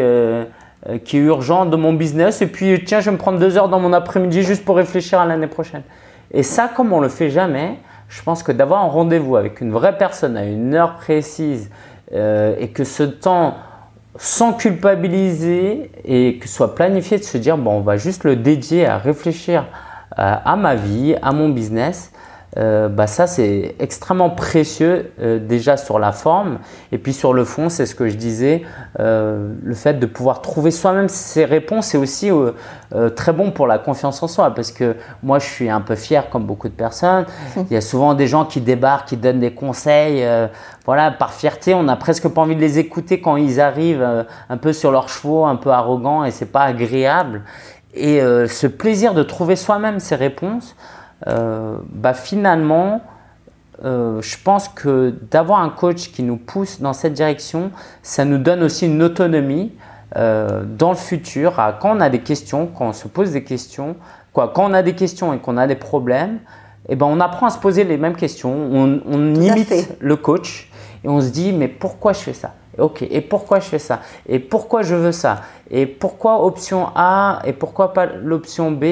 qui 1.05 1.17
est 1.17 1.21
urgent 1.21 1.65
de 1.65 1.77
mon 1.77 1.95
business 1.95 2.43
et 2.43 2.49
puis 2.49 2.85
tiens 2.85 3.01
je 3.01 3.07
vais 3.07 3.13
me 3.13 3.19
prendre 3.19 3.39
deux 3.39 3.57
heures 3.57 3.71
dans 3.71 3.81
mon 3.81 3.95
après-midi 3.95 4.43
juste 4.43 4.67
pour 4.67 4.77
réfléchir 4.77 5.19
à 5.19 5.25
l'année 5.25 5.47
prochaine. 5.47 5.85
Et 6.33 6.43
ça 6.43 6.69
comme 6.69 6.93
on 6.93 7.01
le 7.01 7.09
fait 7.09 7.31
jamais 7.31 7.79
je 8.11 8.23
pense 8.23 8.43
que 8.43 8.53
d'avoir 8.53 8.85
un 8.85 8.89
rendez-vous 8.89 9.37
avec 9.37 9.63
une 9.63 9.73
vraie 9.73 9.97
personne 9.97 10.37
à 10.37 10.45
une 10.45 10.75
heure 10.75 10.97
précise 10.97 11.71
et 12.13 12.69
que 12.75 12.85
ce 12.85 13.05
temps 13.05 13.55
sans 14.19 14.53
culpabiliser 14.53 15.91
et 16.05 16.39
que 16.39 16.49
ce 16.49 16.55
soit 16.55 16.75
planifié 16.75 17.19
de 17.19 17.25
se 17.25 17.39
dire 17.39 17.57
bon 17.59 17.79
on 17.79 17.81
va 17.81 17.97
juste 17.97 18.25
le 18.25 18.37
dédier 18.37 18.87
à 18.87 18.99
réfléchir 18.99 19.67
euh, 20.19 20.35
à 20.45 20.57
ma 20.57 20.75
vie, 20.75 21.17
à 21.23 21.33
mon 21.33 21.49
business 21.49 22.13
euh, 22.59 22.89
bah 22.89 23.07
ça 23.07 23.27
c'est 23.27 23.75
extrêmement 23.81 24.31
précieux 24.31 25.13
euh, 25.21 25.39
déjà 25.39 25.77
sur 25.77 25.99
la 25.99 26.13
forme. 26.13 26.59
Et 26.91 26.99
puis 26.99 27.13
sur 27.13 27.35
le 27.35 27.45
fond 27.45 27.69
c'est 27.69 27.85
ce 27.85 27.95
que 27.95 28.09
je 28.09 28.17
disais 28.17 28.63
euh, 28.99 29.53
le 29.63 29.75
fait 29.75 29.95
de 29.95 30.07
pouvoir 30.07 30.41
trouver 30.41 30.71
soi-même 30.71 31.09
ses 31.09 31.45
réponses 31.45 31.89
c'est 31.89 31.99
aussi 31.99 32.31
très 33.15 33.33
bon 33.33 33.51
pour 33.51 33.67
la 33.67 33.79
confiance 33.79 34.23
en 34.23 34.29
soi. 34.29 34.55
Parce 34.55 34.73
que 34.73 34.97
moi 35.23 35.39
je 35.39 35.47
suis 35.47 35.69
un 35.69 35.81
peu 35.81 35.97
fier 35.97 36.31
comme 36.31 36.45
beaucoup 36.45 36.69
de 36.69 36.75
personnes. 36.75 37.27
Il 37.57 37.73
y 37.73 37.77
a 37.77 37.81
souvent 37.81 38.15
des 38.15 38.27
gens 38.27 38.45
qui 38.47 38.61
débarquent 38.61 39.09
qui 39.09 39.17
donnent 39.17 39.41
des 39.41 39.53
conseils 39.53 40.27
voilà 40.87 41.11
par 41.11 41.35
fierté. 41.35 41.75
On 41.75 41.83
n'a 41.83 41.97
presque 41.97 42.29
pas 42.29 42.41
envie 42.41 42.57
de 42.57 42.61
les 42.61 42.79
écouter 42.79 43.21
quand 43.21 43.37
ils 43.37 43.61
arrivent 43.61 44.25
un 44.49 44.57
peu 44.57 44.73
sur 44.73 44.91
leurs 44.91 45.09
chevaux 45.09 45.45
un 45.45 45.57
peu 45.57 45.71
arrogants 45.71 46.25
et 46.25 46.31
c'est 46.31 46.47
pas 46.53 46.63
agréable. 46.63 47.43
Et 47.95 48.21
ce 48.21 48.67
plaisir 48.67 49.15
de 49.15 49.23
trouver 49.23 49.57
soi-même 49.57 50.01
ses 50.01 50.15
réponses 50.15 50.75
bah 51.25 52.15
finalement, 52.15 53.01
euh, 53.85 54.21
je 54.23 54.37
pense 54.43 54.69
que 54.69 55.15
d'avoir 55.31 55.61
un 55.61 55.71
coach 55.71 56.13
qui 56.13 56.23
nous 56.23 56.37
pousse 56.37 56.81
dans 56.81 56.93
cette 56.93 57.15
direction, 57.15 57.71
ça 58.03 58.25
nous 58.25 58.39
donne 58.39 58.63
aussi 58.63 58.87
une 58.87 59.03
autonomie. 59.03 59.73
dans 60.15 60.91
le 60.91 60.97
futur, 60.97 61.57
quand 61.81 61.97
on 61.97 62.01
a 62.01 62.09
des 62.09 62.21
questions, 62.21 62.67
quand 62.67 62.89
on 62.89 62.93
se 62.93 63.09
pose 63.09 63.33
des 63.33 63.45
questions, 63.45 63.97
quoi, 64.33 64.53
quand 64.55 64.71
on 64.71 64.75
a 64.75 64.83
des 64.83 64.95
questions 64.95 65.35
et 65.35 65.39
qu'on 65.39 65.57
a 65.57 65.67
des 65.67 65.77
problèmes, 65.77 66.39
eh 66.89 66.97
ben, 66.97 67.07
on 67.07 67.21
apprend 67.21 67.47
à 67.47 67.51
se 67.51 67.59
poser 67.59 67.85
les 67.85 67.99
mêmes 67.99 68.17
questions, 68.17 68.55
on, 68.55 69.01
on 69.07 69.35
imite 69.35 69.97
le 69.99 70.17
coach 70.17 70.71
et 71.05 71.09
on 71.09 71.21
se 71.21 71.29
dit 71.29 71.53
mais 71.53 71.69
pourquoi 71.69 72.13
je 72.13 72.21
fais 72.21 72.33
ça? 72.33 72.53
Ok, 72.79 73.03
et 73.03 73.21
pourquoi 73.21 73.61
je 73.61 73.67
fais 73.67 73.79
ça? 73.79 74.01
Et 74.29 74.39
pourquoi 74.39 74.83
je 74.83 74.95
veux 74.95 75.13
ça? 75.13 75.41
Et 75.71 75.87
pourquoi 75.87 76.45
option 76.45 76.89
A 76.95 77.41
Et 77.45 77.53
pourquoi 77.53 77.93
pas 77.93 78.07
l'option 78.07 78.71
B? 78.71 78.85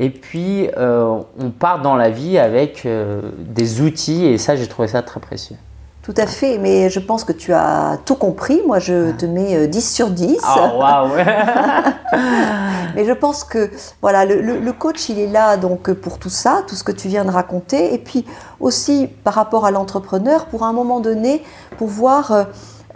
Et 0.00 0.10
puis, 0.10 0.70
euh, 0.76 1.18
on 1.40 1.50
part 1.50 1.82
dans 1.82 1.96
la 1.96 2.08
vie 2.08 2.38
avec 2.38 2.86
euh, 2.86 3.20
des 3.36 3.80
outils, 3.80 4.26
et 4.26 4.38
ça, 4.38 4.54
j'ai 4.54 4.68
trouvé 4.68 4.86
ça 4.86 5.02
très 5.02 5.18
précieux. 5.18 5.56
Tout 6.02 6.14
à 6.16 6.26
fait, 6.26 6.56
mais 6.56 6.88
je 6.88 7.00
pense 7.00 7.24
que 7.24 7.32
tu 7.32 7.52
as 7.52 7.98
tout 8.06 8.14
compris. 8.14 8.62
Moi, 8.64 8.78
je 8.78 9.10
te 9.10 9.26
mets 9.26 9.66
10 9.66 9.76
euh, 9.76 9.80
sur 9.80 10.10
10. 10.10 10.38
Oh, 10.40 10.78
waouh 10.78 11.08
Mais 12.94 13.04
je 13.04 13.12
pense 13.12 13.42
que 13.42 13.70
voilà, 14.00 14.24
le, 14.24 14.72
coach, 14.72 15.08
il 15.08 15.18
est 15.18 15.26
là 15.26 15.56
donc 15.56 15.92
pour 15.92 16.18
tout 16.18 16.30
ça, 16.30 16.62
tout 16.66 16.76
ce 16.76 16.84
que 16.84 16.92
tu 16.92 17.08
viens 17.08 17.24
de 17.24 17.30
raconter. 17.30 17.92
Et 17.92 17.98
puis 17.98 18.24
aussi, 18.60 19.08
par 19.24 19.34
rapport 19.34 19.66
à 19.66 19.70
l'entrepreneur, 19.70 20.46
pour 20.46 20.62
un 20.62 20.72
moment 20.72 21.00
donné, 21.00 21.42
pouvoir 21.76 22.46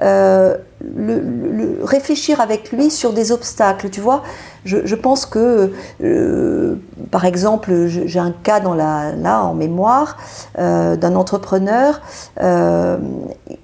euh, 0.03 0.57
réfléchir 1.85 2.41
avec 2.41 2.73
lui 2.73 2.91
sur 2.91 3.13
des 3.13 3.31
obstacles. 3.31 3.89
Tu 3.89 4.01
vois, 4.01 4.23
je, 4.65 4.95
pense 4.97 5.27
que, 5.27 5.73
euh, 6.03 6.75
par 7.13 7.25
exemple, 7.25 7.87
j'ai 7.87 8.19
un 8.19 8.33
cas 8.33 8.59
dans 8.59 8.75
la, 8.75 9.13
là 9.13 9.45
en 9.45 9.55
mémoire 9.55 10.17
euh, 10.59 10.97
d'un 10.97 11.15
entrepreneur 11.15 12.01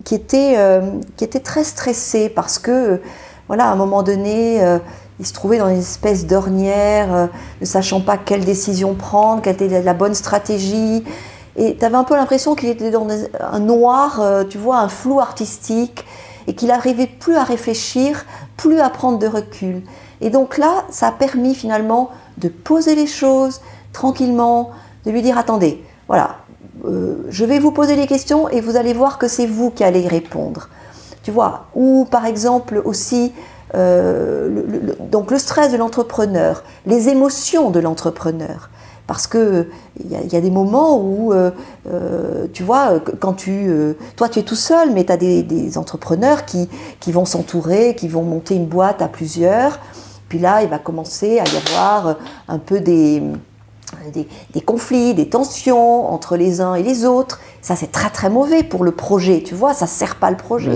qui, 0.05 0.15
était, 0.15 0.57
qui 1.17 1.25
était 1.25 1.41
très 1.41 1.65
stressé 1.65 2.29
parce 2.29 2.59
que, 2.59 3.01
voilà, 3.49 3.69
à 3.69 3.73
un 3.73 3.77
moment 3.77 4.05
donné, 4.05 4.61
il 5.19 5.27
se 5.27 5.33
trouvait 5.33 5.59
dans 5.59 5.69
une 5.69 5.79
espèce 5.79 6.27
d'ornière, 6.27 7.29
ne 7.61 7.67
sachant 7.67 8.01
pas 8.01 8.17
quelle 8.17 8.45
décision 8.45 8.95
prendre, 8.95 9.43
quelle 9.43 9.55
était 9.55 9.83
la 9.83 9.95
bonne 9.95 10.15
stratégie. 10.15 11.03
Et 11.57 11.77
tu 11.77 11.85
avais 11.85 11.97
un 11.97 12.05
peu 12.05 12.15
l'impression 12.15 12.55
qu'il 12.55 12.69
était 12.69 12.93
dans 12.93 13.09
un 13.41 13.59
noir, 13.59 14.23
tu 14.49 14.59
vois, 14.59 14.79
un 14.79 14.89
flou 14.89 15.19
artistique 15.19 16.05
et 16.49 16.55
qu'il 16.55 16.69
n'arrivait 16.69 17.07
plus 17.07 17.37
à 17.37 17.45
réfléchir, 17.45 18.25
plus 18.57 18.81
à 18.81 18.89
prendre 18.89 19.19
de 19.19 19.27
recul. 19.29 19.83
Et 20.21 20.31
donc 20.31 20.59
là, 20.59 20.85
ça 20.91 21.09
a 21.09 21.13
permis 21.13 21.55
finalement 21.55 22.11
de 22.39 22.49
poser 22.49 22.97
les 22.97 23.07
choses 23.07 23.61
tranquillement, 23.93 24.71
de 25.05 25.11
lui 25.11 25.23
dire 25.23 25.39
attendez, 25.39 25.85
voilà, 26.09 26.39
euh, 26.87 27.27
je 27.29 27.45
vais 27.45 27.59
vous 27.59 27.71
poser 27.71 27.97
les 27.97 28.07
questions 28.07 28.49
et 28.49 28.61
vous 28.63 28.77
allez 28.77 28.95
voir 28.95 29.19
que 29.19 29.29
c'est 29.29 29.47
vous 29.47 29.71
qui 29.71 29.85
allez 29.85 30.01
y 30.01 30.09
répondre. 30.09 30.71
Tu 31.23 31.31
vois, 31.31 31.67
ou 31.75 32.07
par 32.11 32.25
exemple 32.25 32.81
aussi 32.83 33.33
euh, 33.75 34.49
donc 35.11 35.31
le 35.31 35.39
stress 35.39 35.71
de 35.71 35.77
l'entrepreneur, 35.77 36.65
les 36.87 37.11
émotions 37.11 37.71
de 37.71 37.81
l'entrepreneur. 37.81 38.71
Parce 39.09 39.27
que 39.27 39.67
il 39.99 40.13
y, 40.13 40.37
a 40.37 40.41
des 40.41 40.51
moments 40.51 40.99
où, 40.99 41.33
euh, 41.33 41.51
euh, 41.91 42.47
tu 42.53 42.63
vois, 42.63 43.01
quand 43.21 43.33
tu, 43.33 43.67
euh, 43.67 43.95
toi 44.17 44.29
tu 44.29 44.39
es 44.39 44.43
tout 44.43 44.55
seul, 44.55 44.93
mais 44.93 45.05
tu 45.05 45.13
as 45.13 45.17
des, 45.17 45.79
entrepreneurs 45.79 46.45
qui, 46.45 46.69
qui 47.01 47.11
vont 47.11 47.25
s'entourer, 47.25 47.97
qui 47.97 48.07
vont 48.07 48.23
monter 48.23 48.55
une 48.55 48.67
boîte 48.67 49.01
à 49.01 49.09
plusieurs. 49.09 49.81
Puis 50.29 50.39
là, 50.39 50.63
il 50.63 50.69
va 50.69 50.79
commencer 50.79 51.41
à 51.41 51.45
y 51.45 51.57
avoir 51.57 52.17
un 52.49 52.59
peu 52.59 52.81
des, 52.81 53.23
des, 54.13 54.61
conflits, 54.61 55.15
des 55.15 55.31
tensions 55.31 56.13
entre 56.13 56.37
les 56.37 56.61
uns 56.61 56.75
et 56.75 56.83
les 56.83 57.07
autres. 57.07 57.41
Ça, 57.63 57.77
c'est 57.77 57.91
très 57.91 58.11
très 58.11 58.29
mauvais 58.29 58.63
pour 58.63 58.85
le 58.85 58.93
projet, 58.93 59.43
tu 59.43 59.55
vois, 59.55 59.73
ça 59.73 59.87
ne 59.87 59.91
sert 59.91 60.17
pas 60.17 60.31
le 60.31 60.37
projet. 60.37 60.75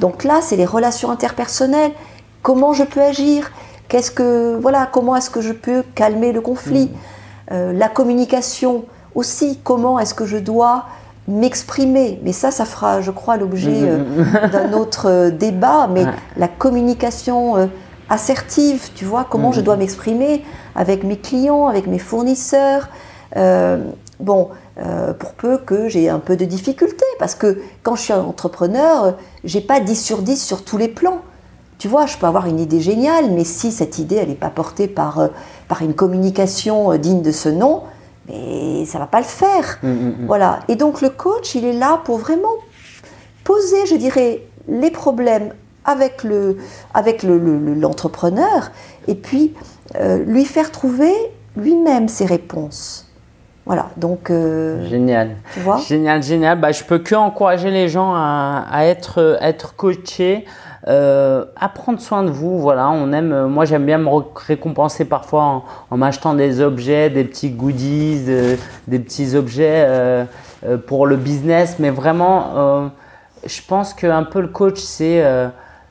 Donc 0.00 0.24
là, 0.24 0.40
c'est 0.40 0.56
les 0.56 0.64
relations 0.64 1.10
interpersonnelles. 1.10 1.92
Comment 2.40 2.72
je 2.72 2.84
peux 2.84 3.02
agir? 3.02 3.52
Qu'est-ce 3.88 4.10
que, 4.10 4.58
voilà, 4.58 4.88
comment 4.90 5.14
est-ce 5.14 5.28
que 5.28 5.42
je 5.42 5.52
peux 5.52 5.84
calmer 5.94 6.32
le 6.32 6.40
conflit? 6.40 6.86
Mm. 6.86 7.15
Euh, 7.52 7.72
la 7.72 7.88
communication 7.88 8.84
aussi, 9.14 9.58
comment 9.62 9.98
est-ce 9.98 10.14
que 10.14 10.26
je 10.26 10.36
dois 10.36 10.86
m'exprimer? 11.28 12.20
Mais 12.22 12.32
ça, 12.32 12.50
ça 12.50 12.64
fera, 12.64 13.00
je 13.00 13.10
crois, 13.10 13.36
l'objet 13.36 13.82
euh, 13.82 14.48
d'un 14.52 14.72
autre 14.72 15.08
euh, 15.08 15.30
débat. 15.30 15.88
Mais 15.92 16.04
la 16.36 16.48
communication 16.48 17.70
assertive, 18.08 18.90
tu 18.94 19.04
vois, 19.04 19.26
comment 19.28 19.52
je 19.52 19.60
dois 19.60 19.76
m'exprimer 19.76 20.44
avec 20.74 21.04
mes 21.04 21.16
clients, 21.16 21.66
avec 21.66 21.86
mes 21.86 21.98
fournisseurs. 21.98 22.88
bon, 24.20 24.50
pour 25.18 25.32
peu 25.32 25.58
que 25.58 25.88
j'ai 25.88 26.08
un 26.08 26.18
peu 26.18 26.36
de 26.36 26.44
difficulté, 26.44 27.04
parce 27.18 27.34
que 27.34 27.62
quand 27.82 27.96
je 27.96 28.02
suis 28.02 28.12
un 28.12 28.22
entrepreneur, 28.22 29.16
j'ai 29.44 29.60
pas 29.60 29.80
10 29.80 29.96
sur 29.96 30.22
10 30.22 30.40
sur 30.40 30.64
tous 30.64 30.78
les 30.78 30.88
plans. 30.88 31.22
Tu 31.78 31.88
vois, 31.88 32.06
je 32.06 32.16
peux 32.16 32.26
avoir 32.26 32.46
une 32.46 32.58
idée 32.58 32.80
géniale, 32.80 33.30
mais 33.30 33.44
si 33.44 33.70
cette 33.70 33.98
idée, 33.98 34.16
elle 34.16 34.28
n'est 34.28 34.34
pas 34.34 34.48
portée 34.48 34.88
par, 34.88 35.18
euh, 35.18 35.28
par 35.68 35.82
une 35.82 35.94
communication 35.94 36.92
euh, 36.92 36.96
digne 36.96 37.20
de 37.20 37.32
ce 37.32 37.50
nom, 37.50 37.82
mais 38.28 38.86
ça 38.86 38.98
va 38.98 39.06
pas 39.06 39.18
le 39.18 39.24
faire. 39.24 39.78
Mm, 39.82 39.88
mm, 39.88 40.08
mm. 40.22 40.26
Voilà. 40.26 40.60
Et 40.68 40.76
donc 40.76 41.02
le 41.02 41.10
coach, 41.10 41.54
il 41.54 41.64
est 41.64 41.74
là 41.74 42.00
pour 42.04 42.18
vraiment 42.18 42.54
poser, 43.44 43.84
je 43.86 43.96
dirais, 43.96 44.42
les 44.68 44.90
problèmes 44.90 45.52
avec 45.84 46.24
le 46.24 46.56
avec 46.94 47.22
l'entrepreneur 47.22 48.72
et 49.06 49.14
puis 49.14 49.54
euh, 49.94 50.24
lui 50.24 50.44
faire 50.44 50.72
trouver 50.72 51.12
lui-même 51.56 52.08
ses 52.08 52.24
réponses. 52.24 53.04
Voilà, 53.66 53.90
donc. 53.96 54.30
génial. 54.30 55.36
Tu 55.54 55.60
vois? 55.60 55.78
Génial, 55.78 56.22
génial. 56.22 56.60
Bah, 56.60 56.72
je 56.72 56.84
peux 56.84 56.98
que 56.98 57.14
encourager 57.14 57.70
les 57.70 57.88
gens 57.88 58.14
à, 58.14 58.64
à 58.70 58.84
être, 58.84 59.38
être 59.40 59.74
coachés. 59.76 60.44
Euh, 60.88 61.44
à 61.56 61.68
prendre 61.68 62.00
soin 62.00 62.22
de 62.22 62.30
vous. 62.30 62.58
Voilà, 62.60 62.88
on 62.90 63.12
aime. 63.12 63.32
Euh, 63.32 63.48
moi, 63.48 63.64
j'aime 63.64 63.84
bien 63.84 63.98
me 63.98 64.08
récompenser 64.36 65.04
parfois 65.04 65.64
en, 65.90 65.96
m'achetant 65.96 66.34
des 66.34 66.60
objets, 66.60 67.10
des 67.10 67.24
petits 67.24 67.50
goodies, 67.50 68.24
euh, 68.28 68.56
des 68.86 69.00
petits 69.00 69.34
objets 69.34 70.26
pour 70.86 71.06
le 71.06 71.16
business. 71.16 71.76
Mais 71.80 71.90
vraiment, 71.90 72.90
je 73.44 73.60
pense 73.66 73.94
qu'un 73.94 74.22
peu 74.22 74.40
le 74.40 74.48
coach, 74.48 74.78
c'est 74.78 75.22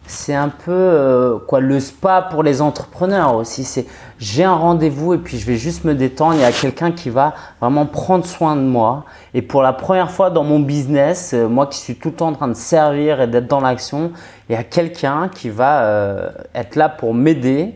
c'est 0.07 0.35
un 0.35 0.49
peu 0.49 0.71
euh, 0.71 1.39
quoi 1.39 1.59
le 1.59 1.79
spa 1.79 2.21
pour 2.21 2.43
les 2.43 2.61
entrepreneurs 2.61 3.35
aussi. 3.35 3.63
C'est 3.63 3.87
j'ai 4.19 4.43
un 4.43 4.53
rendez-vous 4.53 5.13
et 5.13 5.17
puis 5.17 5.37
je 5.37 5.45
vais 5.45 5.57
juste 5.57 5.83
me 5.83 5.93
détendre. 5.93 6.35
Il 6.35 6.41
y 6.41 6.45
a 6.45 6.51
quelqu'un 6.51 6.91
qui 6.91 7.09
va 7.09 7.33
vraiment 7.59 7.85
prendre 7.85 8.25
soin 8.25 8.55
de 8.55 8.61
moi. 8.61 9.03
Et 9.33 9.41
pour 9.41 9.61
la 9.61 9.73
première 9.73 10.11
fois 10.11 10.29
dans 10.29 10.43
mon 10.43 10.59
business, 10.59 11.33
euh, 11.33 11.47
moi 11.47 11.67
qui 11.67 11.79
suis 11.79 11.95
tout 11.95 12.09
le 12.09 12.15
temps 12.15 12.27
en 12.27 12.33
train 12.33 12.47
de 12.47 12.53
servir 12.53 13.19
et 13.19 13.27
d'être 13.27 13.47
dans 13.47 13.61
l'action, 13.61 14.11
il 14.49 14.53
y 14.53 14.55
a 14.55 14.63
quelqu'un 14.63 15.29
qui 15.29 15.49
va 15.49 15.81
euh, 15.83 16.29
être 16.53 16.75
là 16.75 16.89
pour 16.89 17.13
m'aider, 17.13 17.75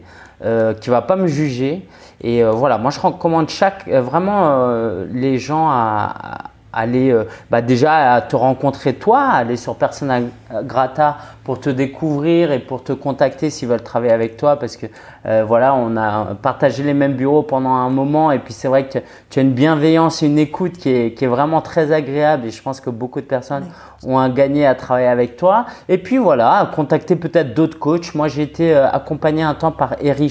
qui 0.80 0.89
va 0.89 1.01
pas 1.01 1.17
me 1.17 1.28
juger. 1.28 1.86
Et 2.22 2.43
voilà, 2.43 2.78
moi 2.78 2.91
je 2.91 2.99
recommande 3.01 3.49
chaque 3.49 3.89
vraiment 3.89 4.70
les 5.11 5.38
gens 5.38 5.67
à 5.70 6.51
aller 6.72 7.11
euh, 7.11 7.26
bah 7.49 7.61
déjà 7.61 8.13
à 8.13 8.22
te 8.22 8.36
rencontrer 8.36 8.93
toi, 8.93 9.22
aller 9.22 9.55
sur 9.55 9.76
Persona 9.76 10.20
Grata 10.63 11.17
pour 11.43 11.59
te 11.59 11.70
découvrir 11.70 12.51
et 12.51 12.59
pour 12.59 12.84
te 12.84 12.93
contacter 12.93 13.49
s'ils 13.49 13.67
veulent 13.67 13.82
travailler 13.82 14.13
avec 14.13 14.38
toi 14.38 14.57
parce 14.57 14.78
que 14.78 14.86
euh, 15.26 15.43
voilà, 15.47 15.74
on 15.74 15.97
a 15.97 16.36
partagé 16.41 16.84
les 16.84 16.93
mêmes 16.93 17.13
bureaux 17.13 17.43
pendant 17.43 17.72
un 17.72 17.89
moment 17.89 18.32
et 18.32 18.39
puis 18.39 18.53
c'est 18.53 18.67
vrai 18.67 18.88
que 18.88 18.99
tu 19.30 19.39
as 19.39 19.41
une 19.41 19.53
bienveillance 19.53 20.22
et 20.22 20.28
une 20.28 20.38
écoute 20.38 20.74
qui 20.74 20.89
est, 20.89 21.13
qui 21.13 21.26
est, 21.26 21.28
vraiment 21.28 21.61
très 21.61 21.91
agréable 21.91 22.45
et 22.45 22.51
je 22.51 22.61
pense 22.61 22.80
que 22.80 22.89
beaucoup 22.89 23.20
de 23.20 23.26
personnes 23.26 23.65
ont 24.05 24.20
un 24.20 24.30
gagné 24.30 24.65
à 24.65 24.76
travailler 24.76 25.07
avec 25.07 25.38
toi. 25.38 25.65
Et 25.88 25.97
puis 25.97 26.17
voilà, 26.17 26.70
contacter 26.76 27.15
peut-être 27.15 27.53
d'autres 27.53 27.80
coachs. 27.80 28.13
Moi 28.13 28.28
j'ai 28.28 28.43
été 28.43 28.76
euh, 28.76 28.89
accompagné 28.89 29.41
un 29.41 29.55
temps 29.55 29.72
par 29.72 29.95
Eric 30.01 30.30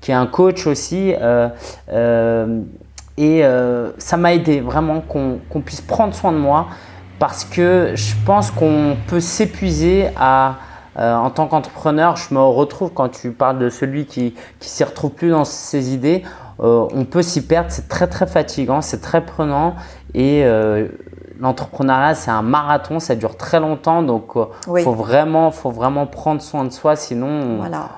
qui 0.00 0.10
est 0.10 0.14
un 0.14 0.26
coach 0.26 0.66
aussi. 0.66 1.14
Et 3.18 3.44
euh, 3.44 3.90
ça 3.98 4.16
m'a 4.16 4.32
aidé 4.32 4.60
vraiment 4.60 5.00
qu'on 5.00 5.60
puisse 5.60 5.80
prendre 5.80 6.14
soin 6.14 6.30
de 6.30 6.38
moi 6.38 6.68
parce 7.18 7.44
que 7.44 7.90
je 7.96 8.14
pense 8.24 8.52
qu'on 8.52 8.96
peut 9.08 9.18
s'épuiser 9.18 10.08
à, 10.16 10.54
euh, 11.00 11.16
en 11.16 11.28
tant 11.30 11.48
qu'entrepreneur, 11.48 12.16
je 12.16 12.32
me 12.32 12.40
retrouve 12.40 12.92
quand 12.94 13.08
tu 13.08 13.32
parles 13.32 13.58
de 13.58 13.70
celui 13.70 14.06
qui 14.06 14.36
ne 14.60 14.64
s'y 14.64 14.84
retrouve 14.84 15.10
plus 15.10 15.30
dans 15.30 15.44
ses 15.44 15.92
idées, 15.92 16.22
euh, 16.60 16.86
on 16.94 17.04
peut 17.04 17.22
s'y 17.22 17.44
perdre, 17.44 17.70
c'est 17.72 17.88
très 17.88 18.06
très 18.06 18.28
fatigant, 18.28 18.82
c'est 18.82 19.00
très 19.00 19.26
prenant. 19.26 19.74
Et 20.14 20.44
l'entrepreneuriat 21.40 22.14
c'est 22.14 22.30
un 22.30 22.42
marathon, 22.42 23.00
ça 23.00 23.16
dure 23.16 23.36
très 23.36 23.58
longtemps. 23.58 24.02
Donc 24.02 24.34
il 24.36 24.82
faut, 24.84 24.92
vraiment, 24.92 25.50
faut 25.50 25.72
vraiment 25.72 26.06
prendre 26.06 26.40
soin 26.40 26.64
de 26.64 26.70
soi 26.70 26.94
sinon... 26.94 27.56
Voilà 27.58 27.88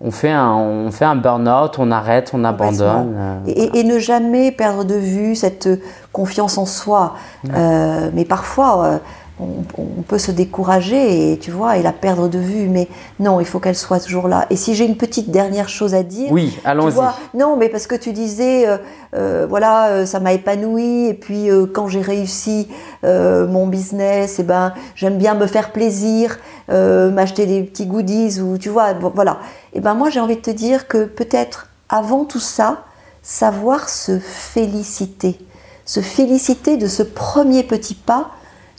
on 0.00 0.10
fait 0.10 0.30
un, 0.30 0.54
on 0.54 0.90
fait 0.90 1.06
un 1.06 1.16
burn-out, 1.16 1.78
on 1.78 1.90
arrête, 1.90 2.32
on 2.34 2.44
abandonne. 2.44 3.14
Euh, 3.16 3.38
et, 3.46 3.82
ne 3.82 3.98
jamais 3.98 4.52
perdre 4.52 4.84
de 4.84 4.94
vue 4.94 5.34
cette 5.34 5.68
confiance 6.12 6.58
en 6.58 6.66
soi. 6.66 7.14
Euh, 7.54 8.10
mais 8.12 8.24
parfois, 8.24 9.00
on, 9.38 10.02
peut 10.08 10.18
se 10.18 10.30
décourager 10.30 11.32
et 11.32 11.38
tu 11.38 11.50
vois 11.50 11.76
et 11.76 11.82
la 11.82 11.92
perdre 11.92 12.28
de 12.28 12.38
vue. 12.38 12.68
Mais 12.68 12.88
non 13.20 13.40
il 13.40 13.46
faut 13.46 13.58
qu'elle 13.58 13.76
soit 13.76 14.00
toujours 14.00 14.28
là. 14.28 14.46
Et 14.50 14.56
si 14.56 14.74
j'ai 14.74 14.84
une 14.86 14.96
petite 14.96 15.30
dernière 15.30 15.68
chose 15.68 15.94
à 15.94 16.02
dire 16.02 16.30
oui 16.30 16.58
allons-y. 16.64 16.94
non 17.34 17.56
mais 17.56 17.68
parce 17.68 17.86
que 17.86 17.94
tu 17.94 18.12
disais 18.12 18.66
euh, 18.66 18.78
euh, 19.14 19.46
voilà 19.48 19.88
euh, 19.88 20.06
ça 20.06 20.20
m'a 20.20 20.32
épanoui 20.32 21.08
et 21.08 21.14
puis 21.14 21.48
quand 21.74 21.88
j'ai 21.88 22.00
réussi 22.00 22.68
mon 23.02 23.66
business 23.66 24.38
et 24.38 24.42
eh 24.42 24.44
ben 24.44 24.72
j'aime 24.94 25.18
bien 25.18 25.34
me 25.34 25.46
faire 25.46 25.70
plaisir 25.72 26.38
m'acheter 26.68 27.46
des 27.46 27.62
petits 27.62 27.86
goodies 27.86 28.40
ou 28.40 28.58
tu 28.58 28.68
vois 28.68 28.94
voilà. 29.14 29.38
Et 29.72 29.78
eh 29.78 29.80
ben 29.80 29.94
moi 29.94 30.10
j'ai 30.10 30.20
envie 30.20 30.36
de 30.36 30.40
te 30.40 30.50
dire 30.50 30.88
que 30.88 31.04
peut-être 31.04 31.68
avant 31.88 32.24
tout 32.24 32.40
ça 32.40 32.84
savoir 33.22 33.88
se 33.88 34.18
féliciter. 34.18 35.38
Se 35.84 36.00
féliciter 36.00 36.76
de 36.76 36.86
ce 36.86 37.02
premier 37.02 37.62
petit 37.62 37.94
pas 37.94 38.30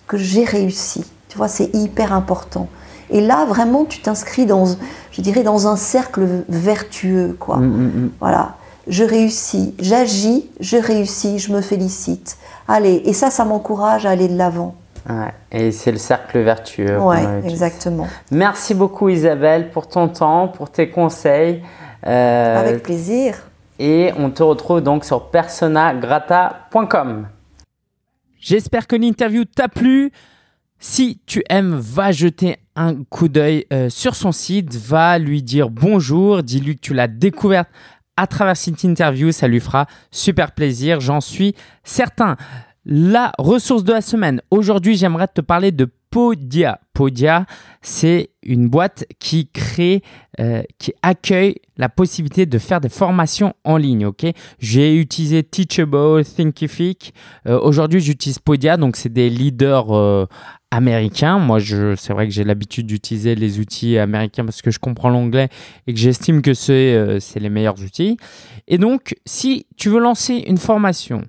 que 0.07 0.17
j'ai 0.17 0.43
réussi. 0.43 1.05
Tu 1.29 1.37
vois, 1.37 1.47
c'est 1.47 1.73
hyper 1.75 2.13
important. 2.13 2.67
Et 3.09 3.21
là, 3.21 3.45
vraiment, 3.45 3.85
tu 3.85 4.01
t'inscris 4.01 4.45
dans, 4.45 4.65
je 5.11 5.21
dirais, 5.21 5.43
dans 5.43 5.67
un 5.67 5.75
cercle 5.75 6.43
vertueux, 6.49 7.35
quoi. 7.39 7.57
Mm, 7.57 7.65
mm, 7.65 7.85
mm. 7.85 8.11
Voilà. 8.19 8.55
Je 8.87 9.03
réussis, 9.03 9.75
j'agis, 9.79 10.49
je 10.61 10.77
réussis, 10.77 11.39
je 11.39 11.51
me 11.51 11.59
félicite. 11.61 12.37
Allez, 12.69 13.01
et 13.05 13.11
ça, 13.11 13.29
ça 13.29 13.43
m'encourage 13.43 14.05
à 14.05 14.11
aller 14.11 14.29
de 14.29 14.37
l'avant. 14.37 14.75
Ouais, 15.09 15.33
et 15.51 15.71
c'est 15.71 15.91
le 15.91 15.97
cercle 15.97 16.39
vertueux. 16.39 16.97
Oui, 16.99 17.17
exactement. 17.45 18.07
Merci 18.31 18.73
beaucoup 18.73 19.09
Isabelle 19.09 19.71
pour 19.71 19.87
ton 19.87 20.07
temps, 20.07 20.47
pour 20.47 20.69
tes 20.69 20.89
conseils. 20.89 21.63
Euh, 22.05 22.59
Avec 22.59 22.83
plaisir. 22.83 23.35
Et 23.79 24.11
on 24.17 24.29
te 24.29 24.43
retrouve 24.43 24.81
donc 24.81 25.05
sur 25.05 25.29
personagrata.com. 25.29 27.27
J'espère 28.39 28.87
que 28.87 28.95
l'interview 28.95 29.45
t'a 29.45 29.67
plu. 29.67 30.11
Si 30.79 31.19
tu 31.25 31.43
aimes, 31.49 31.75
va 31.75 32.11
jeter 32.11 32.57
un 32.75 33.03
coup 33.03 33.27
d'œil 33.27 33.65
euh, 33.73 33.89
sur 33.89 34.15
son 34.15 34.31
site, 34.31 34.75
va 34.75 35.17
lui 35.17 35.41
dire 35.41 35.71
bonjour, 35.71 36.43
dis-lui 36.43 36.75
que 36.75 36.81
tu 36.81 36.93
l'as 36.93 37.07
découverte 37.07 37.69
à 38.15 38.27
travers 38.27 38.57
cette 38.57 38.83
interview, 38.83 39.31
ça 39.31 39.47
lui 39.47 39.59
fera 39.59 39.87
super 40.11 40.51
plaisir, 40.51 40.99
j'en 40.99 41.21
suis 41.21 41.55
certain. 41.83 42.35
La 42.85 43.31
ressource 43.37 43.83
de 43.83 43.93
la 43.93 44.01
semaine. 44.01 44.41
Aujourd'hui, 44.49 44.95
j'aimerais 44.95 45.27
te 45.27 45.41
parler 45.41 45.71
de 45.71 45.89
Podia. 46.09 46.79
Podia, 46.93 47.45
c'est 47.81 48.31
une 48.41 48.69
boîte 48.69 49.05
qui 49.19 49.49
crée, 49.49 50.01
euh, 50.39 50.63
qui 50.79 50.93
accueille 51.01 51.55
la 51.77 51.89
possibilité 51.89 52.45
de 52.45 52.57
faire 52.57 52.81
des 52.81 52.89
formations 52.89 53.53
en 53.63 53.77
ligne. 53.77 54.09
J'ai 54.59 54.95
utilisé 54.95 55.43
Teachable, 55.43 56.23
Thinkific. 56.23 57.13
Euh, 57.45 57.59
aujourd'hui, 57.59 57.99
j'utilise 57.99 58.39
Podia, 58.39 58.77
donc 58.77 58.95
c'est 58.95 59.11
des 59.11 59.29
leaders 59.29 59.95
euh, 59.95 60.25
américains. 60.71 61.39
Moi, 61.39 61.59
c'est 61.59 62.13
vrai 62.13 62.27
que 62.27 62.33
j'ai 62.33 62.43
l'habitude 62.43 62.87
d'utiliser 62.87 63.35
les 63.35 63.59
outils 63.59 63.97
américains 63.97 64.45
parce 64.45 64.61
que 64.61 64.71
je 64.71 64.79
comprends 64.79 65.09
l'anglais 65.09 65.49
et 65.85 65.93
que 65.93 65.99
j'estime 65.99 66.41
que 66.41 66.53
c'est 66.53 67.19
les 67.35 67.49
meilleurs 67.49 67.81
outils. 67.83 68.17
Et 68.67 68.77
donc, 68.77 69.15
si 69.25 69.67
tu 69.75 69.89
veux 69.89 69.99
lancer 69.99 70.45
une 70.47 70.57
formation 70.57 71.21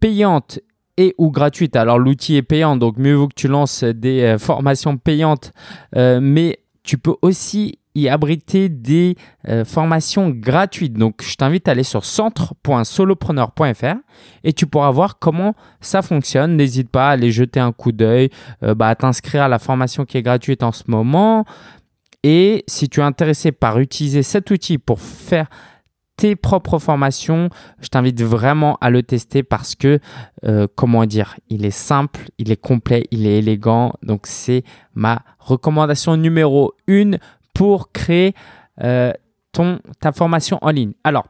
payante 0.00 0.60
et 0.98 1.14
ou 1.16 1.30
gratuite. 1.30 1.76
Alors 1.76 1.98
l'outil 1.98 2.36
est 2.36 2.42
payant, 2.42 2.76
donc 2.76 2.98
mieux 2.98 3.14
vaut 3.14 3.28
que 3.28 3.34
tu 3.34 3.48
lances 3.48 3.84
des 3.84 4.22
euh, 4.22 4.38
formations 4.38 4.98
payantes, 4.98 5.52
euh, 5.96 6.18
mais 6.20 6.58
tu 6.82 6.98
peux 6.98 7.14
aussi 7.22 7.78
y 7.94 8.08
abriter 8.08 8.68
des 8.68 9.16
euh, 9.48 9.64
formations 9.64 10.28
gratuites. 10.30 10.94
Donc 10.94 11.22
je 11.22 11.36
t'invite 11.36 11.68
à 11.68 11.70
aller 11.70 11.84
sur 11.84 12.04
centre.solopreneur.fr 12.04 13.94
et 14.44 14.52
tu 14.52 14.66
pourras 14.66 14.90
voir 14.90 15.18
comment 15.18 15.54
ça 15.80 16.02
fonctionne. 16.02 16.56
N'hésite 16.56 16.90
pas 16.90 17.08
à 17.08 17.12
aller 17.12 17.30
jeter 17.30 17.60
un 17.60 17.72
coup 17.72 17.92
d'œil, 17.92 18.30
bah, 18.60 18.88
à 18.88 18.94
t'inscrire 18.94 19.44
à 19.44 19.48
la 19.48 19.58
formation 19.58 20.04
qui 20.04 20.18
est 20.18 20.22
gratuite 20.22 20.62
en 20.62 20.72
ce 20.72 20.84
moment. 20.88 21.44
Et 22.24 22.64
si 22.66 22.88
tu 22.88 23.00
es 23.00 23.04
intéressé 23.04 23.52
par 23.52 23.78
utiliser 23.78 24.22
cet 24.22 24.50
outil 24.50 24.78
pour 24.78 25.00
faire 25.00 25.48
tes 26.18 26.34
propres 26.34 26.80
formations, 26.80 27.48
je 27.80 27.88
t'invite 27.88 28.20
vraiment 28.22 28.76
à 28.80 28.90
le 28.90 29.04
tester 29.04 29.44
parce 29.44 29.76
que, 29.76 30.00
euh, 30.44 30.66
comment 30.74 31.06
dire, 31.06 31.36
il 31.48 31.64
est 31.64 31.70
simple, 31.70 32.28
il 32.38 32.50
est 32.50 32.60
complet, 32.60 33.04
il 33.12 33.24
est 33.26 33.38
élégant. 33.38 33.94
Donc, 34.02 34.26
c'est 34.26 34.64
ma 34.94 35.22
recommandation 35.38 36.16
numéro 36.16 36.74
une 36.88 37.20
pour 37.54 37.92
créer 37.92 38.34
euh, 38.82 39.12
ton, 39.52 39.78
ta 40.00 40.10
formation 40.10 40.58
en 40.60 40.70
ligne. 40.70 40.92
Alors, 41.04 41.28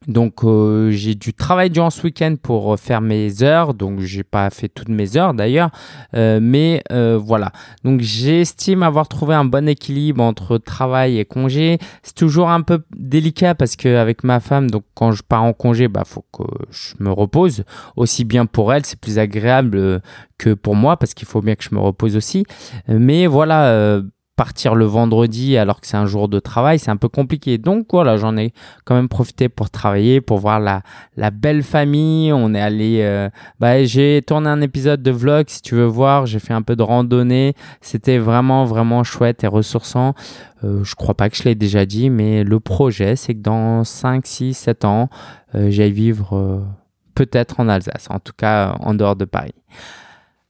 donc 0.07 0.43
euh, 0.43 0.89
j'ai 0.89 1.13
du 1.13 1.31
travail 1.31 1.69
durant 1.69 1.91
ce 1.91 2.01
week-end 2.01 2.35
pour 2.41 2.79
faire 2.79 3.01
mes 3.01 3.43
heures, 3.43 3.75
donc 3.75 3.99
j'ai 3.99 4.23
pas 4.23 4.49
fait 4.49 4.67
toutes 4.67 4.89
mes 4.89 5.15
heures 5.15 5.35
d'ailleurs, 5.35 5.69
euh, 6.15 6.39
mais 6.41 6.83
euh, 6.91 7.19
voilà. 7.21 7.51
Donc 7.83 8.01
j'estime 8.01 8.81
avoir 8.81 9.07
trouvé 9.07 9.35
un 9.35 9.45
bon 9.45 9.67
équilibre 9.69 10.23
entre 10.23 10.57
travail 10.57 11.19
et 11.19 11.25
congé. 11.25 11.77
C'est 12.01 12.15
toujours 12.15 12.49
un 12.49 12.61
peu 12.61 12.83
délicat 12.97 13.53
parce 13.53 13.75
que 13.75 13.95
avec 13.95 14.23
ma 14.23 14.39
femme, 14.39 14.71
donc 14.71 14.83
quand 14.95 15.11
je 15.11 15.21
pars 15.21 15.43
en 15.43 15.53
congé, 15.53 15.87
bah 15.87 16.03
faut 16.03 16.25
que 16.33 16.43
je 16.71 16.95
me 16.99 17.11
repose. 17.11 17.63
Aussi 17.95 18.25
bien 18.25 18.47
pour 18.47 18.73
elle, 18.73 18.83
c'est 18.85 18.99
plus 18.99 19.19
agréable 19.19 20.01
que 20.39 20.55
pour 20.55 20.75
moi 20.75 20.97
parce 20.97 21.13
qu'il 21.13 21.27
faut 21.27 21.41
bien 21.41 21.53
que 21.53 21.63
je 21.63 21.75
me 21.75 21.79
repose 21.79 22.15
aussi. 22.15 22.43
Mais 22.87 23.27
voilà 23.27 24.01
partir 24.41 24.73
le 24.73 24.85
vendredi 24.85 25.55
alors 25.55 25.79
que 25.79 25.85
c'est 25.85 25.97
un 25.97 26.07
jour 26.07 26.27
de 26.27 26.39
travail, 26.39 26.79
c'est 26.79 26.89
un 26.89 26.97
peu 26.97 27.09
compliqué. 27.09 27.59
Donc 27.59 27.85
voilà, 27.91 28.17
j'en 28.17 28.35
ai 28.37 28.53
quand 28.85 28.95
même 28.95 29.07
profité 29.07 29.49
pour 29.49 29.69
travailler, 29.69 30.19
pour 30.19 30.39
voir 30.39 30.59
la, 30.59 30.81
belle 31.29 31.61
famille. 31.61 32.33
On 32.33 32.55
est 32.55 32.59
allé, 32.59 33.01
euh, 33.03 33.29
bah, 33.59 33.83
j'ai 33.83 34.23
tourné 34.25 34.49
un 34.49 34.61
épisode 34.61 35.03
de 35.03 35.11
vlog 35.11 35.45
si 35.47 35.61
tu 35.61 35.75
veux 35.75 35.85
voir. 35.85 36.25
J'ai 36.25 36.39
fait 36.39 36.55
un 36.55 36.63
peu 36.63 36.75
de 36.75 36.81
randonnée. 36.81 37.53
C'était 37.81 38.17
vraiment 38.17 38.65
vraiment 38.65 39.03
chouette 39.03 39.43
et 39.43 39.47
ressourçant. 39.47 40.15
Euh, 40.63 40.83
je 40.83 40.95
crois 40.95 41.13
pas 41.13 41.29
que 41.29 41.37
je 41.37 41.43
l'ai 41.43 41.53
déjà 41.53 41.85
dit, 41.85 42.09
mais 42.09 42.43
le 42.43 42.59
projet, 42.59 43.15
c'est 43.15 43.35
que 43.35 43.41
dans 43.41 43.83
5, 43.83 44.25
6, 44.25 44.55
7 44.55 44.85
ans, 44.85 45.09
euh, 45.53 45.69
j'aille 45.69 45.91
vivre 45.91 46.35
euh, 46.35 46.65
peut-être 47.13 47.59
en 47.59 47.69
Alsace, 47.69 48.07
en 48.09 48.17
tout 48.17 48.33
cas 48.35 48.75
en 48.79 48.95
dehors 48.95 49.15
de 49.15 49.25
Paris. 49.25 49.53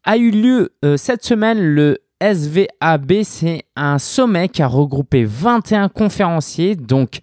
A 0.05 0.15
eu 0.15 0.31
lieu 0.31 0.69
cette 0.95 1.23
semaine 1.23 1.59
le 1.59 1.99
SVAB, 2.21 3.23
c'est 3.23 3.63
un 3.75 3.97
sommet 3.97 4.49
qui 4.49 4.61
a 4.61 4.67
regroupé 4.67 5.25
21 5.25 5.89
conférenciers. 5.89 6.75
Donc, 6.75 7.19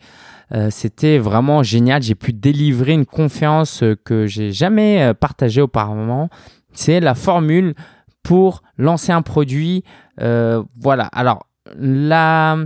euh, 0.53 0.69
c'était 0.71 1.19
vraiment 1.19 1.63
génial. 1.63 2.03
J'ai 2.03 2.15
pu 2.15 2.33
délivrer 2.33 2.93
une 2.93 3.07
conférence 3.07 3.85
que 4.05 4.27
j'ai 4.27 4.51
jamais 4.53 5.03
euh, 5.03 5.15
partagée 5.15 5.61
auparavant. 5.61 6.29
C'est 6.73 7.01
la 7.01 7.15
formule 7.15 7.75
pour 8.23 8.63
lancer 8.77 9.13
un 9.13 9.23
produit. 9.23 9.85
voilà. 10.19 11.05
Alors, 11.13 11.47
là 11.79 12.59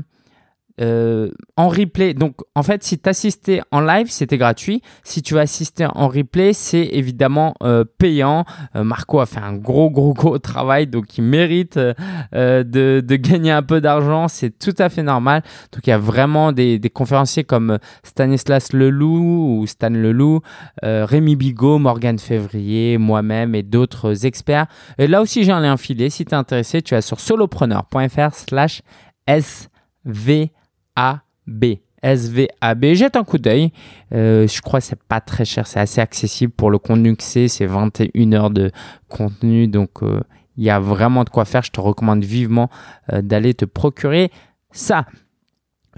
euh, 0.82 1.30
en 1.56 1.68
replay. 1.68 2.12
Donc, 2.12 2.34
en 2.56 2.62
fait, 2.62 2.82
si 2.82 2.98
tu 2.98 3.08
assistais 3.08 3.60
en 3.70 3.80
live, 3.80 4.10
c'était 4.10 4.38
gratuit. 4.38 4.82
Si 5.04 5.22
tu 5.22 5.38
assister 5.38 5.86
en 5.86 6.08
replay, 6.08 6.52
c'est 6.54 6.88
évidemment 6.92 7.54
euh, 7.62 7.84
payant. 7.98 8.44
Euh, 8.74 8.82
Marco 8.82 9.20
a 9.20 9.26
fait 9.26 9.38
un 9.38 9.54
gros, 9.54 9.90
gros, 9.90 10.12
gros 10.12 10.38
travail, 10.38 10.88
donc 10.88 11.16
il 11.18 11.24
mérite 11.24 11.78
de, 11.78 13.16
gagner 13.16 13.52
un 13.52 13.62
peu 13.62 13.80
d'argent. 13.80 14.26
C'est 14.26 14.58
tout 14.58 14.74
à 14.78 14.88
fait 14.88 15.04
normal. 15.04 15.42
Donc, 15.72 15.86
il 15.86 15.90
y 15.90 15.92
a 15.92 15.98
vraiment 15.98 16.50
des, 16.50 16.80
conférenciers 16.92 17.44
comme 17.44 17.78
Stanislas 18.02 18.72
Leloup 18.72 19.60
ou 19.60 19.66
Stan 19.66 19.90
Leloup, 19.90 20.40
Rémi 20.82 21.36
Bigot, 21.36 21.78
Morgan 21.78 22.18
Février, 22.18 22.98
moi-même 22.98 23.54
et 23.54 23.62
d'autres 23.62 24.26
experts. 24.26 24.66
Là 24.98 25.22
aussi, 25.22 25.44
j'ai 25.44 25.52
un 25.52 25.60
lien 25.60 25.76
filé. 25.76 26.10
Si 26.10 26.24
tu 26.24 26.32
es 26.32 26.34
intéressé, 26.34 26.82
tu 26.82 26.94
vas 26.94 27.02
sur 27.02 27.20
solopreneur.fr 27.20 28.34
slash 28.34 28.82
SV 29.26 30.50
SVAB. 30.97 31.78
SVAB. 32.03 32.95
Jette 32.95 33.16
un 33.16 33.24
coup 33.24 33.38
d'œil. 33.38 33.72
Euh, 34.12 34.47
je 34.47 34.61
crois 34.61 34.80
que 34.80 34.86
c'est 34.86 35.03
pas 35.03 35.20
très 35.20 35.45
cher. 35.45 35.66
C'est 35.66 35.80
assez 35.80 36.01
accessible 36.01 36.53
pour 36.53 36.70
le 36.70 36.78
contenu 36.78 37.16
que 37.16 37.22
c'est. 37.22 37.49
C'est 37.49 37.66
21 37.66 38.32
heures 38.32 38.51
de 38.51 38.70
contenu. 39.09 39.68
Donc, 39.68 40.03
euh, 40.03 40.20
il 40.57 40.64
y 40.64 40.70
a 40.70 40.80
vraiment 40.80 41.24
de 41.24 41.30
quoi 41.30 41.45
faire. 41.45 41.62
Je 41.62 41.70
te 41.70 41.80
recommande 41.80 42.24
vivement 42.24 42.70
euh, 43.12 43.22
d'aller 43.22 43.55
te 43.55 43.64
procurer 43.64 44.30
ça. 44.72 45.07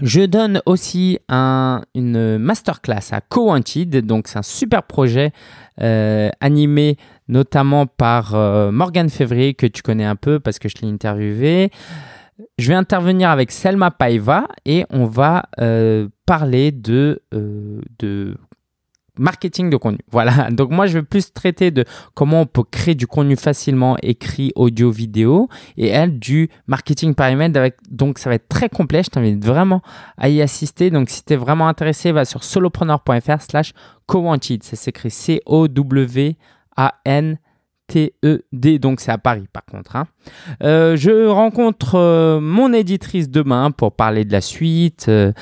Je 0.01 0.21
donne 0.21 0.61
aussi 0.65 1.19
un, 1.29 1.81
une 1.95 2.37
masterclass 2.37 3.11
à 3.11 3.21
Co-Wanted. 3.21 4.05
Donc, 4.05 4.27
c'est 4.27 4.37
un 4.37 4.43
super 4.43 4.83
projet 4.83 5.31
animé 5.77 6.97
notamment 7.27 7.85
par 7.85 8.33
Morgan 8.71 9.09
Février 9.09 9.53
que 9.53 9.65
tu 9.65 9.81
connais 9.81 10.05
un 10.05 10.17
peu 10.17 10.41
parce 10.41 10.59
que 10.59 10.67
je 10.67 10.75
l'ai 10.81 10.89
interviewé. 10.89 11.71
Je 12.57 12.67
vais 12.67 12.75
intervenir 12.75 13.29
avec 13.29 13.51
Selma 13.51 13.91
Paiva 13.91 14.47
et 14.65 14.85
on 14.89 15.05
va 15.05 15.47
euh, 15.61 16.09
parler 16.25 16.71
de, 16.71 17.21
euh, 17.33 17.79
de 17.99 18.37
marketing 19.17 19.69
de 19.69 19.77
contenu. 19.77 19.99
Voilà, 20.11 20.49
donc 20.51 20.69
moi 20.71 20.85
je 20.85 20.97
vais 20.99 21.03
plus 21.03 21.31
traiter 21.31 21.71
de 21.71 21.85
comment 22.13 22.41
on 22.41 22.45
peut 22.45 22.63
créer 22.63 22.93
du 22.95 23.07
contenu 23.07 23.37
facilement, 23.37 23.95
écrit, 24.03 24.51
audio, 24.55 24.91
vidéo, 24.91 25.47
et 25.77 25.87
elle 25.87 26.19
du 26.19 26.49
marketing 26.67 27.15
par 27.15 27.29
email. 27.29 27.53
Donc 27.89 28.19
ça 28.19 28.29
va 28.29 28.35
être 28.35 28.49
très 28.49 28.67
complet, 28.67 29.03
je 29.03 29.11
t'invite 29.11 29.43
vraiment 29.43 29.81
à 30.17 30.27
y 30.27 30.41
assister. 30.41 30.89
Donc 30.89 31.09
si 31.09 31.23
tu 31.23 31.31
es 31.33 31.37
vraiment 31.37 31.69
intéressé, 31.69 32.11
va 32.11 32.25
sur 32.25 32.43
solopreneur.fr 32.43 33.41
slash 33.41 33.71
co-wanted. 34.07 34.63
Ça 34.63 34.75
s'écrit 34.75 35.11
C-O-W-A-N 35.11 36.35
T-E-D, 37.87 38.79
donc 38.79 38.99
c'est 38.99 39.11
à 39.11 39.17
Paris 39.17 39.45
par 39.51 39.63
contre. 39.65 39.95
Hein. 39.95 40.07
Euh, 40.63 40.95
je 40.95 41.27
rencontre 41.27 41.95
euh, 41.95 42.39
mon 42.39 42.73
éditrice 42.73 43.29
demain 43.29 43.69
pour 43.69 43.95
parler 43.95 44.25
de 44.25 44.31
la 44.31 44.41
suite. 44.41 45.05
Euh, 45.07 45.33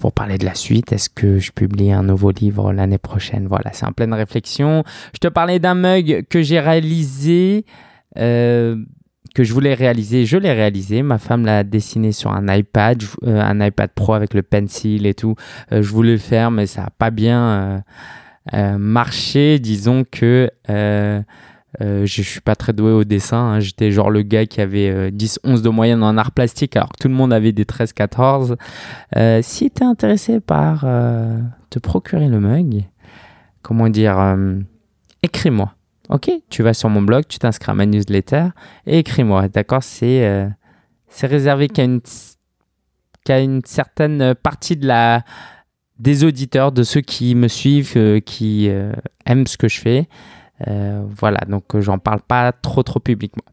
pour 0.00 0.12
parler 0.12 0.38
de 0.38 0.46
la 0.46 0.54
suite, 0.54 0.92
est-ce 0.92 1.10
que 1.10 1.38
je 1.38 1.52
publie 1.52 1.92
un 1.92 2.02
nouveau 2.02 2.30
livre 2.30 2.72
l'année 2.72 2.98
prochaine? 2.98 3.46
Voilà, 3.46 3.72
c'est 3.72 3.84
en 3.84 3.92
pleine 3.92 4.14
réflexion. 4.14 4.84
Je 5.12 5.18
te 5.18 5.28
parlais 5.28 5.58
d'un 5.58 5.74
mug 5.74 6.24
que 6.30 6.40
j'ai 6.40 6.60
réalisé, 6.60 7.66
que 8.14 8.76
je 9.36 9.52
voulais 9.52 9.74
réaliser. 9.74 10.24
Je 10.24 10.38
l'ai 10.38 10.52
réalisé. 10.52 11.02
Ma 11.02 11.18
femme 11.18 11.44
l'a 11.44 11.62
dessiné 11.62 12.12
sur 12.12 12.32
un 12.32 12.54
iPad, 12.54 13.02
un 13.22 13.60
iPad 13.60 13.90
Pro 13.94 14.14
avec 14.14 14.32
le 14.32 14.42
pencil 14.42 15.04
et 15.04 15.14
tout. 15.14 15.34
je 15.70 15.88
voulais 15.90 16.12
le 16.12 16.18
faire, 16.18 16.50
mais 16.50 16.66
ça 16.66 16.82
n'a 16.82 16.90
pas 16.90 17.10
bien 17.10 17.84
marché. 18.54 19.58
Disons 19.58 20.04
que 20.10 20.50
euh, 21.80 22.06
je 22.06 22.22
suis 22.22 22.40
pas 22.40 22.56
très 22.56 22.72
doué 22.72 22.92
au 22.92 23.04
dessin. 23.04 23.36
Hein. 23.36 23.60
J'étais 23.60 23.90
genre 23.90 24.10
le 24.10 24.22
gars 24.22 24.46
qui 24.46 24.60
avait 24.60 25.10
10-11 25.10 25.38
euh, 25.46 25.60
de 25.60 25.68
moyenne 25.68 26.02
en 26.02 26.16
art 26.16 26.32
plastique 26.32 26.76
alors 26.76 26.90
que 26.90 26.98
tout 26.98 27.08
le 27.08 27.14
monde 27.14 27.32
avait 27.32 27.52
des 27.52 27.64
13-14. 27.64 28.56
Euh, 29.16 29.40
si 29.42 29.70
tu 29.70 29.82
es 29.82 29.86
intéressé 29.86 30.40
par 30.40 30.86
te 31.70 31.78
procurer 31.78 32.28
le 32.28 32.40
mug, 32.40 32.84
comment 33.62 33.88
dire, 33.88 34.36
écris-moi. 35.22 35.72
Ok, 36.08 36.30
tu 36.50 36.62
vas 36.62 36.72
sur 36.72 36.88
mon 36.88 37.02
blog, 37.02 37.24
tu 37.28 37.38
t'inscris 37.38 37.72
à 37.72 37.74
ma 37.74 37.84
newsletter 37.84 38.48
et 38.86 39.00
écris-moi. 39.00 39.48
D'accord, 39.48 39.82
c'est 39.82 40.48
c'est 41.08 41.26
réservé 41.26 41.68
qu'à 41.68 41.82
une, 41.82 42.00
qu'à 43.24 43.40
une 43.40 43.60
certaine 43.64 44.34
partie 44.34 44.76
de 44.76 44.86
la 44.86 45.24
des 45.98 46.24
auditeurs, 46.24 46.72
de 46.72 46.82
ceux 46.82 47.00
qui 47.00 47.34
me 47.34 47.48
suivent, 47.48 48.20
qui 48.20 48.70
aiment 49.24 49.46
ce 49.46 49.56
que 49.56 49.68
je 49.68 49.80
fais. 49.80 50.08
Euh, 50.66 51.04
voilà, 51.16 51.38
donc 51.48 51.74
euh, 51.74 51.80
j'en 51.80 51.98
parle 51.98 52.20
pas 52.20 52.52
trop 52.52 52.82
trop 52.82 53.00
publiquement. 53.00 53.44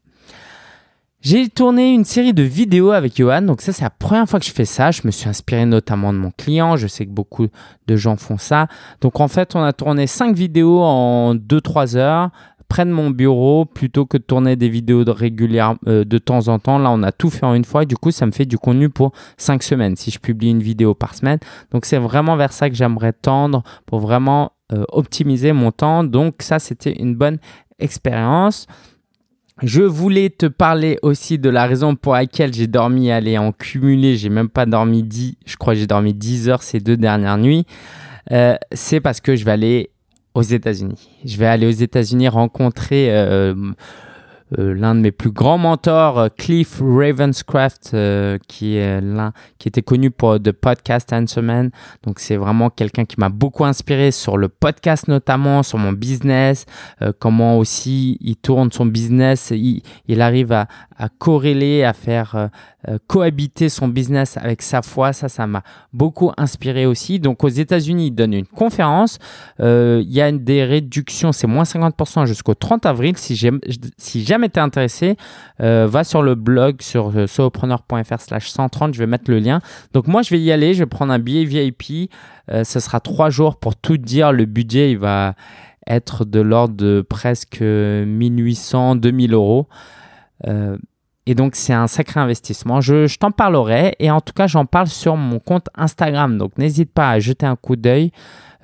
J'ai 1.20 1.48
tourné 1.48 1.94
une 1.94 2.04
série 2.04 2.34
de 2.34 2.42
vidéos 2.42 2.90
avec 2.90 3.16
Johan, 3.16 3.40
donc 3.40 3.62
ça 3.62 3.72
c'est 3.72 3.84
la 3.84 3.88
première 3.88 4.28
fois 4.28 4.38
que 4.38 4.44
je 4.44 4.52
fais 4.52 4.66
ça. 4.66 4.90
Je 4.90 5.00
me 5.04 5.10
suis 5.10 5.26
inspiré 5.26 5.64
notamment 5.64 6.12
de 6.12 6.18
mon 6.18 6.30
client, 6.30 6.76
je 6.76 6.86
sais 6.86 7.06
que 7.06 7.10
beaucoup 7.10 7.48
de 7.86 7.96
gens 7.96 8.16
font 8.16 8.36
ça. 8.36 8.66
Donc 9.00 9.20
en 9.20 9.28
fait 9.28 9.56
on 9.56 9.62
a 9.62 9.72
tourné 9.72 10.06
5 10.06 10.36
vidéos 10.36 10.82
en 10.82 11.34
2-3 11.34 11.96
heures 11.96 12.30
près 12.74 12.84
de 12.84 12.90
mon 12.90 13.10
bureau 13.10 13.66
plutôt 13.66 14.04
que 14.04 14.16
de 14.16 14.24
tourner 14.24 14.56
des 14.56 14.68
vidéos 14.68 15.04
de, 15.04 15.12
régulière, 15.12 15.76
euh, 15.86 16.04
de 16.04 16.18
temps 16.18 16.48
en 16.48 16.58
temps. 16.58 16.80
Là 16.80 16.90
on 16.90 17.04
a 17.04 17.12
tout 17.12 17.30
fait 17.30 17.46
en 17.46 17.54
une 17.54 17.64
fois, 17.64 17.84
du 17.84 17.96
coup 17.96 18.10
ça 18.10 18.26
me 18.26 18.32
fait 18.32 18.46
du 18.46 18.58
contenu 18.58 18.90
pour 18.90 19.12
5 19.36 19.62
semaines 19.62 19.94
si 19.94 20.10
je 20.10 20.18
publie 20.18 20.50
une 20.50 20.60
vidéo 20.60 20.92
par 20.92 21.14
semaine. 21.14 21.38
Donc 21.70 21.84
c'est 21.84 21.98
vraiment 21.98 22.34
vers 22.34 22.52
ça 22.52 22.68
que 22.68 22.74
j'aimerais 22.74 23.12
tendre 23.12 23.62
pour 23.86 24.00
vraiment 24.00 24.50
euh, 24.72 24.82
optimiser 24.88 25.52
mon 25.52 25.70
temps. 25.70 26.02
Donc 26.02 26.36
ça, 26.40 26.58
c'était 26.58 26.94
une 26.94 27.14
bonne 27.14 27.38
expérience. 27.78 28.66
Je 29.62 29.82
voulais 29.82 30.30
te 30.30 30.46
parler 30.46 30.98
aussi 31.02 31.38
de 31.38 31.50
la 31.50 31.66
raison 31.66 31.94
pour 31.94 32.14
laquelle 32.14 32.52
j'ai 32.52 32.66
dormi 32.66 33.12
aller 33.12 33.38
en 33.38 33.52
cumulé. 33.52 34.16
J'ai 34.16 34.30
même 34.30 34.48
pas 34.48 34.66
dormi 34.66 35.04
10, 35.04 35.36
je 35.46 35.56
crois 35.56 35.74
j'ai 35.74 35.86
dormi 35.86 36.12
10 36.12 36.48
heures 36.48 36.64
ces 36.64 36.80
deux 36.80 36.96
dernières 36.96 37.38
nuits. 37.38 37.66
Euh, 38.32 38.56
c'est 38.72 39.00
parce 39.00 39.20
que 39.20 39.36
je 39.36 39.44
vais 39.44 39.52
aller 39.52 39.90
aux 40.34 40.42
États-Unis. 40.42 41.08
Je 41.24 41.36
vais 41.36 41.46
aller 41.46 41.66
aux 41.66 41.70
États-Unis 41.70 42.28
rencontrer 42.28 43.08
euh, 43.10 43.54
l'un 44.58 44.94
de 44.94 45.00
mes 45.00 45.12
plus 45.12 45.30
grands 45.30 45.58
mentors, 45.58 46.18
euh, 46.18 46.28
Cliff 46.36 46.80
Ravenscraft, 46.80 47.92
euh, 47.94 48.38
qui 48.48 48.76
est 48.76 49.00
l'un 49.00 49.32
qui 49.58 49.68
était 49.68 49.82
connu 49.82 50.10
pour 50.10 50.40
The 50.40 50.52
Podcast 50.52 51.12
Answer 51.12 51.42
Man. 51.42 51.70
Donc 52.04 52.18
c'est 52.18 52.36
vraiment 52.36 52.70
quelqu'un 52.70 53.04
qui 53.04 53.16
m'a 53.18 53.28
beaucoup 53.28 53.64
inspiré 53.64 54.10
sur 54.10 54.36
le 54.36 54.48
podcast 54.48 55.08
notamment, 55.08 55.62
sur 55.62 55.78
mon 55.78 55.92
business, 55.92 56.66
comment 57.18 57.58
aussi 57.58 58.18
il 58.20 58.36
tourne 58.36 58.70
son 58.72 58.86
business, 58.86 59.52
il, 59.52 60.22
arrive 60.22 60.52
à, 60.52 60.68
à 60.96 61.08
corréler, 61.08 61.84
à 61.84 61.92
faire 61.92 62.50
euh, 62.88 62.98
cohabiter 63.06 63.70
son 63.70 63.88
business 63.88 64.36
avec 64.36 64.60
sa 64.60 64.82
foi. 64.82 65.14
Ça, 65.14 65.30
ça 65.30 65.46
m'a 65.46 65.62
beaucoup 65.94 66.32
inspiré 66.36 66.84
aussi. 66.84 67.18
Donc 67.18 67.42
aux 67.42 67.48
États-Unis, 67.48 68.08
il 68.08 68.10
donne 68.10 68.34
une 68.34 68.46
conférence. 68.46 69.18
Euh, 69.60 70.02
il 70.04 70.12
y 70.12 70.20
a 70.20 70.30
des 70.30 70.64
réductions, 70.64 71.32
c'est 71.32 71.46
moins 71.46 71.62
50% 71.62 72.26
jusqu'au 72.26 72.54
30 72.54 72.84
avril. 72.84 73.16
Si, 73.16 73.40
si 73.96 74.24
jamais 74.24 74.43
tu 74.48 74.58
es 74.58 74.62
intéressé, 74.62 75.16
euh, 75.60 75.86
va 75.88 76.04
sur 76.04 76.22
le 76.22 76.34
blog 76.34 76.82
sur 76.82 77.12
solopreneur.fr 77.28 78.20
slash 78.20 78.48
130. 78.48 78.94
Je 78.94 78.98
vais 78.98 79.06
mettre 79.06 79.30
le 79.30 79.38
lien. 79.38 79.60
Donc 79.92 80.06
moi, 80.06 80.22
je 80.22 80.30
vais 80.30 80.40
y 80.40 80.52
aller. 80.52 80.74
Je 80.74 80.80
vais 80.80 80.86
prendre 80.86 81.12
un 81.12 81.18
billet 81.18 81.44
VIP. 81.44 82.10
ce 82.48 82.80
sera 82.80 83.00
trois 83.00 83.30
jours 83.30 83.56
pour 83.56 83.76
tout 83.76 83.96
dire. 83.96 84.32
Le 84.32 84.44
budget, 84.44 84.92
il 84.92 84.98
va 84.98 85.34
être 85.86 86.24
de 86.24 86.40
l'ordre 86.40 86.74
de 86.74 87.04
presque 87.06 87.60
1800, 87.60 88.96
2000 88.96 89.34
euros. 89.34 89.68
Et 91.26 91.34
donc, 91.34 91.54
c'est 91.54 91.72
un 91.72 91.86
sacré 91.86 92.20
investissement. 92.20 92.80
Je, 92.80 93.16
t'en 93.16 93.30
parlerai 93.30 93.94
et 93.98 94.10
en 94.10 94.20
tout 94.20 94.34
cas, 94.34 94.46
j'en 94.46 94.66
parle 94.66 94.88
sur 94.88 95.16
mon 95.16 95.38
compte 95.38 95.68
Instagram. 95.74 96.36
Donc, 96.36 96.58
n'hésite 96.58 96.92
pas 96.92 97.10
à 97.10 97.18
jeter 97.18 97.46
un 97.46 97.56
coup 97.56 97.76
d'œil. 97.76 98.12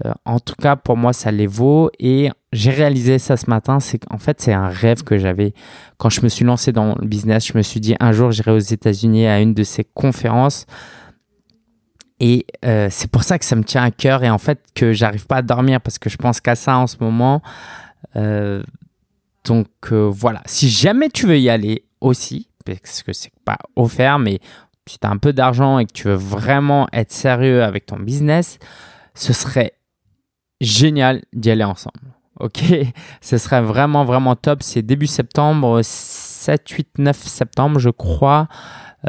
Euh, 0.04 0.12
en 0.24 0.40
tout 0.40 0.54
cas, 0.54 0.76
pour 0.76 0.96
moi, 0.96 1.12
ça 1.12 1.30
les 1.30 1.46
vaut. 1.46 1.90
Et 1.98 2.30
j'ai 2.52 2.70
réalisé 2.70 3.18
ça 3.18 3.36
ce 3.36 3.48
matin. 3.48 3.80
C'est 3.80 3.98
qu'en 3.98 4.18
fait, 4.18 4.40
c'est 4.40 4.52
un 4.52 4.68
rêve 4.68 5.02
que 5.02 5.18
j'avais 5.18 5.52
quand 5.98 6.10
je 6.10 6.22
me 6.22 6.28
suis 6.28 6.44
lancé 6.44 6.72
dans 6.72 6.94
le 6.96 7.06
business. 7.06 7.46
Je 7.46 7.56
me 7.56 7.62
suis 7.62 7.80
dit, 7.80 7.94
un 8.00 8.12
jour, 8.12 8.30
j'irai 8.30 8.52
aux 8.52 8.58
États-Unis 8.58 9.26
à 9.26 9.40
une 9.40 9.54
de 9.54 9.62
ces 9.62 9.84
conférences. 9.84 10.66
Et 12.18 12.46
euh, 12.64 12.88
c'est 12.90 13.10
pour 13.10 13.22
ça 13.22 13.38
que 13.38 13.44
ça 13.44 13.56
me 13.56 13.64
tient 13.64 13.82
à 13.82 13.90
cœur 13.90 14.22
et 14.22 14.28
en 14.28 14.36
fait 14.36 14.60
que 14.74 14.92
j'arrive 14.92 15.26
pas 15.26 15.36
à 15.36 15.42
dormir 15.42 15.80
parce 15.80 15.98
que 15.98 16.10
je 16.10 16.18
pense 16.18 16.42
qu'à 16.42 16.54
ça 16.54 16.76
en 16.76 16.86
ce 16.86 16.96
moment. 17.00 17.40
Euh, 18.14 18.62
donc 19.44 19.68
voilà, 19.90 20.42
si 20.44 20.68
jamais 20.68 21.08
tu 21.08 21.26
veux 21.26 21.38
y 21.38 21.48
aller 21.48 21.82
aussi, 22.02 22.50
parce 22.66 23.02
que 23.02 23.14
c'est 23.14 23.32
pas 23.46 23.56
offert, 23.74 24.18
mais 24.18 24.38
si 24.86 24.98
tu 24.98 25.06
as 25.06 25.10
un 25.10 25.16
peu 25.16 25.32
d'argent 25.32 25.78
et 25.78 25.86
que 25.86 25.92
tu 25.92 26.08
veux 26.08 26.14
vraiment 26.14 26.88
être 26.92 27.12
sérieux 27.12 27.62
avec 27.62 27.86
ton 27.86 27.98
business, 27.98 28.58
ce 29.14 29.32
serait 29.32 29.72
génial 30.60 31.22
d'y 31.32 31.50
aller 31.50 31.64
ensemble. 31.64 31.98
Ok, 32.38 32.62
ce 33.20 33.38
serait 33.38 33.62
vraiment 33.62 34.04
vraiment 34.04 34.36
top. 34.36 34.62
C'est 34.62 34.82
début 34.82 35.06
septembre, 35.06 35.80
7, 35.82 36.68
8, 36.68 36.88
9 36.98 37.16
septembre, 37.16 37.78
je 37.78 37.90
crois. 37.90 38.48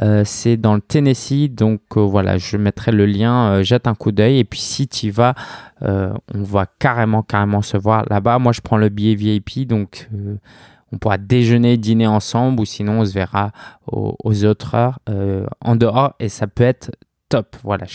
Euh, 0.01 0.23
c'est 0.25 0.55
dans 0.55 0.73
le 0.73 0.81
Tennessee, 0.81 1.49
donc 1.49 1.81
euh, 1.97 2.01
voilà, 2.01 2.37
je 2.37 2.55
mettrai 2.55 2.93
le 2.93 3.05
lien, 3.05 3.51
euh, 3.51 3.63
jette 3.63 3.87
un 3.87 3.95
coup 3.95 4.13
d'œil 4.13 4.39
et 4.39 4.45
puis 4.45 4.59
si 4.59 4.87
tu 4.87 5.07
y 5.07 5.09
vas, 5.09 5.35
on 5.81 6.13
va 6.43 6.65
carrément 6.79 7.23
carrément 7.23 7.61
se 7.61 7.75
voir 7.75 8.05
là-bas. 8.09 8.39
Moi, 8.39 8.53
je 8.53 8.61
prends 8.61 8.77
le 8.77 8.89
billet 8.89 9.15
VIP, 9.15 9.67
donc 9.67 10.09
on 10.93 10.97
pourra 10.97 11.17
déjeuner, 11.17 11.75
dîner 11.77 12.07
ensemble 12.07 12.61
ou 12.61 12.65
sinon 12.65 13.01
on 13.01 13.05
se 13.05 13.13
verra 13.13 13.51
aux, 13.87 14.45
autres 14.45 14.75
heures 14.75 14.99
en 15.59 15.75
dehors 15.75 16.13
et 16.19 16.29
ça 16.29 16.47
peut 16.47 16.63
être 16.63 16.91
top. 17.29 17.55
Voilà, 17.63 17.85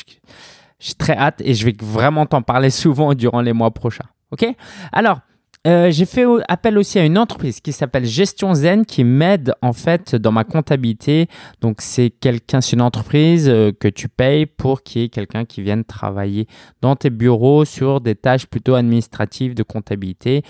j'ai 0.79 0.95
très 0.95 1.16
hâte 1.16 1.41
et 1.45 1.55
je 1.55 1.64
vais 1.64 1.74
vraiment 1.81 2.27
t'en 2.27 2.43
parler 2.43 2.70
souvent 2.70 3.14
durant 3.14 3.41
les 3.41 3.53
mois 3.53 3.70
prochains. 3.70 4.07
Ok? 4.31 4.47
Alors, 4.93 5.20
euh, 5.66 5.91
j'ai 5.91 6.05
fait 6.05 6.24
appel 6.47 6.79
aussi 6.79 6.99
à 6.99 7.05
une 7.05 7.18
entreprise 7.18 7.61
qui 7.61 7.72
s'appelle 7.72 8.05
Gestion 8.05 8.55
Zen 8.55 8.87
qui 8.87 9.03
m'aide 9.03 9.53
en 9.62 9.72
fait 9.72 10.14
dans 10.14 10.31
ma 10.31 10.45
comptabilité. 10.45 11.29
Donc 11.61 11.81
c'est 11.81 12.11
quelqu'un, 12.11 12.61
c'est 12.61 12.74
une 12.74 12.83
entreprise 12.83 13.49
euh, 13.49 13.72
que 13.72 13.89
tu 13.89 14.09
payes 14.09 14.47
pour 14.47 14.83
qu'il 14.83 15.03
y 15.03 15.05
ait 15.07 15.09
quelqu'un 15.09 15.45
qui 15.45 15.62
vienne 15.62 15.85
travailler 15.85 16.47
dans 16.83 16.95
tes 16.95 17.11
bureaux 17.11 17.64
sur 17.64 18.01
des 18.01 18.14
tâches 18.14 18.47
plutôt 18.47 18.74
administratives 18.74 19.55
de 19.55 19.64
comptabilité. 19.64 20.43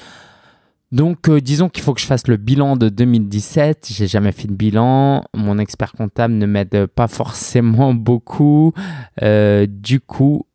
Donc, 0.93 1.28
euh, 1.28 1.41
disons 1.41 1.68
qu'il 1.68 1.82
faut 1.82 1.95
que 1.95 2.01
je 2.01 2.07
fasse 2.07 2.28
le 2.28 2.37
bilan 2.37 2.76
de 2.76 2.89
2017. 2.89 3.89
J'ai 3.91 4.07
jamais 4.07 4.32
fait 4.32 4.49
de 4.49 4.55
bilan. 4.55 5.24
Mon 5.34 5.59
expert 5.59 5.93
comptable 5.93 6.34
ne 6.34 6.47
m'aide 6.47 6.87
pas 6.87 7.09
forcément 7.09 7.93
beaucoup. 7.95 8.72
du 9.20 10.01
coup, 10.01 10.47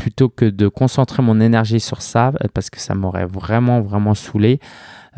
plutôt 0.00 0.30
que 0.30 0.46
de 0.46 0.66
concentrer 0.66 1.22
mon 1.22 1.40
énergie 1.40 1.78
sur 1.78 2.00
ça, 2.00 2.28
euh, 2.28 2.48
parce 2.54 2.70
que 2.70 2.80
ça 2.80 2.94
m'aurait 2.94 3.26
vraiment, 3.26 3.82
vraiment 3.82 4.14
saoulé, 4.14 4.58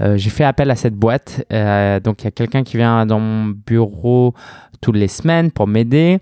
euh, 0.00 0.16
j'ai 0.16 0.30
fait 0.30 0.42
appel 0.42 0.70
à 0.72 0.76
cette 0.76 0.96
boîte. 0.96 1.44
Euh, 1.52 2.00
donc, 2.00 2.22
il 2.22 2.24
y 2.24 2.28
a 2.28 2.32
quelqu'un 2.32 2.64
qui 2.64 2.76
vient 2.78 3.06
dans 3.06 3.20
mon 3.20 3.46
bureau 3.46 4.34
toutes 4.80 4.96
les 4.96 5.08
semaines 5.08 5.52
pour 5.52 5.68
m'aider. 5.68 6.18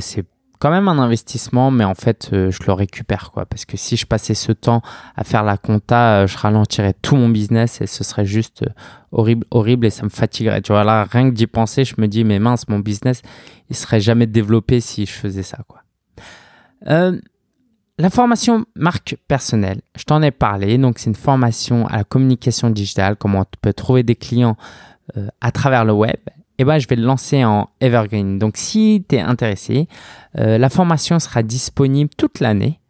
c'est 0.00 0.26
quand 0.58 0.70
même 0.70 0.88
un 0.88 0.98
investissement, 0.98 1.70
mais 1.70 1.84
en 1.84 1.94
fait, 1.94 2.28
je 2.32 2.58
le 2.66 2.72
récupère, 2.72 3.30
quoi. 3.32 3.46
Parce 3.46 3.64
que 3.64 3.76
si 3.76 3.96
je 3.96 4.06
passais 4.06 4.34
ce 4.34 4.52
temps 4.52 4.82
à 5.16 5.24
faire 5.24 5.44
la 5.44 5.56
compta, 5.56 6.26
je 6.26 6.36
ralentirais 6.36 6.94
tout 7.00 7.16
mon 7.16 7.28
business 7.28 7.80
et 7.80 7.86
ce 7.86 8.04
serait 8.04 8.24
juste 8.26 8.64
horrible, 9.12 9.46
horrible 9.50 9.86
et 9.86 9.90
ça 9.90 10.04
me 10.04 10.08
fatiguerait. 10.08 10.62
Tu 10.62 10.72
vois, 10.72 10.84
là, 10.84 11.06
rien 11.10 11.30
que 11.30 11.34
d'y 11.34 11.46
penser, 11.46 11.84
je 11.84 11.94
me 11.98 12.08
dis, 12.08 12.24
mais 12.24 12.38
mince, 12.38 12.68
mon 12.68 12.78
business, 12.78 13.22
il 13.70 13.76
serait 13.76 14.00
jamais 14.00 14.26
développé 14.26 14.80
si 14.80 15.06
je 15.06 15.12
faisais 15.12 15.42
ça, 15.42 15.58
quoi. 15.66 15.82
Euh, 16.88 17.18
la 17.98 18.10
formation 18.10 18.64
marque 18.76 19.16
personnelle, 19.26 19.80
je 19.96 20.04
t'en 20.04 20.22
ai 20.22 20.30
parlé. 20.30 20.78
Donc, 20.78 20.98
c'est 20.98 21.10
une 21.10 21.16
formation 21.16 21.86
à 21.88 21.96
la 21.96 22.04
communication 22.04 22.70
digitale, 22.70 23.16
comment 23.16 23.44
tu 23.44 23.58
peux 23.60 23.72
trouver 23.72 24.04
des 24.04 24.14
clients 24.14 24.56
euh, 25.16 25.26
à 25.40 25.50
travers 25.50 25.84
le 25.84 25.92
web. 25.92 26.18
Eh 26.58 26.64
ben, 26.64 26.78
je 26.78 26.88
vais 26.88 26.96
le 26.96 27.04
lancer 27.04 27.44
en 27.44 27.68
Evergreen. 27.80 28.38
Donc, 28.38 28.56
si 28.56 29.04
tu 29.08 29.16
es 29.16 29.20
intéressé, 29.20 29.88
euh, 30.38 30.58
la 30.58 30.68
formation 30.68 31.18
sera 31.18 31.42
disponible 31.42 32.10
toute 32.16 32.40
l'année. 32.40 32.80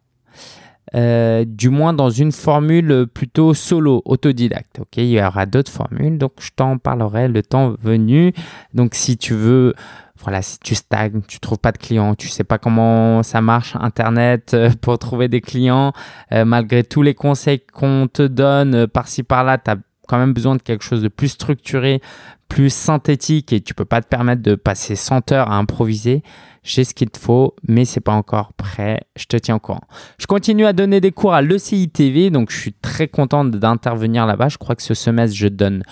du 0.95 1.69
moins 1.69 1.93
dans 1.93 2.09
une 2.09 2.33
formule 2.33 3.07
plutôt 3.13 3.53
solo, 3.53 4.01
autodidacte. 4.07 4.79
Ok, 4.81 4.97
il 4.97 5.11
y 5.11 5.23
aura 5.23 5.45
d'autres 5.45 5.71
formules, 5.71 6.17
donc 6.17 6.33
je 6.41 6.49
t'en 6.57 6.79
parlerai 6.79 7.29
le 7.29 7.43
temps 7.43 7.75
venu. 7.83 8.33
Donc, 8.73 8.95
si 8.95 9.19
tu 9.19 9.35
veux 9.35 9.75
voilà, 10.23 10.43
si 10.43 10.59
tu 10.59 10.75
stagnes, 10.75 11.23
tu 11.27 11.39
trouves 11.39 11.59
pas 11.59 11.73
de 11.73 11.79
clients, 11.79 12.15
tu 12.15 12.29
sais 12.29 12.45
pas 12.45 12.59
comment 12.59 13.23
ça 13.23 13.41
marche 13.41 13.77
Internet 13.81 14.53
euh, 14.55 14.71
pour 14.81 14.99
trouver 14.99 15.29
des 15.29 15.41
clients, 15.41 15.93
euh, 16.33 16.45
malgré 16.45 16.83
tous 16.83 17.03
les 17.03 17.15
conseils 17.15 17.61
qu'on 17.61 18.09
te 18.13 18.23
donne 18.27 18.75
euh, 18.75 18.87
par-ci 18.87 19.23
par-là, 19.23 19.59
tu 19.59 19.71
as 19.71 19.77
quand 20.09 20.19
même 20.19 20.33
besoin 20.33 20.57
de 20.57 20.63
quelque 20.63 20.83
chose 20.83 21.03
de 21.03 21.09
plus 21.09 21.29
structuré, 21.29 22.01
plus 22.49 22.73
synthétique 22.73 23.53
et 23.53 23.61
tu 23.61 23.75
peux 23.75 23.85
pas 23.85 24.01
te 24.01 24.09
permettre 24.09 24.43
de 24.43 24.55
passer 24.55 24.97
100 24.97 25.33
heures 25.33 25.51
à 25.51 25.57
improviser. 25.57 26.23
J'ai 26.65 26.85
ce 26.85 26.93
qu'il 26.95 27.11
te 27.11 27.19
faut, 27.19 27.55
mais 27.67 27.85
c'est 27.85 28.01
pas 28.01 28.13
encore 28.13 28.53
prêt. 28.55 29.03
Je 29.17 29.27
te 29.27 29.37
tiens 29.37 29.57
au 29.57 29.61
courant. 29.61 29.85
Je 30.19 30.27
continue 30.27 30.67
à 30.67 30.73
donner 30.73 31.01
des 31.01 31.13
cours 31.13 31.33
à 31.35 31.43
l'ECI 31.43 31.89
TV, 31.89 32.31
donc 32.31 32.51
je 32.51 32.59
suis 32.59 32.73
très 32.73 33.07
content 33.09 33.45
d'intervenir 33.45 34.27
là-bas. 34.27 34.49
Je 34.49 34.59
crois 34.59 34.75
que 34.75 34.83
ce 34.83 34.95
semestre, 34.95 35.37
je 35.37 35.49
donne 35.49 35.83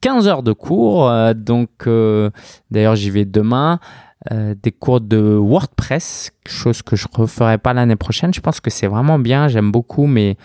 15 0.00 0.28
heures 0.28 0.42
de 0.42 0.52
cours. 0.52 1.08
Euh, 1.08 1.34
donc, 1.34 1.70
euh, 1.86 2.30
d'ailleurs, 2.70 2.94
j'y 2.94 3.10
vais 3.10 3.24
demain. 3.24 3.80
Euh, 4.32 4.54
des 4.62 4.72
cours 4.72 5.02
de 5.02 5.18
WordPress, 5.18 6.32
chose 6.46 6.80
que 6.80 6.96
je 6.96 7.06
referai 7.12 7.58
pas 7.58 7.74
l'année 7.74 7.96
prochaine. 7.96 8.32
Je 8.32 8.40
pense 8.40 8.58
que 8.58 8.70
c'est 8.70 8.86
vraiment 8.86 9.18
bien, 9.18 9.48
j'aime 9.48 9.70
beaucoup, 9.70 10.06
mais 10.06 10.38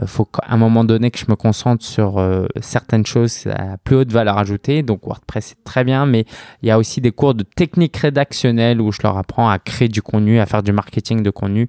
il 0.00 0.08
faut 0.08 0.24
qu'à 0.24 0.42
un 0.48 0.56
moment 0.56 0.84
donné 0.84 1.10
que 1.10 1.18
je 1.18 1.26
me 1.28 1.36
concentre 1.36 1.84
sur 1.84 2.20
certaines 2.60 3.06
choses 3.06 3.46
à 3.46 3.76
plus 3.76 3.96
haute 3.96 4.10
valeur 4.10 4.38
ajoutée. 4.38 4.82
Donc 4.82 5.06
WordPress 5.06 5.46
c'est 5.46 5.64
très 5.64 5.84
bien, 5.84 6.04
mais 6.06 6.24
il 6.62 6.68
y 6.68 6.70
a 6.70 6.78
aussi 6.78 7.00
des 7.00 7.12
cours 7.12 7.34
de 7.34 7.44
technique 7.44 7.96
rédactionnelle 7.96 8.80
où 8.80 8.90
je 8.90 9.00
leur 9.02 9.16
apprends 9.16 9.48
à 9.48 9.58
créer 9.58 9.88
du 9.88 10.02
contenu, 10.02 10.40
à 10.40 10.46
faire 10.46 10.62
du 10.62 10.72
marketing 10.72 11.22
de 11.22 11.30
contenu 11.30 11.68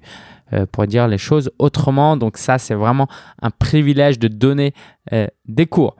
pour 0.72 0.86
dire 0.86 1.06
les 1.06 1.18
choses 1.18 1.50
autrement. 1.58 2.16
Donc 2.16 2.36
ça, 2.36 2.58
c'est 2.58 2.74
vraiment 2.74 3.06
un 3.42 3.50
privilège 3.50 4.18
de 4.18 4.28
donner 4.28 4.74
des 5.46 5.66
cours. 5.66 5.96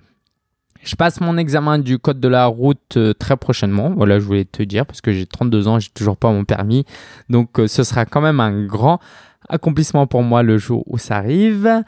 Je 0.87 0.95
passe 0.95 1.21
mon 1.21 1.37
examen 1.37 1.81
du 1.81 1.99
code 1.99 2.21
de 2.21 2.29
la 2.29 2.47
route 2.47 2.97
euh, 2.97 3.13
très 3.13 3.37
prochainement. 3.37 3.93
Voilà, 3.97 4.21
je 4.21 4.25
voulais 4.25 4.45
te 4.45 4.63
dire 4.63 4.87
parce 4.87 5.01
que 5.01 5.13
j'ai 5.13 5.27
32 5.27 5.67
ans, 5.67 5.81
j'ai 5.81 5.89
toujours 5.93 6.17
pas 6.17 6.31
mon 6.31 6.45
permis. 6.45 6.85
Donc 7.29 7.59
euh, 7.59 7.67
ce 7.67 7.83
sera 7.83 8.07
quand 8.07 8.21
même 8.21 8.39
un 8.39 8.65
grand 8.65 9.01
accomplissement 9.49 10.07
pour 10.07 10.23
moi 10.23 10.43
le 10.43 10.59
jour 10.59 10.85
où 10.87 10.99
ça 10.99 11.17
arrive. 11.17 11.83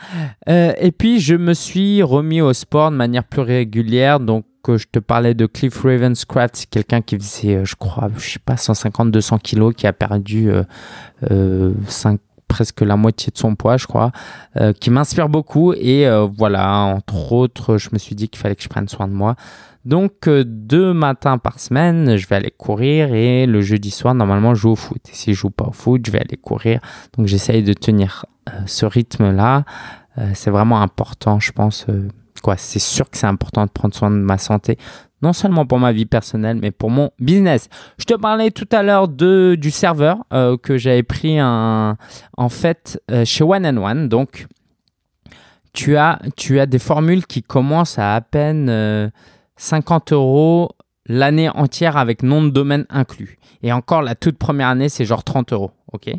Euh, 0.48 0.72
et 0.78 0.92
puis 0.92 1.20
je 1.20 1.34
me 1.34 1.54
suis 1.54 2.02
remis 2.02 2.40
au 2.40 2.52
sport 2.52 2.90
de 2.90 2.96
manière 2.96 3.24
plus 3.24 3.42
régulière. 3.42 4.20
Donc 4.20 4.44
je 4.68 4.84
te 4.90 4.98
parlais 4.98 5.32
de 5.32 5.46
Cliff 5.46 5.80
Ravenscraft, 5.80 6.56
c'est 6.56 6.68
quelqu'un 6.68 7.00
qui 7.00 7.16
faisait, 7.16 7.64
je 7.64 7.74
crois, 7.74 8.11
je 8.18 8.32
sais 8.32 8.38
pas, 8.38 8.56
150-200 8.56 9.40
kilos, 9.40 9.74
qui 9.74 9.86
a 9.86 9.94
perdu 9.94 10.50
5 11.86 12.20
presque 12.48 12.80
la 12.80 12.96
moitié 12.96 13.30
de 13.30 13.38
son 13.38 13.54
poids, 13.54 13.76
je 13.76 13.86
crois, 13.86 14.11
euh, 14.56 14.72
qui 14.72 14.90
m'inspire 14.90 15.28
beaucoup. 15.28 15.74
Et 15.74 16.06
euh, 16.06 16.26
voilà, 16.26 16.72
entre 16.72 17.32
autres, 17.32 17.76
je 17.76 17.90
me 17.92 17.98
suis 17.98 18.16
dit 18.16 18.28
qu'il 18.28 18.40
fallait 18.40 18.56
que 18.56 18.62
je 18.62 18.68
prenne 18.68 18.88
soin 18.88 19.06
de 19.06 19.12
moi. 19.12 19.36
Donc, 19.85 20.29
euh, 20.29 20.45
deux 20.47 20.93
matins 20.93 21.39
par 21.39 21.61
semaine, 21.61 22.16
je 22.16 22.26
vais 22.26 22.37
aller 22.37 22.51
courir 22.51 23.14
et 23.14 23.47
le 23.47 23.61
jeudi 23.61 23.91
soir, 23.91 24.14
normalement, 24.14 24.55
je 24.55 24.62
joue 24.62 24.70
au 24.70 24.76
foot. 24.76 25.01
Et 25.11 25.14
si 25.14 25.35
je 25.35 25.39
joue 25.39 25.51
pas 25.51 25.66
au 25.66 25.72
foot, 25.72 26.03
je 26.05 26.11
vais 26.11 26.20
aller 26.20 26.37
courir. 26.37 26.81
Donc, 27.16 27.26
j'essaye 27.26 27.62
de 27.62 27.72
tenir 27.72 28.26
ce 28.66 28.87
rythme-là. 28.87 29.64
c'est 30.35 30.51
vraiment 30.51 30.81
important, 30.81 31.39
je 31.39 31.53
pense. 31.53 31.87
quoi, 32.43 32.57
c'est 32.57 32.79
sûr 32.79 33.11
que 33.11 33.16
c'est 33.18 33.26
important 33.26 33.66
de 33.66 33.70
prendre 33.70 33.95
soin 33.95 34.11
de 34.11 34.16
ma 34.16 34.39
santé 34.39 34.79
non 35.22 35.33
seulement 35.33 35.66
pour 35.66 35.79
ma 35.79 35.93
vie 35.93 36.07
personnelle, 36.07 36.59
mais 36.61 36.70
pour 36.70 36.91
mon 36.91 37.11
business. 37.18 37.68
Je 37.99 38.05
te 38.05 38.14
parlais 38.14 38.51
tout 38.51 38.68
à 38.72 38.83
l'heure 38.83 39.09
de, 39.09 39.57
du 39.59 39.70
serveur 39.70 40.18
euh, 40.33 40.57
que 40.57 40.79
j'avais 40.79 41.03
pris 41.03 41.39
un, 41.39 41.97
en 42.37 42.49
fait 42.49 43.03
euh, 43.11 43.24
chez 43.24 43.45
One 43.45 43.66
and 43.66 43.76
One. 43.76 44.09
Donc, 44.09 44.47
tu 45.72 45.97
as, 45.97 46.20
tu 46.37 46.61
as 46.61 46.66
des 46.66 46.79
formules 46.79 47.26
qui 47.26 47.43
commencent 47.43 47.99
à 47.99 48.14
à 48.14 48.20
peine 48.20 49.11
50 49.59 50.12
euh, 50.12 50.16
euros 50.16 50.70
l'année 51.06 51.50
entière 51.50 51.96
avec 51.96 52.22
nom 52.22 52.42
de 52.42 52.50
domaine 52.50 52.86
inclus. 52.88 53.38
Et 53.62 53.72
encore, 53.72 54.02
la 54.02 54.14
toute 54.14 54.38
première 54.38 54.68
année, 54.68 54.88
c'est 54.88 55.04
genre 55.04 55.24
30 55.24 55.52
euros. 55.52 55.70
OK? 55.92 56.11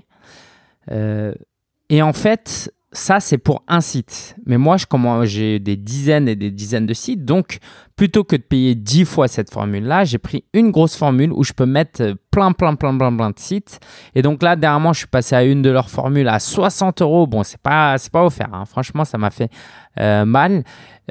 Et 1.90 2.02
en 2.02 2.14
fait, 2.14 2.72
ça, 2.92 3.20
c'est 3.20 3.38
pour 3.38 3.64
un 3.68 3.82
site. 3.82 4.36
Mais 4.46 4.58
moi, 4.58 4.78
j'ai 5.26 5.60
des 5.60 5.76
dizaines 5.76 6.28
et 6.28 6.36
des 6.36 6.50
dizaines 6.50 6.88
de 6.88 6.94
sites. 6.94 7.24
Donc, 7.24 7.60
plutôt 7.96 8.24
que 8.24 8.36
de 8.36 8.42
payer 8.42 8.74
10 8.74 9.06
fois 9.06 9.28
cette 9.28 9.52
formule-là, 9.52 10.06
j'ai 10.06 10.18
pris 10.18 10.46
une 10.54 10.72
grosse 10.72 10.96
formule 10.96 11.32
où 11.32 11.44
je 11.44 11.54
peux 11.54 11.68
mettre 11.68 12.16
plein, 12.32 12.52
plein, 12.52 12.76
plein, 12.76 12.98
plein, 12.98 13.16
plein 13.16 13.30
de 13.30 13.40
sites. 13.40 13.80
Et 14.16 14.22
donc 14.22 14.42
là, 14.42 14.56
dernièrement, 14.56 14.94
je 14.94 15.00
suis 15.00 15.08
passé 15.08 15.36
à 15.36 15.44
une 15.44 15.62
de 15.62 15.70
leurs 15.70 15.90
formules 15.90 16.28
à 16.28 16.40
60 16.40 17.02
euros. 17.02 17.28
Bon, 17.28 17.44
c'est 17.44 17.62
pas, 17.62 17.96
pas 18.12 18.24
offert. 18.24 18.50
Hein. 18.54 18.66
Franchement, 18.66 19.06
ça 19.06 19.18
m'a 19.18 19.30
fait 19.30 19.52
euh, 20.00 20.26
mal. 20.26 20.64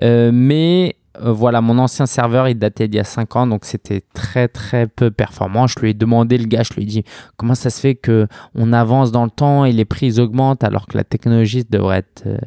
Euh, 0.03 0.31
mais 0.33 0.97
euh, 1.17 1.33
voilà, 1.33 1.61
mon 1.61 1.79
ancien 1.79 2.07
serveur, 2.07 2.49
il 2.49 2.59
datait 2.59 2.89
d'il 2.89 2.97
y 2.97 3.01
a 3.01 3.05
5 3.05 3.37
ans, 3.37 3.47
donc 3.47 3.65
c'était 3.65 4.03
très 4.15 4.49
très 4.49 4.87
peu 4.87 5.11
performant. 5.11 5.67
Je 5.67 5.79
lui 5.81 5.91
ai 5.91 5.95
demandé, 5.95 6.39
le 6.39 6.47
gars, 6.47 6.63
je 6.63 6.75
lui 6.75 6.83
ai 6.83 6.87
dit 6.87 7.05
comment 7.37 7.55
ça 7.55 7.71
se 7.71 7.81
fait 7.81 7.95
que 7.95 8.27
on 8.55 8.73
avance 8.73 9.11
dans 9.11 9.25
le 9.25 9.31
temps 9.31 9.65
et 9.65 9.73
les 9.73 9.85
prix 9.85 10.19
augmentent 10.19 10.65
alors 10.65 10.87
que 10.87 10.97
la 10.97 11.05
technologie 11.05 11.65
devrait 11.69 11.99
être 11.99 12.25
euh, 12.27 12.39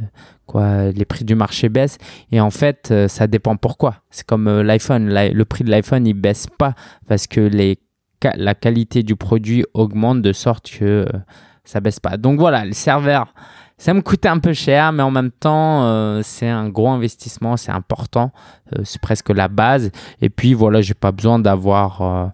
quoi, 0.46 0.92
les 0.92 1.06
prix 1.06 1.26
du 1.26 1.36
marché 1.36 1.70
baissent? 1.70 1.98
Et 2.32 2.40
en 2.40 2.52
fait, 2.52 2.90
euh, 2.92 3.08
ça 3.08 3.28
dépend 3.28 3.58
pourquoi. 3.58 3.96
C'est 4.10 4.26
comme 4.26 4.62
l'iPhone, 4.62 5.10
le 5.10 5.44
prix 5.46 5.64
de 5.64 5.72
l'iPhone, 5.72 6.06
il 6.06 6.14
baisse 6.14 6.48
pas 6.58 6.74
parce 7.08 7.28
que 7.28 7.42
les, 7.42 7.80
la 8.36 8.56
qualité 8.56 9.04
du 9.04 9.16
produit 9.16 9.66
augmente 9.74 10.22
de 10.22 10.34
sorte 10.34 10.70
que 10.70 11.06
ça 11.64 11.80
baisse 11.80 12.00
pas. 12.00 12.18
Donc 12.18 12.40
voilà, 12.40 12.66
le 12.66 12.74
serveur 12.74 13.34
ça 13.82 13.96
me 13.96 14.02
coûtait 14.02 14.30
un 14.30 14.38
peu 14.38 14.54
cher, 14.54 14.92
mais 14.92 15.02
en 15.02 15.10
même 15.10 15.32
temps, 15.32 15.86
euh, 15.86 16.22
c'est 16.24 16.48
un 16.48 16.70
gros 16.70 16.90
investissement, 16.90 17.58
c'est 17.58 17.72
important, 17.72 18.32
euh, 18.78 18.82
c'est 18.84 19.02
presque 19.02 19.32
la 19.32 19.48
base. 19.48 19.90
Et 20.22 20.30
puis 20.30 20.54
voilà, 20.54 20.82
j'ai 20.82 20.94
pas 20.94 21.12
besoin 21.12 21.40
d'avoir 21.40 22.02
euh, 22.04 22.28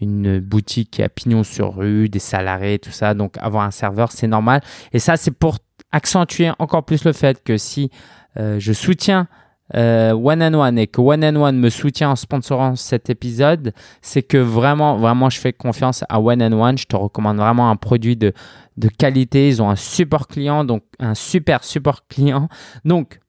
une 0.00 0.40
boutique 0.40 1.00
a 1.00 1.10
pignon 1.10 1.44
sur 1.44 1.76
rue, 1.76 2.08
des 2.08 2.18
salariés, 2.18 2.78
tout 2.78 2.90
ça. 2.90 3.12
Donc 3.12 3.36
avoir 3.36 3.64
un 3.64 3.70
serveur, 3.70 4.12
c'est 4.12 4.26
normal. 4.26 4.62
Et 4.94 4.98
ça, 4.98 5.18
c'est 5.18 5.30
pour 5.30 5.58
accentuer 5.92 6.52
encore 6.58 6.86
plus 6.86 7.04
le 7.04 7.12
fait 7.12 7.44
que 7.44 7.58
si 7.58 7.90
je 8.36 8.72
soutiens 8.72 9.28
euh, 9.74 10.12
One 10.12 10.42
and 10.42 10.54
One 10.54 10.78
et 10.78 10.86
que 10.86 11.00
One 11.00 11.24
and 11.24 11.36
One 11.36 11.58
me 11.58 11.70
soutient 11.70 12.10
en 12.10 12.16
sponsorant 12.16 12.76
cet 12.76 13.08
épisode, 13.08 13.72
c'est 14.02 14.22
que 14.22 14.36
vraiment, 14.36 14.98
vraiment, 14.98 15.30
je 15.30 15.40
fais 15.40 15.52
confiance 15.54 16.04
à 16.08 16.20
One 16.20 16.42
and 16.42 16.52
One. 16.52 16.76
Je 16.76 16.84
te 16.84 16.96
recommande 16.96 17.38
vraiment 17.38 17.70
un 17.70 17.76
produit 17.76 18.16
de, 18.16 18.32
de 18.76 18.88
qualité. 18.88 19.48
Ils 19.48 19.62
ont 19.62 19.70
un 19.70 19.76
super 19.76 20.26
client, 20.26 20.64
donc 20.64 20.82
un 20.98 21.14
super, 21.14 21.64
super 21.64 22.06
client. 22.08 22.48
Donc, 22.84 23.20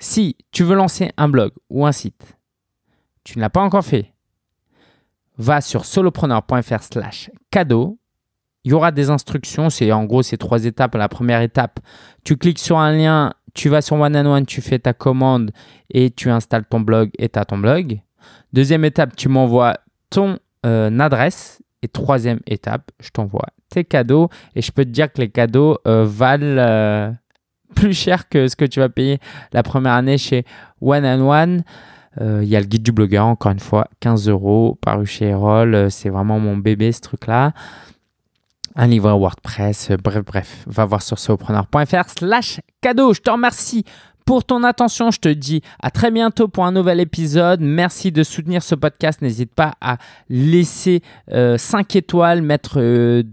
Si 0.00 0.36
tu 0.52 0.62
veux 0.64 0.76
lancer 0.76 1.10
un 1.16 1.28
blog 1.28 1.50
ou 1.70 1.84
un 1.84 1.92
site, 1.92 2.36
tu 3.24 3.38
ne 3.38 3.42
l'as 3.42 3.50
pas 3.50 3.60
encore 3.60 3.84
fait, 3.84 4.14
va 5.36 5.60
sur 5.60 5.84
solopreneur.fr 5.84 6.82
slash 6.82 7.30
cadeau. 7.50 7.98
Il 8.64 8.70
y 8.70 8.74
aura 8.74 8.90
des 8.92 9.10
instructions, 9.10 9.70
c'est 9.70 9.90
en 9.92 10.04
gros 10.04 10.22
ces 10.22 10.36
trois 10.36 10.64
étapes. 10.64 10.94
La 10.94 11.08
première 11.08 11.40
étape, 11.40 11.80
tu 12.24 12.36
cliques 12.36 12.58
sur 12.58 12.78
un 12.78 12.92
lien, 12.92 13.34
tu 13.58 13.68
vas 13.68 13.82
sur 13.82 13.96
One 13.96 14.16
and 14.16 14.26
One, 14.26 14.46
tu 14.46 14.60
fais 14.60 14.78
ta 14.78 14.92
commande 14.92 15.50
et 15.90 16.10
tu 16.10 16.30
installes 16.30 16.64
ton 16.64 16.78
blog 16.78 17.10
et 17.18 17.28
tu 17.28 17.40
as 17.40 17.44
ton 17.44 17.58
blog. 17.58 18.00
Deuxième 18.52 18.84
étape, 18.84 19.16
tu 19.16 19.28
m'envoies 19.28 19.74
ton 20.10 20.38
euh, 20.64 20.96
adresse. 21.00 21.60
Et 21.82 21.88
troisième 21.88 22.38
étape, 22.46 22.90
je 23.00 23.10
t'envoie 23.10 23.48
tes 23.68 23.84
cadeaux. 23.84 24.28
Et 24.54 24.62
je 24.62 24.70
peux 24.70 24.84
te 24.84 24.90
dire 24.90 25.12
que 25.12 25.20
les 25.20 25.28
cadeaux 25.28 25.78
euh, 25.88 26.04
valent 26.04 26.56
euh, 26.58 27.12
plus 27.74 27.92
cher 27.92 28.28
que 28.28 28.46
ce 28.46 28.54
que 28.54 28.64
tu 28.64 28.78
vas 28.78 28.88
payer 28.88 29.18
la 29.52 29.64
première 29.64 29.94
année 29.94 30.18
chez 30.18 30.44
One 30.80 31.04
and 31.04 31.28
One. 31.28 31.62
Il 32.20 32.48
y 32.48 32.56
a 32.56 32.60
le 32.60 32.66
guide 32.66 32.82
du 32.82 32.90
blogueur, 32.90 33.26
encore 33.26 33.52
une 33.52 33.60
fois, 33.60 33.86
15 34.00 34.28
euros 34.28 34.76
paru 34.80 35.06
chez 35.06 35.26
Erol. 35.26 35.88
C'est 35.88 36.08
vraiment 36.08 36.40
mon 36.40 36.56
bébé 36.56 36.90
ce 36.90 37.00
truc-là. 37.00 37.52
Un 38.80 38.86
livre 38.86 39.10
WordPress, 39.10 39.90
bref, 40.04 40.24
bref, 40.24 40.64
va 40.68 40.84
voir 40.84 41.02
sur 41.02 41.18
solopreneur.fr 41.18 42.10
slash 42.16 42.60
cadeau. 42.80 43.12
Je 43.12 43.20
te 43.20 43.28
remercie 43.28 43.84
pour 44.24 44.44
ton 44.44 44.62
attention. 44.62 45.10
Je 45.10 45.18
te 45.18 45.28
dis 45.28 45.62
à 45.82 45.90
très 45.90 46.12
bientôt 46.12 46.46
pour 46.46 46.64
un 46.64 46.70
nouvel 46.70 47.00
épisode. 47.00 47.60
Merci 47.60 48.12
de 48.12 48.22
soutenir 48.22 48.62
ce 48.62 48.76
podcast. 48.76 49.20
N'hésite 49.20 49.52
pas 49.52 49.72
à 49.80 49.98
laisser 50.28 51.02
5 51.28 51.32
euh, 51.34 51.98
étoiles, 51.98 52.40
mettre 52.40 52.78
euh, 52.78 53.24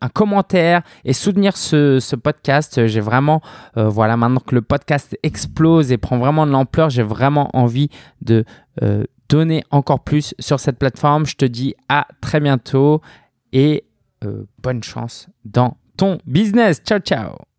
un 0.00 0.08
commentaire 0.10 0.82
et 1.04 1.12
soutenir 1.12 1.56
ce, 1.56 2.14
podcast. 2.14 2.86
J'ai 2.86 3.00
vraiment, 3.00 3.40
euh, 3.78 3.88
voilà, 3.88 4.16
maintenant 4.16 4.38
que 4.46 4.54
le 4.54 4.62
podcast 4.62 5.18
explose 5.24 5.90
et 5.90 5.98
prend 5.98 6.18
vraiment 6.18 6.46
de 6.46 6.52
l'ampleur, 6.52 6.88
j'ai 6.88 7.02
vraiment 7.02 7.50
envie 7.52 7.88
de 8.22 8.44
donner 9.28 9.64
encore 9.72 10.04
plus 10.04 10.36
sur 10.38 10.60
cette 10.60 10.78
plateforme. 10.78 11.26
Je 11.26 11.34
te 11.34 11.44
dis 11.44 11.74
à 11.88 12.06
très 12.20 12.38
bientôt 12.38 13.00
et 13.52 13.82
bonne 14.58 14.82
chance 14.82 15.28
dans 15.44 15.76
ton 15.96 16.18
business. 16.26 16.80
Ciao, 16.84 16.98
ciao 16.98 17.49